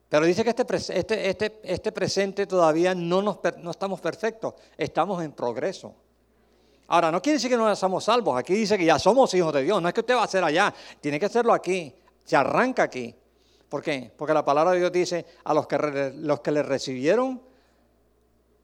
Pero 0.08 0.26
dice 0.26 0.42
que 0.42 0.50
este, 0.50 0.64
este, 0.98 1.28
este, 1.28 1.60
este 1.62 1.92
presente 1.92 2.46
todavía 2.46 2.94
no, 2.94 3.22
nos, 3.22 3.38
no 3.58 3.70
estamos 3.70 4.00
perfectos, 4.00 4.54
estamos 4.76 5.22
en 5.22 5.32
progreso. 5.32 5.94
Ahora, 6.88 7.12
no 7.12 7.22
quiere 7.22 7.36
decir 7.36 7.48
que 7.48 7.56
no 7.56 7.74
somos 7.76 8.02
salvos, 8.02 8.36
aquí 8.36 8.54
dice 8.54 8.76
que 8.76 8.84
ya 8.84 8.98
somos 8.98 9.32
hijos 9.34 9.52
de 9.52 9.62
Dios, 9.62 9.80
no 9.80 9.86
es 9.86 9.94
que 9.94 10.00
usted 10.00 10.14
va 10.16 10.22
a 10.22 10.24
hacer 10.24 10.42
allá, 10.42 10.74
tiene 11.00 11.20
que 11.20 11.26
hacerlo 11.26 11.52
aquí, 11.52 11.94
se 12.24 12.34
arranca 12.34 12.82
aquí. 12.82 13.14
¿Por 13.68 13.82
qué? 13.82 14.10
Porque 14.16 14.34
la 14.34 14.44
palabra 14.44 14.72
de 14.72 14.80
Dios 14.80 14.90
dice 14.90 15.24
a 15.44 15.54
los 15.54 15.68
que, 15.68 16.12
los 16.16 16.40
que 16.40 16.50
le 16.50 16.64
recibieron, 16.64 17.40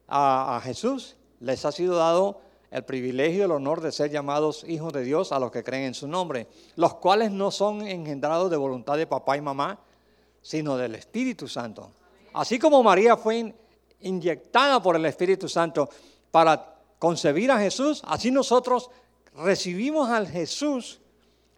a, 0.07 0.61
Jesús, 0.63 1.15
les 1.39 1.65
ha 1.65 1.71
sido 1.71 1.95
dado 1.95 2.41
el 2.71 2.83
privilegio 2.83 3.39
y 3.39 3.41
el 3.43 3.51
honor 3.51 3.81
de 3.81 3.91
ser 3.91 4.11
llamados 4.11 4.63
hijos 4.67 4.93
de 4.93 5.03
Dios 5.03 5.31
a 5.31 5.39
los 5.39 5.51
que 5.51 5.63
creen 5.63 5.85
en 5.85 5.93
su 5.93 6.07
nombre, 6.07 6.47
los 6.75 6.95
cuales 6.95 7.31
no 7.31 7.51
son 7.51 7.85
engendrados 7.87 8.49
de 8.51 8.57
voluntad 8.57 8.97
de 8.97 9.07
papá 9.07 9.37
y 9.37 9.41
mamá, 9.41 9.79
sino 10.41 10.77
del 10.77 10.95
Espíritu 10.95 11.47
Santo. 11.47 11.91
Así 12.33 12.59
como 12.59 12.83
María 12.83 13.17
fue 13.17 13.53
inyectada 14.01 14.81
por 14.81 14.95
el 14.95 15.05
Espíritu 15.05 15.49
Santo 15.49 15.89
para 16.31 16.75
concebir 16.99 17.51
a 17.51 17.59
Jesús, 17.59 18.01
así 18.05 18.31
nosotros 18.31 18.89
recibimos 19.35 20.09
al 20.09 20.27
Jesús 20.27 20.99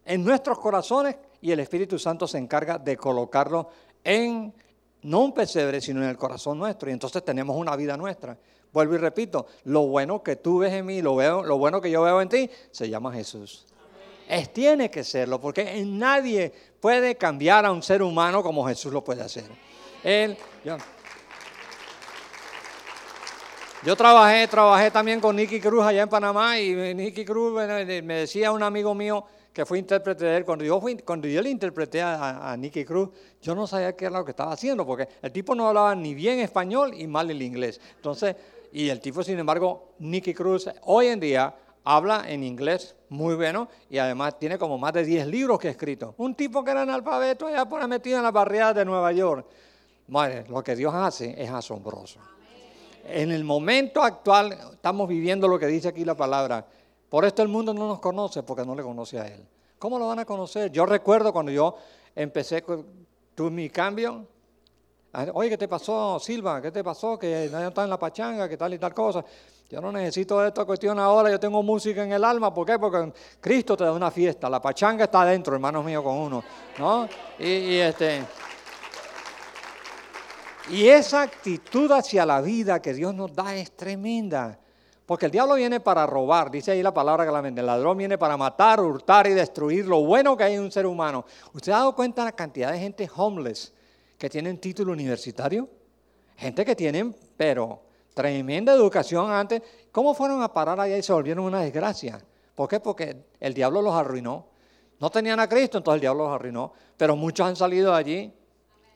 en 0.06 0.24
nuestros 0.24 0.60
corazones 0.60 1.16
y 1.42 1.52
el 1.52 1.60
Espíritu 1.60 1.98
Santo 1.98 2.28
se 2.28 2.38
encarga 2.38 2.78
de 2.78 2.98
colocarlo 2.98 3.70
en 4.04 4.54
no 5.04 5.22
un 5.22 5.34
pesebre, 5.34 5.82
sino 5.82 6.04
en 6.04 6.10
el 6.10 6.18
corazón 6.18 6.58
nuestro. 6.58 6.90
Y 6.90 6.94
entonces 6.94 7.24
tenemos 7.24 7.56
una 7.56 7.76
vida 7.76 7.96
nuestra. 7.96 8.38
Vuelvo 8.72 8.96
y 8.96 8.98
repito, 8.98 9.48
lo 9.66 9.88
bueno 9.88 10.22
que 10.22 10.36
tú 10.36 10.60
ves 10.60 10.74
en 10.74 10.86
mí, 10.86 11.02
lo, 11.02 11.14
bueno 11.58 11.82
que 11.82 11.90
yo 11.90 12.04
veo 12.04 12.22
en 12.22 12.30
ti, 12.30 12.50
se 12.72 12.90
llama 12.90 13.12
Jesús. 13.12 13.66
Es, 14.28 14.54
tiene 14.54 14.92
que 14.92 15.04
serlo, 15.04 15.42
porque 15.42 15.84
nadie 15.86 16.54
puede 16.80 17.16
cambiar 17.16 17.66
a 17.66 17.72
un 17.72 17.82
ser 17.82 18.04
humano 18.04 18.44
como 18.44 18.68
Jesús 18.68 18.94
lo 18.94 19.04
puede 19.04 19.24
hacer. 19.24 19.46
Él, 20.04 20.38
Yo 23.84 23.96
trabajé, 23.96 24.48
trabajé 24.48 24.92
también 24.92 25.20
con 25.20 25.36
Nicky 25.36 25.60
Cruz 25.60 25.84
allá 25.84 26.04
en 26.04 26.10
Panamá 26.10 26.60
y 26.60 26.94
Nicky 26.94 27.26
Cruz 27.26 27.54
me 27.54 27.86
decía 27.86 28.52
un 28.52 28.62
amigo 28.62 28.94
mío 28.94 29.26
que 29.60 29.66
fue 29.66 29.78
intérprete 29.78 30.24
de 30.24 30.38
él, 30.38 30.46
cuando 30.46 30.64
yo, 30.64 31.42
le 31.42 31.50
interpreté 31.50 32.02
a, 32.02 32.50
a, 32.50 32.56
Nicky 32.56 32.86
Cruz, 32.86 33.10
yo 33.42 33.54
no 33.54 33.68
sabía 33.68 33.94
qué 33.94 34.06
era 34.06 34.20
lo 34.20 34.24
que 34.24 34.32
estaba 34.32 34.54
haciendo, 34.54 34.86
porque 34.86 35.10
el 35.22 35.34
tipo 35.34 35.54
no 35.54 35.68
hablaba 35.68 35.94
ni 35.96 36.14
bien 36.14 36.40
español 36.40 36.94
y 36.94 37.08
mal 37.08 37.30
el 37.30 37.42
inglés. 37.42 37.82
Entonces, 37.98 38.38
y 38.72 38.88
el 38.88 39.02
tipo, 39.02 39.22
sin 39.22 39.38
embargo, 39.38 39.96
Nicky 40.00 40.34
Cruz, 40.34 40.70
hoy 40.84 41.08
en 41.08 41.20
día 41.20 41.54
habla 41.84 42.24
en 42.30 42.46
inglés 42.46 42.96
muy 43.10 43.36
bueno 43.36 43.68
y 43.90 43.98
además 43.98 44.40
tiene 44.40 44.58
como 44.58 44.78
más 44.78 44.94
de 44.94 45.04
10 45.04 45.28
libros 45.28 45.60
que 45.60 45.68
ha 45.68 45.72
escrito. 45.72 46.16
Un 46.20 46.36
tipo 46.36 46.64
que 46.64 46.72
era 46.72 46.84
analfabeto 46.84 47.48
allá 47.48 47.66
por 47.66 47.86
metido 47.86 48.16
en 48.16 48.24
la 48.24 48.32
barriada 48.32 48.76
de 48.76 48.86
Nueva 48.86 49.12
York. 49.12 49.46
Madre, 50.08 50.46
lo 50.48 50.64
que 50.64 50.74
Dios 50.74 50.94
hace 50.96 51.36
es 51.38 51.50
asombroso. 51.50 52.22
En 53.04 53.30
el 53.32 53.44
momento 53.44 54.02
actual 54.02 54.58
estamos 54.72 55.10
viviendo 55.10 55.50
lo 55.50 55.60
que 55.60 55.68
dice 55.68 55.90
aquí 55.90 56.06
la 56.06 56.16
palabra. 56.16 56.66
Por 57.10 57.26
esto 57.26 57.42
el 57.42 57.48
mundo 57.48 57.74
no 57.74 57.88
nos 57.88 58.00
conoce 58.00 58.44
porque 58.44 58.66
no 58.66 58.76
le 58.76 58.84
conoce 58.84 59.20
a 59.20 59.28
Él. 59.28 59.46
¿Cómo 59.80 59.98
lo 59.98 60.08
van 60.08 60.20
a 60.20 60.26
conocer? 60.26 60.72
Yo 60.72 60.86
recuerdo 60.86 61.34
cuando 61.34 61.52
yo 61.52 61.76
empecé, 62.16 62.64
tuve 63.34 63.50
mi 63.50 63.70
cambio. 63.70 64.26
Ah, 65.14 65.26
oye, 65.34 65.50
¿qué 65.50 65.58
te 65.58 65.68
pasó, 65.68 66.20
Silva? 66.20 66.62
¿Qué 66.62 66.70
te 66.70 66.84
pasó? 66.84 67.18
Que 67.18 67.50
nadie 67.52 67.70
está 67.70 67.84
en 67.84 67.90
la 67.90 67.98
pachanga, 67.98 68.48
que 68.48 68.58
tal 68.58 68.74
y 68.74 68.78
tal 68.78 68.94
cosa. 68.94 69.26
Yo 69.70 69.82
no 69.82 69.92
necesito 69.92 70.46
esta 70.46 70.66
cuestión 70.66 71.00
ahora, 71.00 71.32
yo 71.32 71.40
tengo 71.40 71.64
música 71.64 72.04
en 72.04 72.12
el 72.12 72.24
alma. 72.24 72.54
¿Por 72.54 72.66
qué? 72.66 72.78
Porque 72.78 73.12
Cristo 73.40 73.76
te 73.78 73.86
da 73.86 73.92
una 73.92 74.12
fiesta. 74.12 74.50
La 74.50 74.62
pachanga 74.62 75.06
está 75.06 75.22
adentro, 75.22 75.56
hermanos 75.56 75.84
míos, 75.84 76.04
con 76.04 76.16
uno. 76.16 76.44
¿no? 76.78 77.08
y 77.40 77.76
este. 77.78 78.24
Y 80.70 80.88
esa 80.88 81.24
actitud 81.24 81.92
hacia 81.92 82.26
la 82.26 82.42
vida 82.42 82.80
que 82.80 82.94
Dios 82.94 83.16
nos 83.16 83.34
da 83.34 83.56
es 83.56 83.72
tremenda. 83.72 84.60
Porque 85.10 85.26
el 85.26 85.32
diablo 85.32 85.56
viene 85.56 85.80
para 85.80 86.06
robar, 86.06 86.52
dice 86.52 86.70
ahí 86.70 86.84
la 86.84 86.94
palabra 86.94 87.42
vende. 87.42 87.62
El 87.62 87.66
ladrón 87.66 87.98
viene 87.98 88.20
para 88.20 88.38
matar, 88.38 88.80
hurtar 88.80 89.26
y 89.26 89.32
destruir 89.32 89.88
lo 89.88 90.04
bueno 90.04 90.38
que 90.38 90.44
hay 90.44 90.54
en 90.54 90.62
un 90.62 90.72
ser 90.72 90.86
humano. 90.86 91.26
¿Usted 91.52 91.72
ha 91.72 91.78
dado 91.78 91.96
cuenta 91.96 92.22
de 92.22 92.26
la 92.26 92.32
cantidad 92.34 92.72
de 92.72 92.78
gente 92.78 93.10
homeless 93.16 93.74
que 94.20 94.30
tienen 94.30 94.60
título 94.60 94.92
universitario? 94.92 95.68
Gente 96.38 96.64
que 96.64 96.76
tienen, 96.76 97.16
pero 97.36 97.82
tremenda 98.14 98.72
educación 98.72 99.32
antes. 99.32 99.64
¿Cómo 99.92 100.14
fueron 100.14 100.44
a 100.44 100.54
parar 100.54 100.80
allá 100.80 100.96
y 100.96 101.02
se 101.02 101.12
volvieron 101.12 101.46
una 101.46 101.62
desgracia? 101.62 102.24
¿Por 102.54 102.70
qué? 102.70 102.80
Porque 102.80 103.18
el 103.40 103.56
diablo 103.56 103.82
los 103.82 103.96
arruinó. 103.96 104.46
No 105.00 105.10
tenían 105.10 105.40
a 105.40 105.50
Cristo, 105.50 105.80
entonces 105.80 105.96
el 105.96 106.02
diablo 106.02 106.26
los 106.26 106.36
arruinó. 106.36 106.72
Pero 106.96 107.16
muchos 107.16 107.48
han 107.48 107.56
salido 107.56 107.94
de 107.94 107.98
allí. 107.98 108.34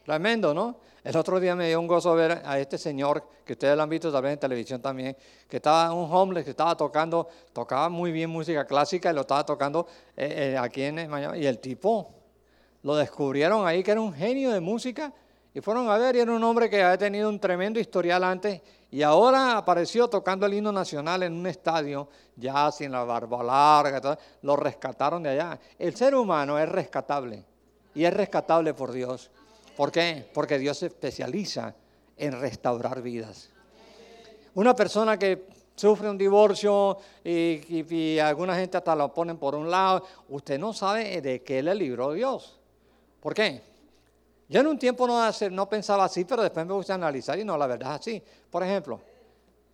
Tremendo, 0.05 0.53
¿no? 0.53 0.77
El 1.03 1.17
otro 1.17 1.37
día 1.39 1.53
me 1.53 1.67
dio 1.67 1.81
un 1.81 1.87
gozo 1.87 2.15
ver 2.15 2.41
a 2.45 2.57
este 2.59 2.77
señor, 2.77 3.27
que 3.45 3.53
ustedes 3.53 3.75
lo 3.75 3.83
han 3.83 3.89
visto 3.89 4.09
tal 4.09 4.25
en 4.25 4.39
televisión 4.39 4.81
también, 4.81 5.17
que 5.49 5.57
estaba 5.57 5.91
un 5.93 6.09
homeless, 6.09 6.45
que 6.45 6.51
estaba 6.51 6.77
tocando, 6.77 7.27
tocaba 7.51 7.89
muy 7.89 8.13
bien 8.13 8.29
música 8.29 8.65
clásica 8.65 9.11
y 9.11 9.13
lo 9.13 9.21
estaba 9.21 9.45
tocando 9.45 9.85
eh, 10.15 10.53
eh, 10.53 10.57
aquí 10.57 10.83
en 10.83 11.09
Miami. 11.09 11.39
Y 11.39 11.45
el 11.45 11.59
tipo, 11.59 12.09
lo 12.83 12.95
descubrieron 12.95 13.67
ahí 13.67 13.83
que 13.83 13.91
era 13.91 13.99
un 13.99 14.13
genio 14.13 14.51
de 14.51 14.61
música 14.61 15.11
y 15.53 15.59
fueron 15.59 15.89
a 15.89 15.97
ver 15.97 16.15
y 16.15 16.19
era 16.19 16.31
un 16.31 16.43
hombre 16.43 16.69
que 16.69 16.81
había 16.81 16.97
tenido 16.97 17.27
un 17.27 17.39
tremendo 17.39 17.81
historial 17.81 18.23
antes 18.23 18.61
y 18.89 19.01
ahora 19.01 19.57
apareció 19.57 20.07
tocando 20.07 20.45
el 20.45 20.53
himno 20.53 20.71
nacional 20.71 21.23
en 21.23 21.33
un 21.33 21.47
estadio, 21.47 22.07
ya 22.35 22.71
sin 22.71 22.91
la 22.91 23.03
barba 23.03 23.43
larga, 23.43 24.17
lo 24.41 24.55
rescataron 24.55 25.23
de 25.23 25.31
allá. 25.31 25.59
El 25.77 25.95
ser 25.95 26.15
humano 26.15 26.57
es 26.59 26.69
rescatable 26.69 27.43
y 27.93 28.05
es 28.05 28.13
rescatable 28.13 28.73
por 28.73 28.91
Dios. 28.91 29.31
¿Por 29.75 29.91
qué? 29.91 30.29
Porque 30.33 30.59
Dios 30.59 30.77
se 30.77 30.87
especializa 30.87 31.73
en 32.17 32.39
restaurar 32.39 33.01
vidas. 33.01 33.49
Una 34.55 34.75
persona 34.75 35.17
que 35.17 35.47
sufre 35.75 36.09
un 36.09 36.17
divorcio 36.17 36.97
y, 37.23 38.19
alguna 38.19 38.55
gente 38.55 38.77
hasta 38.77 38.95
lo 38.95 39.11
ponen 39.13 39.37
por 39.37 39.55
un 39.55 39.69
lado, 39.69 40.05
usted 40.29 40.59
no 40.59 40.73
sabe 40.73 41.21
de 41.21 41.41
qué 41.41 41.63
le 41.63 41.73
libró 41.73 42.13
Dios. 42.13 42.59
¿Por 43.19 43.33
qué? 43.33 43.61
Yo 44.49 44.59
en 44.59 44.67
un 44.67 44.77
tiempo 44.77 45.07
no, 45.07 45.69
pensaba 45.69 46.03
así, 46.03 46.25
pero 46.25 46.43
después 46.43 46.65
me 46.65 46.73
gusta 46.73 46.93
analizar 46.93 47.39
y 47.39 47.43
no, 47.43 47.57
la 47.57 47.65
verdad 47.65 47.95
es 47.95 48.01
así. 48.01 48.23
Por 48.51 48.61
ejemplo, 48.61 48.99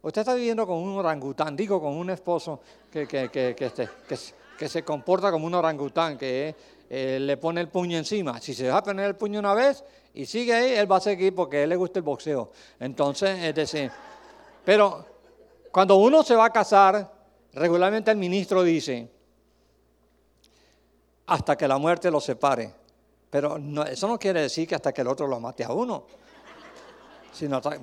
usted 0.01 0.21
está 0.21 0.33
viviendo 0.33 0.65
con 0.65 0.77
un 0.77 0.97
orangután, 0.97 1.57
digo, 1.57 1.81
con 1.81 1.97
un 1.97 2.09
esposo 2.11 2.61
que, 2.89 3.05
que, 3.05 3.29
que, 3.29 3.55
que 4.57 4.69
se 4.69 4.83
comporta 4.83 5.31
como 5.31 5.47
un 5.47 5.55
orangután, 5.55 6.17
que 6.17 6.55
eh, 6.89 7.19
le 7.21 7.37
pone 7.37 7.61
el 7.61 7.69
puño 7.69 7.97
encima. 7.97 8.41
Si 8.41 8.55
se 8.55 8.63
deja 8.63 8.81
poner 8.81 9.05
el 9.05 9.15
puño 9.15 9.39
una 9.39 9.53
vez 9.53 9.83
y 10.13 10.25
sigue 10.25 10.53
ahí, 10.53 10.73
él 10.73 10.91
va 10.91 10.97
a 10.97 11.01
seguir 11.01 11.35
porque 11.35 11.57
a 11.57 11.63
él 11.63 11.69
le 11.69 11.75
gusta 11.75 11.99
el 11.99 12.03
boxeo. 12.03 12.51
Entonces, 12.79 13.37
es 13.43 13.53
decir, 13.53 13.91
pero 14.65 15.05
cuando 15.71 15.97
uno 15.97 16.23
se 16.23 16.35
va 16.35 16.45
a 16.45 16.49
casar, 16.49 17.11
regularmente 17.53 18.09
el 18.09 18.17
ministro 18.17 18.63
dice, 18.63 19.07
hasta 21.27 21.55
que 21.55 21.67
la 21.67 21.77
muerte 21.77 22.09
lo 22.09 22.19
separe. 22.19 22.73
Pero 23.29 23.57
eso 23.85 24.07
no 24.07 24.17
quiere 24.17 24.41
decir 24.41 24.67
que 24.67 24.73
hasta 24.73 24.91
que 24.91 25.01
el 25.01 25.07
otro 25.07 25.27
lo 25.27 25.39
mate 25.39 25.63
a 25.63 25.71
uno. 25.71 26.07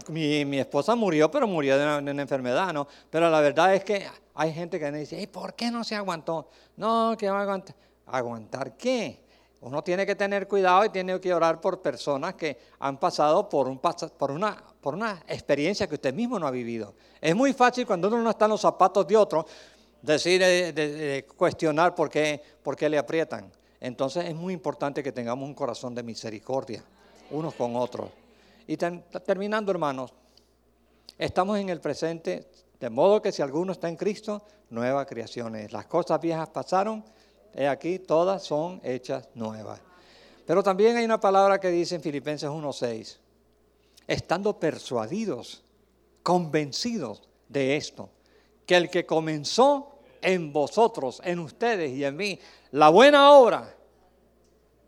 Mi, 0.09 0.45
mi 0.45 0.59
esposa 0.59 0.97
murió, 0.97 1.31
pero 1.31 1.47
murió 1.47 1.79
de 1.79 1.85
una, 1.85 2.01
de 2.01 2.11
una, 2.11 2.23
enfermedad, 2.23 2.75
¿no? 2.75 2.89
Pero 3.09 3.31
la 3.31 3.41
verdad 3.41 3.75
es 3.75 3.85
que 3.85 4.07
hay 4.35 4.53
gente 4.53 4.79
que 4.81 4.91
me 4.91 4.99
dice, 4.99 5.19
¿y 5.21 5.29
por 5.29 5.55
qué 5.55 5.71
no 5.71 5.85
se 5.85 5.95
aguantó? 5.95 6.51
No, 6.77 7.15
que 7.17 7.27
no 7.27 7.37
aguantó. 7.37 7.73
¿Aguantar 8.07 8.77
qué? 8.77 9.25
Uno 9.61 9.83
tiene 9.83 10.07
que 10.07 10.15
tener 10.15 10.47
cuidado 10.47 10.85
y 10.85 10.91
tiene 10.91 11.19
que 11.21 11.33
orar 11.33 11.61
por 11.61 11.81
personas 11.81 12.35
que 12.35 12.59
han 12.79 12.99
pasado 12.99 13.49
por, 13.49 13.69
un, 13.69 13.81
una, 13.81 15.23
experiencia 15.27 15.89
que 15.89 15.95
usted 15.95 16.15
mismo 16.15 16.39
no 16.39 16.47
ha 16.47 16.51
vivido. 16.51 16.95
Es 17.21 17.35
muy 17.35 17.53
fácil 17.53 17.87
cuando 17.87 18.09
uno 18.09 18.23
no 18.23 18.31
está 18.31 18.45
en 18.45 18.53
los 18.53 18.61
zapatos 18.61 19.07
de 19.09 19.17
otro 19.17 19.47
decir, 20.03 20.41
de, 20.41 21.27
cuestionar 21.37 21.95
por 21.95 22.11
qué, 22.11 22.41
por 22.63 22.77
qué 22.77 22.89
le 22.89 22.99
aprietan. 22.99 23.51
Entonces 23.81 24.27
es 24.27 24.35
muy 24.35 24.55
importante 24.55 25.03
que 25.03 25.13
tengamos 25.13 25.49
un 25.49 25.55
corazón 25.55 25.95
de 25.95 26.03
misericordia 26.03 26.85
unos 27.31 27.55
con 27.55 27.77
otros. 27.77 28.11
Y 28.67 28.77
terminando, 28.77 29.71
hermanos, 29.71 30.13
estamos 31.19 31.59
en 31.59 31.69
el 31.69 31.81
presente, 31.81 32.49
de 32.79 32.91
modo 32.91 33.23
que 33.23 33.33
si 33.33 33.43
alguno 33.43 33.73
está 33.73 33.89
en 33.89 33.97
Cristo, 33.97 34.43
nueva 34.71 35.07
creación 35.07 35.57
es. 35.57 35.73
Las 35.73 35.87
cosas 35.87 36.21
viejas 36.21 36.49
pasaron 36.49 37.05
He 37.57 37.67
aquí, 37.67 37.99
todas 37.99 38.43
son 38.45 38.83
hechas 38.85 39.31
nuevas. 39.35 39.81
Pero 40.45 40.63
también 40.63 40.97
hay 40.99 41.07
una 41.07 41.19
palabra 41.19 41.59
que 41.59 41.71
dice 41.71 41.95
en 41.95 42.03
Filipenses 42.03 42.51
1.6, 42.51 43.17
estando 44.07 44.61
persuadidos, 44.61 45.65
convencidos 46.23 47.23
de 47.49 47.77
esto, 47.77 48.11
que 48.67 48.77
el 48.77 48.91
que 48.91 49.07
comenzó 49.07 49.99
en 50.21 50.53
vosotros, 50.53 51.23
en 51.25 51.39
ustedes 51.39 51.93
y 51.93 52.05
en 52.05 52.17
mí, 52.17 52.39
la 52.73 52.91
buena 52.91 53.33
obra, 53.33 53.75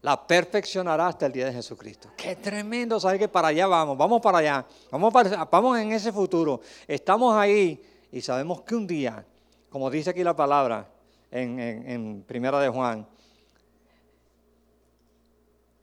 la 0.02 0.26
perfeccionará 0.26 1.08
hasta 1.08 1.24
el 1.26 1.32
día 1.32 1.46
de 1.46 1.54
Jesucristo. 1.54 2.10
Qué 2.18 2.36
tremendo 2.36 3.00
saber 3.00 3.18
que 3.18 3.28
para 3.28 3.48
allá 3.48 3.66
vamos, 3.66 3.96
vamos 3.96 4.20
para 4.20 4.38
allá, 4.38 4.66
vamos, 4.90 5.12
vamos 5.50 5.78
en 5.78 5.92
ese 5.92 6.12
futuro. 6.12 6.60
Estamos 6.86 7.34
ahí 7.34 7.82
y 8.12 8.20
sabemos 8.20 8.60
que 8.60 8.74
un 8.74 8.86
día, 8.86 9.24
como 9.70 9.90
dice 9.90 10.10
aquí 10.10 10.22
la 10.22 10.36
palabra, 10.36 10.86
en, 11.30 12.24
Primera 12.26 12.60
de 12.60 12.68
Juan. 12.68 13.06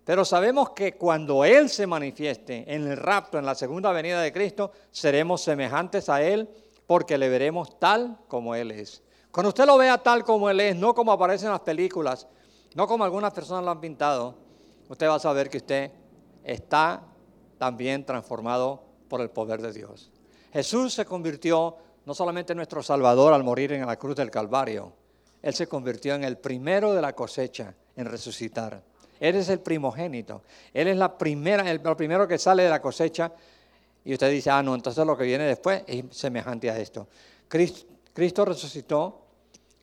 Pero 0.03 0.23
sabemos 0.23 0.71
que 0.71 0.93
cuando 0.95 1.43
Él 1.43 1.69
se 1.69 1.87
manifieste 1.87 2.63
en 2.67 2.87
el 2.87 2.97
rapto, 2.97 3.39
en 3.39 3.45
la 3.45 3.55
segunda 3.55 3.91
venida 3.91 4.21
de 4.21 4.31
Cristo, 4.31 4.71
seremos 4.91 5.41
semejantes 5.41 6.09
a 6.09 6.21
Él 6.21 6.47
porque 6.85 7.17
le 7.17 7.29
veremos 7.29 7.79
tal 7.79 8.19
como 8.27 8.53
Él 8.53 8.71
es. 8.71 9.01
Cuando 9.31 9.49
usted 9.49 9.65
lo 9.65 9.77
vea 9.77 9.97
tal 9.97 10.23
como 10.23 10.49
Él 10.49 10.59
es, 10.59 10.75
no 10.75 10.93
como 10.93 11.11
aparece 11.11 11.45
en 11.45 11.51
las 11.51 11.61
películas, 11.61 12.27
no 12.75 12.87
como 12.87 13.03
algunas 13.03 13.33
personas 13.33 13.63
lo 13.63 13.71
han 13.71 13.81
pintado, 13.81 14.35
usted 14.87 15.07
va 15.07 15.15
a 15.15 15.19
saber 15.19 15.49
que 15.49 15.57
usted 15.57 15.91
está 16.43 17.01
también 17.57 18.05
transformado 18.05 18.83
por 19.07 19.21
el 19.21 19.29
poder 19.29 19.61
de 19.61 19.73
Dios. 19.73 20.11
Jesús 20.53 20.93
se 20.93 21.05
convirtió 21.05 21.77
no 22.05 22.13
solamente 22.13 22.53
en 22.53 22.57
nuestro 22.57 22.83
Salvador 22.83 23.33
al 23.33 23.43
morir 23.43 23.73
en 23.73 23.85
la 23.85 23.97
cruz 23.97 24.15
del 24.15 24.29
Calvario, 24.29 24.93
él 25.45 25.53
se 25.53 25.67
convirtió 25.67 26.15
en 26.15 26.23
el 26.23 26.39
primero 26.39 26.95
de 26.95 27.03
la 27.03 27.13
cosecha 27.13 27.71
en 27.95 28.07
resucitar. 28.07 28.81
Él 29.19 29.35
es 29.35 29.47
el 29.49 29.59
primogénito. 29.59 30.41
Él 30.73 30.87
es 30.87 30.97
la 30.97 31.15
primera, 31.19 31.69
el, 31.69 31.81
primero 31.81 32.27
que 32.27 32.39
sale 32.39 32.63
de 32.63 32.69
la 32.71 32.81
cosecha. 32.81 33.31
Y 34.03 34.13
usted 34.13 34.31
dice, 34.31 34.49
ah, 34.49 34.63
no, 34.63 34.73
entonces 34.73 35.05
lo 35.05 35.15
que 35.15 35.23
viene 35.23 35.43
después 35.43 35.83
es 35.85 36.05
semejante 36.09 36.71
a 36.71 36.79
esto. 36.79 37.07
Cristo, 37.47 37.85
Cristo 38.11 38.43
resucitó 38.43 39.21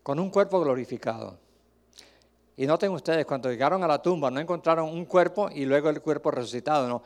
con 0.02 0.18
un 0.18 0.30
cuerpo 0.30 0.58
glorificado. 0.60 1.38
Y 2.56 2.66
noten 2.66 2.90
ustedes, 2.90 3.24
cuando 3.24 3.48
llegaron 3.48 3.84
a 3.84 3.86
la 3.86 4.02
tumba, 4.02 4.32
no 4.32 4.40
encontraron 4.40 4.88
un 4.88 5.04
cuerpo 5.04 5.48
y 5.48 5.64
luego 5.64 5.90
el 5.90 6.02
cuerpo 6.02 6.32
resucitado, 6.32 6.88
no. 6.88 7.04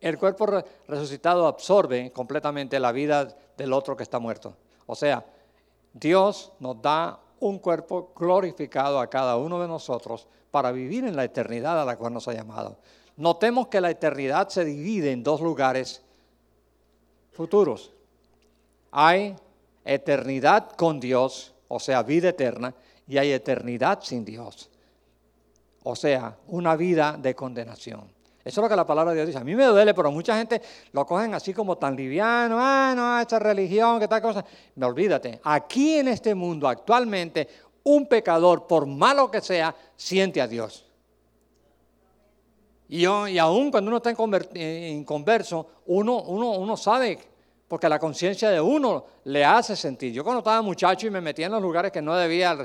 El 0.00 0.16
cuerpo 0.16 0.46
resucitado 0.86 1.46
absorbe 1.46 2.10
completamente 2.10 2.80
la 2.80 2.90
vida 2.90 3.36
del 3.54 3.74
otro 3.74 3.94
que 3.94 4.02
está 4.02 4.18
muerto. 4.18 4.56
O 4.86 4.94
sea, 4.94 5.26
Dios 5.92 6.52
nos 6.58 6.80
da 6.80 7.20
un 7.40 7.58
cuerpo 7.58 8.12
glorificado 8.14 9.00
a 9.00 9.08
cada 9.08 9.36
uno 9.36 9.60
de 9.60 9.68
nosotros 9.68 10.26
para 10.50 10.72
vivir 10.72 11.04
en 11.04 11.16
la 11.16 11.24
eternidad 11.24 11.80
a 11.80 11.84
la 11.84 11.96
cual 11.96 12.12
nos 12.12 12.28
ha 12.28 12.34
llamado. 12.34 12.78
Notemos 13.16 13.68
que 13.68 13.80
la 13.80 13.90
eternidad 13.90 14.48
se 14.48 14.64
divide 14.64 15.12
en 15.12 15.22
dos 15.22 15.40
lugares 15.40 16.02
futuros. 17.32 17.92
hay 18.90 19.36
eternidad 19.84 20.70
con 20.72 21.00
Dios, 21.00 21.54
o 21.68 21.80
sea, 21.80 22.02
vida 22.02 22.30
eterna, 22.30 22.74
y 23.06 23.16
hay 23.16 23.32
eternidad 23.32 24.00
sin 24.02 24.24
Dios, 24.24 24.70
o 25.82 25.96
sea, 25.96 26.36
una 26.46 26.76
vida 26.76 27.16
de 27.18 27.34
condenación. 27.34 28.17
Eso 28.48 28.62
es 28.62 28.62
lo 28.62 28.68
que 28.70 28.76
la 28.76 28.86
palabra 28.86 29.12
de 29.12 29.16
Dios 29.16 29.26
dice. 29.26 29.38
A 29.38 29.44
mí 29.44 29.54
me 29.54 29.66
duele, 29.66 29.92
pero 29.92 30.10
mucha 30.10 30.34
gente 30.38 30.62
lo 30.92 31.04
cogen 31.04 31.34
así 31.34 31.52
como 31.52 31.76
tan 31.76 31.94
liviano. 31.94 32.56
Ah, 32.58 32.94
no, 32.96 33.20
esta 33.20 33.38
religión, 33.38 34.00
qué 34.00 34.08
tal 34.08 34.22
cosa. 34.22 34.42
Me 34.76 34.86
olvídate. 34.86 35.38
Aquí 35.44 35.98
en 35.98 36.08
este 36.08 36.34
mundo 36.34 36.66
actualmente, 36.66 37.46
un 37.84 38.06
pecador, 38.06 38.66
por 38.66 38.86
malo 38.86 39.30
que 39.30 39.42
sea, 39.42 39.76
siente 39.94 40.40
a 40.40 40.48
Dios. 40.48 40.86
Y, 42.88 43.02
y 43.02 43.38
aún 43.38 43.70
cuando 43.70 43.88
uno 43.88 43.98
está 43.98 44.14
en 44.54 45.04
converso, 45.04 45.66
uno, 45.84 46.22
uno, 46.22 46.76
sabe, 46.78 47.18
porque 47.68 47.86
la 47.86 47.98
conciencia 47.98 48.48
de 48.48 48.62
uno 48.62 49.04
le 49.24 49.44
hace 49.44 49.76
sentir. 49.76 50.10
Yo 50.10 50.24
cuando 50.24 50.38
estaba 50.38 50.62
muchacho 50.62 51.06
y 51.06 51.10
me 51.10 51.20
metía 51.20 51.46
en 51.46 51.52
los 51.52 51.60
lugares 51.60 51.92
que 51.92 52.00
no 52.00 52.16
debía 52.16 52.56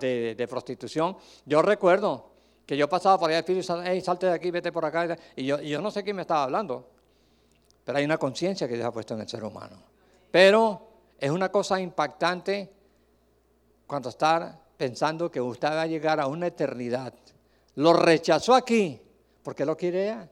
de, 0.00 0.34
de 0.34 0.48
prostitución, 0.48 1.14
yo 1.44 1.60
recuerdo 1.60 2.32
que 2.66 2.76
yo 2.76 2.88
pasaba 2.88 3.18
por 3.18 3.30
allá, 3.30 3.40
espíritu, 3.40 3.74
hey, 3.84 4.00
salte 4.00 4.26
de 4.26 4.32
aquí, 4.32 4.50
vete 4.50 4.72
por 4.72 4.84
acá. 4.84 5.16
Y 5.36 5.44
yo, 5.44 5.60
yo 5.60 5.80
no 5.80 5.90
sé 5.90 6.02
quién 6.02 6.16
me 6.16 6.22
estaba 6.22 6.44
hablando. 6.44 6.88
Pero 7.84 7.98
hay 7.98 8.04
una 8.04 8.18
conciencia 8.18 8.66
que 8.66 8.74
Dios 8.74 8.86
ha 8.86 8.92
puesto 8.92 9.14
en 9.14 9.20
el 9.20 9.28
ser 9.28 9.44
humano. 9.44 9.76
Pero 10.30 10.88
es 11.18 11.30
una 11.30 11.50
cosa 11.50 11.80
impactante 11.80 12.72
cuando 13.86 14.08
está 14.08 14.58
pensando 14.76 15.30
que 15.30 15.40
usted 15.40 15.68
va 15.68 15.82
a 15.82 15.86
llegar 15.86 16.20
a 16.20 16.26
una 16.26 16.46
eternidad. 16.46 17.12
Lo 17.76 17.92
rechazó 17.92 18.54
aquí, 18.54 19.00
porque 19.42 19.66
lo 19.66 19.76
quiere 19.76 20.10
allá. 20.10 20.28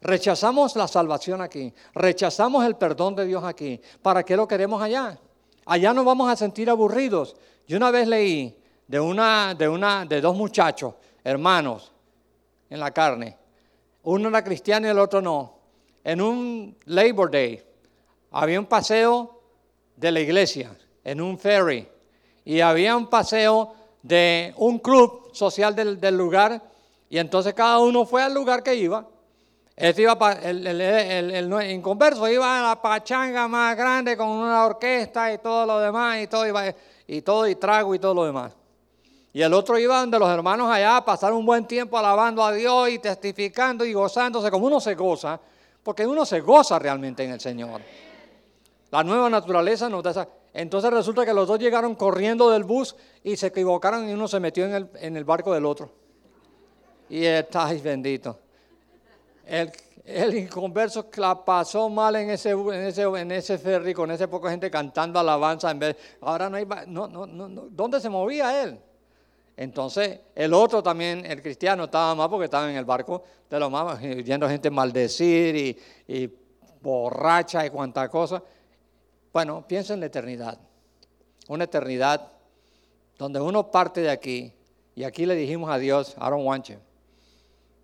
Rechazamos 0.00 0.76
la 0.76 0.86
salvación 0.86 1.40
aquí, 1.40 1.72
rechazamos 1.94 2.64
el 2.64 2.76
perdón 2.76 3.16
de 3.16 3.26
Dios 3.26 3.42
aquí. 3.44 3.80
¿Para 4.02 4.22
qué 4.22 4.36
lo 4.36 4.46
queremos 4.46 4.80
allá? 4.80 5.18
Allá 5.66 5.92
nos 5.92 6.04
vamos 6.04 6.30
a 6.30 6.36
sentir 6.36 6.70
aburridos. 6.70 7.36
Yo 7.66 7.76
una 7.76 7.90
vez 7.90 8.06
leí 8.06 8.57
de, 8.88 8.98
una, 8.98 9.54
de, 9.54 9.68
una, 9.68 10.04
de 10.06 10.20
dos 10.20 10.34
muchachos, 10.34 10.94
hermanos, 11.22 11.92
en 12.68 12.80
la 12.80 12.90
carne. 12.90 13.36
Uno 14.02 14.30
era 14.30 14.42
cristiano 14.42 14.86
y 14.86 14.90
el 14.90 14.98
otro 14.98 15.20
no. 15.20 15.58
En 16.02 16.20
un 16.20 16.76
Labor 16.86 17.30
Day 17.30 17.62
había 18.30 18.58
un 18.58 18.66
paseo 18.66 19.42
de 19.94 20.10
la 20.10 20.20
iglesia, 20.20 20.74
en 21.04 21.20
un 21.20 21.38
ferry, 21.38 21.86
y 22.44 22.60
había 22.60 22.96
un 22.96 23.08
paseo 23.08 23.74
de 24.02 24.54
un 24.56 24.78
club 24.78 25.30
social 25.34 25.74
del, 25.74 26.00
del 26.00 26.16
lugar, 26.16 26.62
y 27.10 27.18
entonces 27.18 27.52
cada 27.52 27.78
uno 27.80 28.06
fue 28.06 28.22
al 28.22 28.32
lugar 28.32 28.62
que 28.62 28.74
iba. 28.74 29.06
Este 29.76 30.02
iba 30.02 30.32
el, 30.42 30.66
el, 30.66 30.80
el, 30.80 31.70
inconverso 31.70 32.28
iba 32.28 32.58
a 32.58 32.68
la 32.70 32.82
pachanga 32.82 33.46
más 33.46 33.76
grande 33.76 34.16
con 34.16 34.28
una 34.28 34.64
orquesta 34.64 35.32
y 35.32 35.38
todo 35.38 35.66
lo 35.66 35.78
demás, 35.78 36.22
y 36.22 36.26
todo, 36.26 36.46
iba, 36.46 36.74
y 37.06 37.22
todo, 37.22 37.46
y 37.46 37.54
trago 37.54 37.94
y 37.94 37.98
todo 37.98 38.14
lo 38.14 38.24
demás. 38.24 38.57
Y 39.32 39.42
el 39.42 39.52
otro 39.52 39.78
iba 39.78 40.00
donde 40.00 40.18
los 40.18 40.28
hermanos 40.30 40.70
allá 40.70 40.96
a 40.96 41.04
pasar 41.04 41.32
un 41.32 41.44
buen 41.44 41.66
tiempo 41.66 41.98
alabando 41.98 42.42
a 42.42 42.52
Dios 42.52 42.88
y 42.88 42.98
testificando 42.98 43.84
y 43.84 43.92
gozándose 43.92 44.50
como 44.50 44.66
uno 44.66 44.80
se 44.80 44.94
goza, 44.94 45.38
porque 45.82 46.06
uno 46.06 46.24
se 46.24 46.40
goza 46.40 46.78
realmente 46.78 47.24
en 47.24 47.32
el 47.32 47.40
Señor. 47.40 47.80
La 48.90 49.04
nueva 49.04 49.28
naturaleza 49.28 49.88
nos 49.88 50.02
da 50.02 50.10
esa. 50.10 50.28
Entonces 50.54 50.90
resulta 50.90 51.26
que 51.26 51.34
los 51.34 51.46
dos 51.46 51.58
llegaron 51.58 51.94
corriendo 51.94 52.50
del 52.50 52.64
bus 52.64 52.96
y 53.22 53.36
se 53.36 53.48
equivocaron 53.48 54.08
y 54.08 54.12
uno 54.12 54.26
se 54.26 54.40
metió 54.40 54.64
en 54.64 54.74
el, 54.74 54.90
en 54.94 55.16
el 55.16 55.24
barco 55.24 55.52
del 55.52 55.66
otro. 55.66 55.90
Y 57.10 57.24
está 57.24 57.70
bendito. 57.74 58.38
El, 59.46 59.70
el 60.04 60.36
inconverso 60.38 61.06
la 61.16 61.44
pasó 61.44 61.90
mal 61.90 62.16
en 62.16 62.30
ese, 62.30 62.50
en 62.50 62.72
ese, 62.72 63.02
en 63.02 63.30
ese 63.30 63.58
ferry 63.58 63.92
con 63.92 64.10
esa 64.10 64.26
poca 64.26 64.50
gente 64.50 64.70
cantando 64.70 65.18
alabanza 65.18 65.70
en 65.70 65.78
vez. 65.78 65.96
Ahora 66.22 66.48
no 66.48 66.56
hay. 66.56 66.66
No, 66.86 67.06
no, 67.06 67.26
no, 67.26 67.66
¿Dónde 67.70 68.00
se 68.00 68.08
movía 68.08 68.62
él? 68.62 68.78
Entonces, 69.58 70.20
el 70.36 70.54
otro 70.54 70.84
también, 70.84 71.26
el 71.26 71.42
cristiano, 71.42 71.84
estaba 71.84 72.14
mal 72.14 72.30
porque 72.30 72.44
estaba 72.44 72.70
en 72.70 72.76
el 72.76 72.84
barco 72.84 73.24
de 73.50 73.58
los 73.58 73.68
más, 73.68 74.00
viendo 74.00 74.48
gente 74.48 74.70
maldecir 74.70 75.56
y, 75.56 75.78
y 76.06 76.32
borracha 76.80 77.66
y 77.66 77.70
cuanta 77.70 78.08
cosa. 78.08 78.40
Bueno, 79.32 79.66
piensa 79.66 79.94
en 79.94 80.00
la 80.00 80.06
eternidad. 80.06 80.60
Una 81.48 81.64
eternidad 81.64 82.30
donde 83.18 83.40
uno 83.40 83.68
parte 83.68 84.00
de 84.00 84.10
aquí 84.10 84.52
y 84.94 85.02
aquí 85.02 85.26
le 85.26 85.34
dijimos 85.34 85.68
a 85.70 85.78
Dios, 85.78 86.14
I 86.18 86.30
don't 86.30 86.46
want 86.46 86.66
you. 86.66 86.76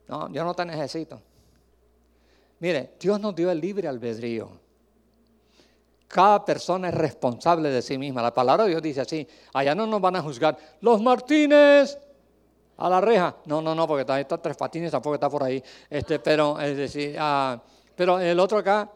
No, 0.07 0.33
yo 0.33 0.45
no 0.45 0.55
te 0.55 0.65
necesito. 0.65 1.21
Mire, 2.61 2.93
Dios 3.01 3.19
nos 3.19 3.35
dio 3.35 3.51
el 3.51 3.61
libre 3.61 3.89
albedrío. 3.89 4.49
Cada 6.15 6.45
persona 6.45 6.91
es 6.91 6.95
responsable 6.95 7.71
de 7.71 7.83
sí 7.83 7.99
misma. 7.99 8.23
La 8.23 8.33
palabra 8.33 8.63
de 8.63 8.71
Dios 8.71 8.83
dice 8.83 9.01
así, 9.01 9.27
allá 9.53 9.75
no 9.75 9.85
nos 9.85 10.01
van 10.01 10.15
a 10.15 10.23
juzgar. 10.23 10.57
Los 10.81 11.03
Martínez 11.03 11.99
a 12.77 12.89
la 12.89 13.01
reja. 13.01 13.35
No, 13.47 13.61
no, 13.61 13.75
no, 13.75 13.89
porque 13.89 14.03
está, 14.03 14.21
está 14.21 14.39
tres 14.39 14.57
patines, 14.57 14.93
tampoco 14.93 15.15
está 15.15 15.29
por 15.29 15.43
ahí. 15.43 15.61
Este, 15.91 16.21
pero, 16.21 16.61
es 16.61 16.77
decir, 16.77 17.17
ah, 17.19 17.61
pero 17.97 18.21
el 18.21 18.39
otro 18.39 18.59
acá, 18.59 18.93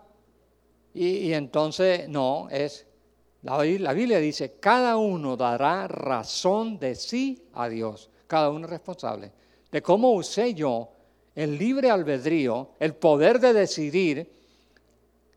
y, 0.95 1.33
entonces, 1.33 2.09
no, 2.09 2.47
es, 2.53 2.87
la, 3.43 3.65
la 3.65 3.93
Biblia 3.95 4.19
dice, 4.19 4.61
cada 4.61 4.97
uno 4.97 5.37
dará 5.37 5.89
razón 5.89 6.79
de 6.79 6.95
sí 6.95 7.49
a 7.55 7.69
Dios. 7.69 8.11
Cada 8.29 8.49
uno 8.49 8.67
es 8.67 8.71
responsable. 8.71 9.33
De 9.73 9.83
cómo 9.83 10.13
usé 10.13 10.55
yo 10.55 10.93
el 11.35 11.59
libre 11.59 11.91
albedrío, 11.91 12.75
el 12.79 12.95
poder 12.95 13.41
de 13.41 13.55
decidir, 13.55 14.33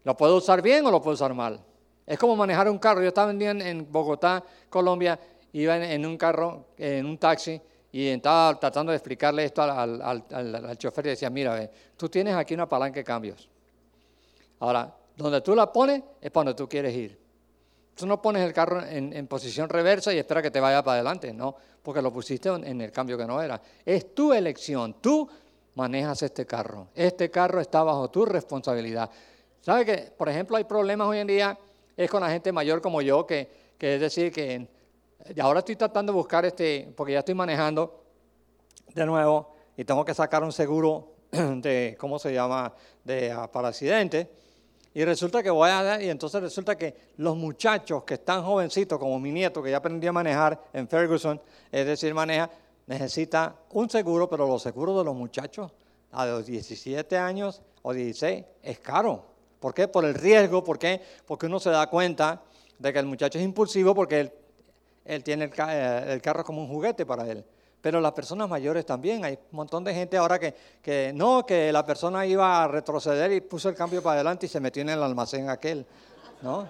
¿lo 0.04 0.16
puedo 0.16 0.38
usar 0.38 0.62
bien 0.62 0.86
o 0.86 0.92
lo 0.92 1.02
puedo 1.02 1.16
usar 1.16 1.34
mal? 1.34 1.66
Es 2.12 2.20
como 2.20 2.36
manejar 2.36 2.68
un 2.68 2.78
carro. 2.78 3.02
Yo 3.02 3.08
estaba 3.08 3.32
en, 3.32 3.62
en 3.62 3.90
Bogotá, 3.90 4.44
Colombia, 4.70 5.18
iba 5.54 5.78
en, 5.78 6.06
un 6.06 6.18
carro, 6.18 6.66
en 6.78 7.06
un 7.06 7.18
taxi, 7.18 7.62
y 7.90 8.08
estaba 8.08 8.60
tratando 8.60 8.92
de 8.92 8.98
explicarle 8.98 9.46
esto 9.46 9.62
al, 9.62 10.02
al, 10.02 10.78
chofer 10.78 11.06
y 11.06 11.10
decía, 11.12 11.30
mira, 11.30 11.72
tú 11.96 12.10
tienes 12.10 12.36
aquí 12.36 12.54
una 12.54 12.68
palanca 12.68 13.00
de 13.00 13.06
cambios. 13.06 13.48
Ahora, 14.60 14.94
donde 15.16 15.40
tú 15.40 15.56
la 15.56 15.72
pones 15.72 16.04
es 16.20 16.34
donde 16.34 16.54
tú 16.54 16.68
quieres 16.68 16.94
ir. 16.94 17.18
Tú 17.96 18.06
no 18.06 18.22
pones 18.22 18.44
el 18.44 18.52
carro 18.52 18.86
en, 18.86 19.26
posición 19.28 19.70
reversa 19.70 20.14
y 20.14 20.18
espera 20.18 20.42
que 20.42 20.52
te 20.52 20.60
vaya 20.60 20.84
para 20.84 20.96
adelante, 20.96 21.32
no, 21.34 21.56
porque 21.82 22.02
lo 22.02 22.12
pusiste 22.12 22.50
en 22.50 22.82
el 22.82 22.92
cambio 22.92 23.18
que 23.18 23.26
no 23.26 23.42
era. 23.42 23.62
Es 23.86 24.14
tu 24.14 24.34
elección, 24.34 24.96
tú 25.00 25.30
manejas 25.76 26.24
este 26.24 26.46
carro. 26.46 26.90
Este 26.94 27.32
carro 27.32 27.62
está 27.62 27.84
bajo 27.84 28.10
tu 28.10 28.26
responsabilidad. 28.26 29.10
¿Sabe 29.62 29.86
que, 29.86 30.12
por 30.18 30.28
ejemplo, 30.28 30.58
hay 30.58 30.66
problemas 30.66 31.08
hoy 31.08 31.20
en 31.20 31.28
día 31.28 31.58
es 32.04 32.10
con 32.10 32.22
la 32.22 32.30
gente 32.30 32.52
mayor 32.52 32.82
como 32.82 33.02
yo, 33.02 33.26
que, 33.26 33.50
es 33.80 34.02
decir, 34.02 34.32
que 34.32 34.68
ahora 35.40 35.60
estoy 35.60 35.76
tratando 35.76 36.12
de 36.12 36.18
buscar 36.18 36.46
este, 36.46 36.92
porque 36.96 37.14
ya 37.14 37.20
estoy 37.20 37.36
manejando 37.36 38.04
de 38.94 39.06
nuevo 39.06 39.54
y 39.78 39.86
tengo 39.86 40.04
que 40.04 40.14
sacar 40.14 40.44
un 40.44 40.52
seguro 40.52 41.14
de, 41.32 41.96
¿cómo 42.00 42.20
se 42.20 42.34
llama?, 42.34 42.74
de, 43.04 43.32
ah, 43.32 43.52
para 43.52 43.70
accidentes. 43.70 44.28
Y 44.94 45.06
resulta 45.06 45.42
que 45.42 45.50
voy 45.50 45.70
a 45.70 45.84
dar, 45.84 46.02
y 46.02 46.10
entonces 46.10 46.42
resulta 46.42 46.78
que 46.78 46.94
los 47.18 47.38
muchachos 47.38 48.04
que 48.04 48.16
están 48.16 48.44
jovencitos, 48.44 49.00
como 49.00 49.20
mi 49.20 49.32
nieto, 49.32 49.64
que 49.64 49.72
ya 49.72 49.78
aprendió 49.78 50.10
a 50.10 50.14
manejar 50.14 50.62
en 50.74 50.88
Ferguson, 50.88 51.42
es 51.72 51.86
decir, 51.86 52.14
maneja, 52.14 52.50
necesita 52.88 53.56
un 53.70 53.90
seguro, 53.90 54.30
pero 54.30 54.46
los 54.48 54.62
seguros 54.62 54.98
de 54.98 55.06
los 55.06 55.16
muchachos 55.16 55.72
a 56.12 56.26
los 56.26 56.46
17 56.46 57.18
años 57.18 57.62
o 57.84 57.94
16 57.94 58.44
es 58.62 58.80
caro. 58.80 59.31
¿Por 59.62 59.74
qué? 59.76 59.88
Por 59.88 60.04
el 60.06 60.16
riesgo, 60.16 60.64
¿por 60.64 60.80
qué? 60.80 61.00
Porque 61.28 61.46
uno 61.46 61.60
se 61.60 61.70
da 61.70 61.86
cuenta 61.86 62.42
de 62.80 62.92
que 62.92 62.98
el 62.98 63.06
muchacho 63.06 63.38
es 63.38 63.46
impulsivo 63.46 63.94
porque 63.94 64.34
él, 65.06 65.24
tiene 65.24 65.46
el, 65.46 65.52
eh, 65.70 66.14
el, 66.14 66.20
carro 66.20 66.44
como 66.44 66.62
un 66.62 66.68
juguete 66.68 67.06
para 67.06 67.30
él. 67.30 67.46
Pero 67.80 68.02
las 68.02 68.14
personas 68.14 68.50
mayores 68.50 68.88
también, 68.88 69.24
hay 69.24 69.34
un 69.34 69.58
montón 69.58 69.84
de 69.84 69.94
gente 69.94 70.18
ahora 70.18 70.40
que, 70.40 70.56
que 70.82 71.12
no, 71.14 71.46
que 71.46 71.72
la 71.72 71.86
persona 71.86 72.26
iba 72.26 72.64
a 72.64 72.68
retroceder 72.68 73.32
y 73.32 73.42
puso 73.42 73.70
el 73.70 73.76
cambio 73.76 74.02
para 74.02 74.16
adelante 74.16 74.48
y 74.48 74.50
se 74.50 74.60
metió 74.60 74.82
en 74.82 74.90
el 74.90 75.04
almacén 75.04 75.48
aquel, 75.48 75.86
¿no? 76.42 76.68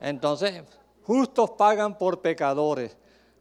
Entonces, 0.00 0.62
justos 1.02 1.50
pagan 1.50 1.98
por 1.98 2.22
pecadores. 2.22 2.96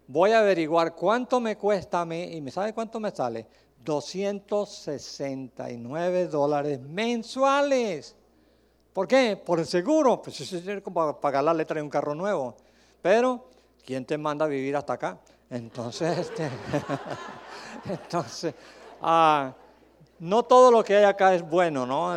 Voy 0.07 0.31
a 0.31 0.39
averiguar 0.39 0.93
cuánto 0.93 1.39
me 1.39 1.55
cuesta 1.55 2.01
a 2.01 2.05
mí 2.05 2.35
y 2.35 2.41
me 2.41 2.51
sabe 2.51 2.73
cuánto 2.73 2.99
me 2.99 3.11
sale. 3.11 3.47
269 3.85 6.27
dólares 6.27 6.81
mensuales. 6.81 8.17
¿Por 8.93 9.07
qué? 9.07 9.35
Por 9.43 9.59
el 9.59 9.65
seguro. 9.65 10.21
Pues 10.21 10.39
eso 10.39 10.57
es 10.57 10.81
como 10.81 11.19
pagar 11.19 11.43
la 11.43 11.53
letra 11.53 11.75
de 11.75 11.81
un 11.81 11.89
carro 11.89 12.13
nuevo. 12.13 12.55
Pero, 13.01 13.49
¿quién 13.83 14.05
te 14.05 14.17
manda 14.17 14.45
a 14.45 14.47
vivir 14.47 14.75
hasta 14.75 14.93
acá? 14.93 15.19
Entonces, 15.49 16.17
este, 16.19 16.49
entonces 17.89 18.55
ah, 19.01 19.53
no 20.19 20.43
todo 20.43 20.71
lo 20.71 20.83
que 20.83 20.95
hay 20.95 21.03
acá 21.03 21.35
es 21.35 21.47
bueno, 21.47 21.85
¿no? 21.85 22.15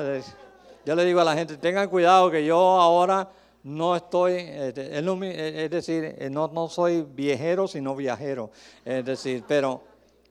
Yo 0.84 0.94
le 0.94 1.04
digo 1.04 1.20
a 1.20 1.24
la 1.24 1.34
gente, 1.34 1.56
tengan 1.56 1.88
cuidado 1.88 2.30
que 2.30 2.44
yo 2.44 2.56
ahora 2.56 3.28
no 3.64 3.96
estoy, 3.96 4.34
este, 4.34 4.96
es 4.96 5.70
decir, 5.70 6.14
eh, 6.18 6.30
no, 6.30 6.46
no 6.48 6.68
soy 6.68 7.02
viejero, 7.02 7.66
sino 7.66 7.96
viajero. 7.96 8.50
Es 8.84 9.04
decir, 9.04 9.42
pero, 9.48 9.82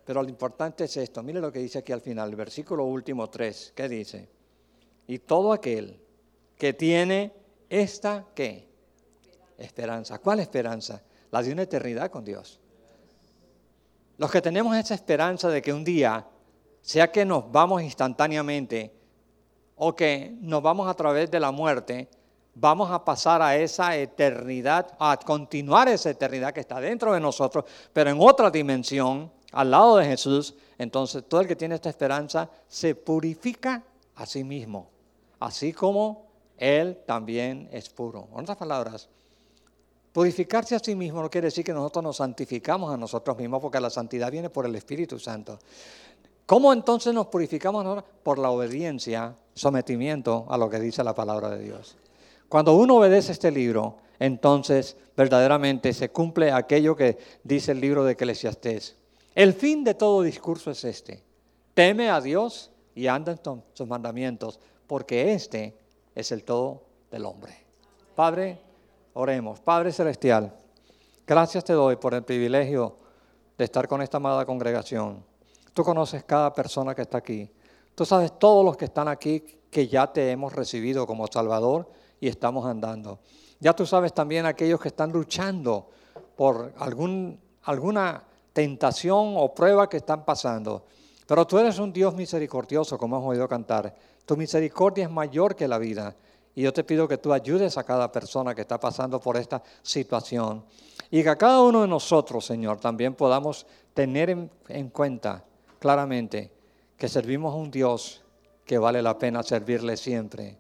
pero 0.06 0.24
lo 0.24 0.30
importante 0.30 0.86
es 0.86 0.96
esto. 0.96 1.22
Mire 1.22 1.42
lo 1.42 1.52
que 1.52 1.60
dice 1.60 1.80
aquí 1.80 1.92
al 1.92 2.02
final, 2.02 2.30
el 2.30 2.36
versículo 2.38 2.86
último 2.86 3.30
3. 3.30 3.74
¿Qué 3.76 3.90
dice? 3.90 4.30
Y 5.08 5.20
todo 5.20 5.52
aquel 5.52 6.05
que 6.58 6.74
tiene 6.74 7.34
esta 7.70 8.26
qué? 8.34 8.68
Esperanza. 9.58 10.20
¿Cuál 10.20 10.40
esperanza? 10.40 11.02
La 11.32 11.42
de 11.42 11.52
una 11.52 11.64
eternidad 11.64 12.10
con 12.12 12.24
Dios. 12.24 12.60
Los 14.18 14.32
que 14.32 14.42
tenemos 14.42 14.76
esa 14.78 14.94
esperanza 14.94 15.50
de 15.50 15.62
que 15.62 15.74
un 15.74 15.84
día, 15.84 16.26
sea 16.82 17.12
que 17.12 17.26
nos 17.26 17.52
vamos 17.52 17.82
instantáneamente 17.82 18.94
o 19.76 19.96
que 19.96 20.36
nos 20.40 20.62
vamos 20.62 20.88
a 20.88 20.94
través 20.94 21.30
de 21.30 21.40
la 21.40 21.52
muerte, 21.52 22.10
vamos 22.54 22.90
a 22.90 23.04
pasar 23.04 23.42
a 23.42 23.58
esa 23.58 23.96
eternidad, 23.98 24.96
a 24.98 25.18
continuar 25.18 25.90
esa 25.90 26.10
eternidad 26.10 26.54
que 26.54 26.62
está 26.62 26.80
dentro 26.80 27.14
de 27.14 27.20
nosotros, 27.20 27.66
pero 27.92 28.10
en 28.10 28.18
otra 28.20 28.50
dimensión, 28.50 29.32
al 29.52 29.72
lado 29.72 29.98
de 29.98 30.06
Jesús, 30.06 30.56
entonces 30.78 31.24
todo 31.28 31.42
el 31.42 31.48
que 31.48 31.56
tiene 31.56 31.76
esta 31.76 31.90
esperanza 31.90 32.50
se 32.68 32.96
purifica 32.96 33.84
a 34.16 34.26
sí 34.26 34.44
mismo, 34.44 34.90
así 35.40 35.74
como 35.74 36.26
Él 36.58 36.98
también 37.06 37.70
es 37.72 37.90
puro. 37.90 38.28
En 38.34 38.42
otras 38.42 38.58
palabras, 38.58 39.10
purificarse 40.12 40.76
a 40.76 40.80
sí 40.80 40.96
mismo 40.96 41.22
no 41.22 41.30
quiere 41.30 41.48
decir 41.48 41.66
que 41.66 41.74
nosotros 41.74 42.04
nos 42.04 42.18
santificamos 42.18 42.94
a 42.94 42.98
nosotros 42.98 43.38
mismos, 43.38 43.62
porque 43.62 43.80
la 43.80 43.90
santidad 43.90 44.32
viene 44.32 44.50
por 44.50 44.66
el 44.66 44.76
Espíritu 44.76 45.20
Santo. 45.20 45.60
¿Cómo 46.46 46.72
entonces 46.72 47.14
nos 47.14 47.28
purificamos 47.28 47.84
nosotros? 47.84 48.12
Por 48.24 48.40
la 48.40 48.52
obediencia, 48.52 49.36
sometimiento 49.54 50.46
a 50.50 50.58
lo 50.58 50.70
que 50.70 50.80
dice 50.80 51.04
la 51.04 51.16
palabra 51.16 51.50
de 51.50 51.64
Dios. 51.64 51.98
Cuando 52.48 52.76
uno 52.76 52.98
obedece 52.98 53.32
este 53.32 53.52
libro, 53.52 53.98
entonces 54.20 54.96
verdaderamente 55.18 55.92
se 55.94 56.10
cumple 56.10 56.52
aquello 56.52 56.96
que 56.96 57.18
dice 57.44 57.72
el 57.72 57.82
libro 57.82 58.04
de 58.04 58.14
Eclesiastés. 58.14 58.96
El 59.34 59.54
fin 59.54 59.84
de 59.84 59.96
todo 59.96 60.22
discurso 60.22 60.72
es 60.72 60.84
este. 60.84 61.24
Teme 61.74 62.10
a 62.10 62.22
Dios 62.22 62.72
y 62.94 63.08
anda 63.08 63.34
en 63.34 63.64
sus 63.74 63.88
mandamientos, 63.88 64.60
porque 64.88 65.34
este 65.34 65.76
es 66.16 66.32
el 66.32 66.44
todo 66.44 66.84
del 67.12 67.26
hombre. 67.26 67.66
Padre, 68.16 68.60
oremos. 69.14 69.60
Padre 69.60 69.92
Celestial, 69.92 70.56
gracias 71.28 71.64
te 71.64 71.74
doy 71.74 71.98
por 71.98 72.14
el 72.14 72.24
privilegio 72.24 72.98
de 73.58 73.66
estar 73.66 73.88
con 73.88 74.02
esta 74.02 74.18
amada 74.18 74.46
congregación. 74.46 75.24
Tú 75.74 75.84
conoces 75.84 76.24
cada 76.24 76.54
persona 76.54 76.96
que 76.96 77.02
está 77.02 77.18
aquí. 77.18 77.52
Tú 77.94 78.06
sabes 78.06 78.40
todos 78.40 78.64
los 78.64 78.78
que 78.78 78.86
están 78.86 79.08
aquí 79.08 79.42
que 79.70 79.88
ya 79.88 80.12
te 80.12 80.32
hemos 80.32 80.54
recibido 80.54 81.06
como 81.06 81.28
Salvador 81.28 81.90
y 82.20 82.30
estamos 82.30 82.66
andando. 82.66 83.20
Ya 83.60 83.74
tú 83.74 83.86
sabes 83.86 84.14
también 84.14 84.46
aquellos 84.46 84.80
que 84.80 84.90
están 84.90 85.12
luchando 85.12 85.90
por 86.36 86.74
algún, 86.78 87.40
alguna 87.64 88.24
tentación 88.54 89.36
o 89.38 89.54
prueba 89.54 89.90
que 89.90 89.98
están 89.98 90.24
pasando. 90.24 90.86
Pero 91.28 91.46
tú 91.48 91.58
eres 91.58 91.80
un 91.80 91.92
Dios 91.92 92.14
misericordioso, 92.14 92.98
como 92.98 93.18
hemos 93.18 93.30
oído 93.30 93.48
cantar. 93.48 93.94
Tu 94.26 94.36
misericordia 94.36 95.06
es 95.06 95.12
mayor 95.12 95.56
que 95.56 95.68
la 95.68 95.78
vida. 95.78 96.16
Y 96.56 96.64
yo 96.64 96.74
te 96.74 96.84
pido 96.84 97.08
que 97.08 97.18
tú 97.18 97.34
ayudes 97.34 97.78
a 97.78 97.84
cada 97.84 98.12
persona 98.12 98.56
que 98.56 98.62
está 98.62 98.80
pasando 98.80 99.20
por 99.20 99.38
esta 99.38 99.62
situación. 99.82 100.64
Y 101.12 101.22
que 101.22 101.30
a 101.30 101.38
cada 101.38 101.62
uno 101.62 101.82
de 101.82 101.88
nosotros, 101.88 102.46
Señor, 102.46 102.80
también 102.80 103.14
podamos 103.14 103.66
tener 103.94 104.30
en, 104.30 104.50
en 104.70 104.90
cuenta 104.90 105.44
claramente 105.80 106.52
que 106.98 107.10
servimos 107.10 107.54
a 107.54 107.58
un 107.58 107.72
Dios 107.72 108.24
que 108.66 108.78
vale 108.78 109.02
la 109.02 109.18
pena 109.18 109.44
servirle 109.44 109.98
siempre. 109.98 110.58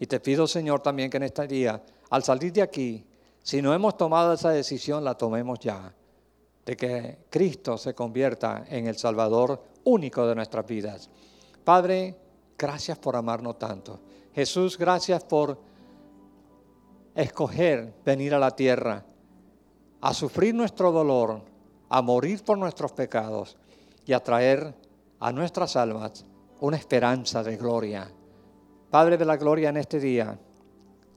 Y 0.00 0.06
te 0.06 0.20
pido, 0.20 0.46
Señor, 0.46 0.80
también 0.80 1.10
que 1.10 1.18
en 1.18 1.24
este 1.24 1.46
día, 1.46 1.82
al 2.10 2.24
salir 2.24 2.52
de 2.52 2.62
aquí, 2.62 3.04
si 3.42 3.62
no 3.62 3.72
hemos 3.72 3.96
tomado 3.96 4.32
esa 4.32 4.50
decisión, 4.50 5.04
la 5.04 5.14
tomemos 5.14 5.58
ya, 5.58 5.94
de 6.64 6.76
que 6.76 7.18
Cristo 7.30 7.78
se 7.78 7.94
convierta 7.94 8.64
en 8.68 8.86
el 8.86 8.96
Salvador 8.96 9.62
único 9.84 10.26
de 10.26 10.34
nuestras 10.34 10.66
vidas. 10.66 11.08
Padre, 11.64 12.16
gracias 12.58 12.98
por 12.98 13.16
amarnos 13.16 13.58
tanto. 13.58 14.00
Jesús, 14.34 14.76
gracias 14.76 15.24
por 15.24 15.58
escoger 17.14 17.94
venir 18.04 18.34
a 18.34 18.38
la 18.38 18.50
tierra, 18.50 19.04
a 20.00 20.12
sufrir 20.12 20.54
nuestro 20.54 20.92
dolor, 20.92 21.42
a 21.88 22.02
morir 22.02 22.44
por 22.44 22.58
nuestros 22.58 22.92
pecados 22.92 23.56
y 24.04 24.12
a 24.12 24.20
traer 24.20 24.74
a 25.20 25.32
nuestras 25.32 25.76
almas 25.76 26.24
una 26.60 26.76
esperanza 26.76 27.42
de 27.42 27.56
gloria 27.56 28.10
Padre 28.90 29.18
de 29.18 29.24
la 29.26 29.36
Gloria, 29.36 29.68
en 29.68 29.76
este 29.76 30.00
día, 30.00 30.38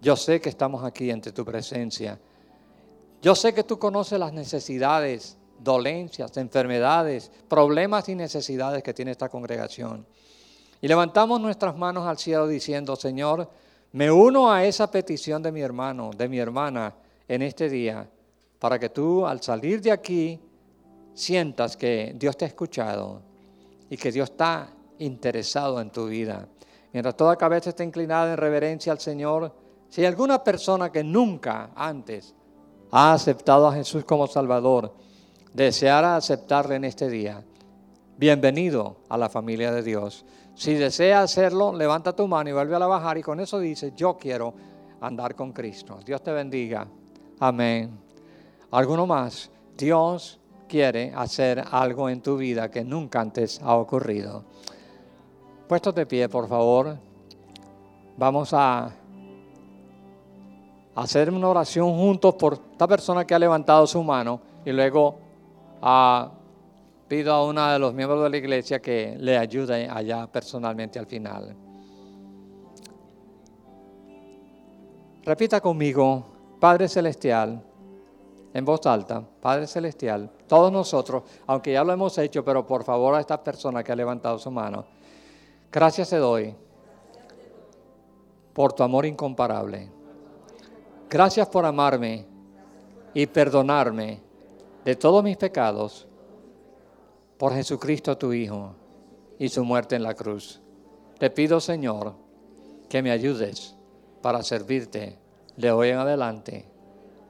yo 0.02 0.18
sé 0.18 0.42
que 0.42 0.50
estamos 0.50 0.84
aquí 0.84 1.10
ante 1.10 1.32
tu 1.32 1.46
presencia. 1.46 2.20
Yo 3.22 3.34
sé 3.34 3.54
que 3.54 3.64
tú 3.64 3.80
conoces 3.80 4.20
las 4.20 4.34
necesidades, 4.34 5.38
dolencias, 5.58 6.36
enfermedades, 6.36 7.32
problemas 7.48 8.10
y 8.10 8.16
necesidades 8.16 8.84
que 8.84 8.94
tiene 8.94 9.12
esta 9.12 9.30
congregación. 9.30 10.06
Y 10.82 10.88
levantamos 10.88 11.40
nuestras 11.40 11.78
manos 11.78 12.08
al 12.08 12.18
cielo 12.18 12.48
diciendo, 12.48 12.96
Señor, 12.96 13.48
me 13.92 14.12
uno 14.12 14.52
a 14.52 14.66
esa 14.66 14.90
petición 14.90 15.44
de 15.44 15.52
mi 15.52 15.62
hermano, 15.62 16.12
de 16.18 16.28
mi 16.28 16.40
hermana 16.40 16.96
en 17.28 17.44
este 17.44 17.70
día, 17.70 18.10
para 18.58 18.80
que 18.80 18.90
tú 18.90 19.26
al 19.26 19.42
salir 19.42 19.82
de 19.82 19.92
aquí 19.92 20.40
sientas 21.14 21.78
que 21.78 22.14
Dios 22.16 22.36
te 22.36 22.46
ha 22.46 22.48
escuchado 22.48 23.22
y 23.90 23.98
que 23.98 24.12
Dios 24.12 24.32
está 24.32 24.70
interesado 25.00 25.80
en 25.82 25.92
tu 25.92 26.08
vida. 26.08 26.48
Mientras 26.94 27.16
toda 27.16 27.36
cabeza 27.36 27.70
está 27.70 27.84
inclinada 27.84 28.32
en 28.32 28.38
reverencia 28.38 28.92
al 28.92 29.00
Señor, 29.00 29.54
si 29.90 30.02
hay 30.02 30.08
alguna 30.08 30.44
persona 30.44 30.92
que 30.92 31.04
nunca 31.04 31.72
antes 31.76 32.34
ha 32.92 33.14
aceptado 33.14 33.68
a 33.68 33.74
Jesús 33.74 34.04
como 34.04 34.28
Salvador, 34.28 34.94
deseara 35.54 36.16
aceptarle 36.16 36.76
en 36.76 36.86
este 36.86 37.10
día, 37.10 37.44
bienvenido 38.18 38.98
a 39.10 39.18
la 39.18 39.30
familia 39.30 39.72
de 39.72 39.84
Dios. 39.84 40.26
Si 40.54 40.74
desea 40.76 41.22
hacerlo, 41.22 41.74
levanta 41.74 42.16
tu 42.16 42.28
mano 42.28 42.50
y 42.50 42.54
vuelve 42.54 42.76
a 42.76 42.80
la 42.80 42.88
bajar 42.88 43.18
y 43.18 43.24
con 43.24 43.40
eso 43.40 43.60
dice, 43.60 43.94
yo 43.96 44.18
quiero 44.18 44.54
andar 45.02 45.36
con 45.36 45.52
Cristo. 45.52 46.00
Dios 46.06 46.22
te 46.22 46.32
bendiga. 46.32 46.88
Amén. 47.40 48.00
¿Alguno 48.72 49.06
más? 49.08 49.50
Dios 49.78 50.40
quiere 50.68 51.12
hacer 51.16 51.64
algo 51.72 52.08
en 52.10 52.22
tu 52.22 52.38
vida 52.38 52.70
que 52.70 52.84
nunca 52.84 53.20
antes 53.20 53.60
ha 53.62 53.76
ocurrido. 53.76 54.44
Puestos 55.68 55.96
de 55.96 56.06
pie, 56.06 56.30
por 56.30 56.48
favor. 56.48 56.98
Vamos 58.18 58.54
a 58.54 58.92
hacer 60.96 61.32
una 61.32 61.48
oración 61.48 61.94
juntos 61.96 62.36
por 62.36 62.54
esta 62.72 62.88
persona 62.88 63.26
que 63.26 63.34
ha 63.34 63.40
levantado 63.40 63.88
su 63.88 64.04
mano 64.04 64.40
y 64.66 64.72
luego 64.72 65.18
a, 65.82 66.32
pido 67.12 67.34
a 67.34 67.46
uno 67.46 67.68
de 67.68 67.78
los 67.78 67.94
miembros 67.94 68.24
de 68.24 68.30
la 68.30 68.38
iglesia 68.38 68.82
que 68.82 69.18
le 69.20 69.38
ayude 69.38 69.90
allá 69.90 70.28
personalmente 70.28 70.98
al 70.98 71.08
final. 71.08 71.54
Repita 75.26 75.60
conmigo, 75.60 76.24
Padre 76.58 76.88
Celestial, 76.88 77.62
en 78.54 78.64
voz 78.64 78.86
alta, 78.86 79.22
Padre 79.42 79.68
Celestial, 79.68 80.32
todos 80.48 80.72
nosotros, 80.72 81.24
aunque 81.48 81.74
ya 81.74 81.84
lo 81.84 81.92
hemos 81.92 82.18
hecho, 82.18 82.46
pero 82.46 82.66
por 82.66 82.86
favor 82.86 83.16
a 83.16 83.20
esta 83.20 83.44
persona 83.44 83.84
que 83.84 83.92
ha 83.92 83.96
levantado 83.98 84.40
su 84.40 84.50
mano, 84.50 84.86
Gracias 85.70 86.12
te 86.12 86.16
doy 86.16 86.56
por 88.54 88.72
tu 88.72 88.84
amor 88.84 89.06
incomparable. 89.06 89.90
Gracias 91.10 91.46
por 91.50 91.66
amarme 91.66 92.26
y 93.14 93.26
perdonarme 93.26 94.22
de 94.86 94.96
todos 94.96 95.22
mis 95.22 95.36
pecados 95.36 96.08
por 97.42 97.56
Jesucristo 97.56 98.20
tu 98.20 98.34
Hijo 98.34 98.76
y 99.40 99.50
su 99.50 99.66
muerte 99.66 99.96
en 99.96 100.04
la 100.04 100.14
cruz. 100.14 100.62
Te 101.18 101.32
pido, 101.32 101.60
Señor, 101.60 102.14
que 102.88 103.02
me 103.02 103.10
ayudes 103.10 103.76
para 104.22 104.44
servirte 104.44 105.18
de 105.58 105.72
hoy 105.72 105.90
en 105.90 105.98
adelante 105.98 106.70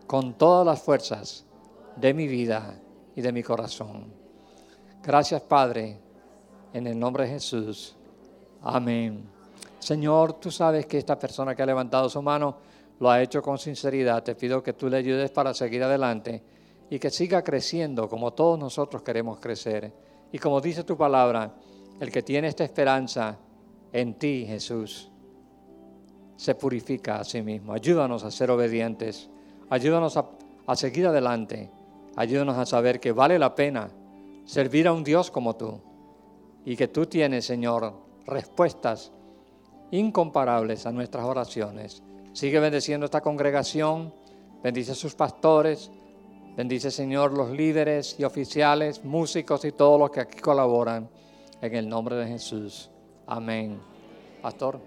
con 0.07 0.33
todas 0.33 0.65
las 0.65 0.81
fuerzas 0.81 1.45
de 1.95 2.13
mi 2.13 2.27
vida 2.27 2.77
y 3.15 3.21
de 3.21 3.31
mi 3.31 3.41
corazón. 3.41 4.07
Gracias, 5.01 5.43
Padre, 5.43 5.97
en 6.73 6.87
el 6.87 6.99
nombre 6.99 7.23
de 7.23 7.29
Jesús. 7.29 7.95
Amén. 8.63 9.23
Señor, 9.79 10.33
tú 10.41 10.51
sabes 10.51 10.87
que 10.87 10.97
esta 10.97 11.17
persona 11.17 11.55
que 11.55 11.63
ha 11.63 11.65
levantado 11.65 12.09
su 12.09 12.21
mano 12.21 12.57
lo 12.99 13.09
ha 13.09 13.21
hecho 13.21 13.41
con 13.41 13.57
sinceridad. 13.57 14.23
Te 14.23 14.35
pido 14.35 14.61
que 14.61 14.73
tú 14.73 14.89
le 14.89 14.97
ayudes 14.97 15.31
para 15.31 15.53
seguir 15.53 15.81
adelante 15.81 16.43
y 16.91 16.99
que 16.99 17.09
siga 17.09 17.41
creciendo 17.41 18.09
como 18.09 18.33
todos 18.33 18.59
nosotros 18.59 19.01
queremos 19.01 19.39
crecer. 19.39 19.93
Y 20.29 20.37
como 20.37 20.59
dice 20.59 20.83
tu 20.83 20.97
palabra, 20.97 21.55
el 22.01 22.11
que 22.11 22.21
tiene 22.21 22.49
esta 22.49 22.65
esperanza 22.65 23.37
en 23.93 24.15
ti, 24.15 24.43
Jesús, 24.45 25.09
se 26.35 26.53
purifica 26.53 27.15
a 27.15 27.23
sí 27.23 27.41
mismo. 27.41 27.71
Ayúdanos 27.71 28.25
a 28.25 28.29
ser 28.29 28.51
obedientes. 28.51 29.29
Ayúdanos 29.69 30.17
a, 30.17 30.75
seguir 30.75 31.07
adelante. 31.07 31.71
Ayúdanos 32.17 32.57
a 32.57 32.65
saber 32.65 32.99
que 32.99 33.13
vale 33.13 33.39
la 33.39 33.55
pena 33.55 33.89
servir 34.43 34.85
a 34.85 34.91
un 34.91 35.05
Dios 35.05 35.31
como 35.31 35.55
tú. 35.55 35.79
Y 36.65 36.75
que 36.75 36.89
tú 36.89 37.05
tienes, 37.05 37.45
Señor, 37.45 37.93
respuestas 38.25 39.13
incomparables 39.91 40.85
a 40.85 40.91
nuestras 40.91 41.23
oraciones. 41.23 42.03
Sigue 42.33 42.59
bendiciendo 42.59 43.05
esta 43.05 43.21
congregación, 43.21 44.13
bendice 44.61 44.91
a 44.91 44.95
sus 44.95 45.15
pastores, 45.15 45.89
bendice 46.55 46.91
Señor 46.91 47.33
los 47.33 47.51
líderes 47.51 48.15
y 48.19 48.23
oficiales, 48.23 49.03
músicos 49.03 49.65
y 49.65 49.71
todos 49.71 49.99
los 49.99 50.11
que 50.11 50.21
aquí 50.21 50.39
colaboran, 50.39 51.09
en 51.61 51.75
el 51.75 51.87
nombre 51.87 52.15
de 52.15 52.27
Jesús. 52.27 52.89
Amén. 53.27 53.79
Pastor. 54.41 54.79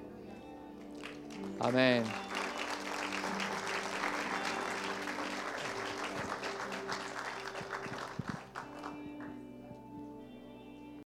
Amén. 1.60 2.02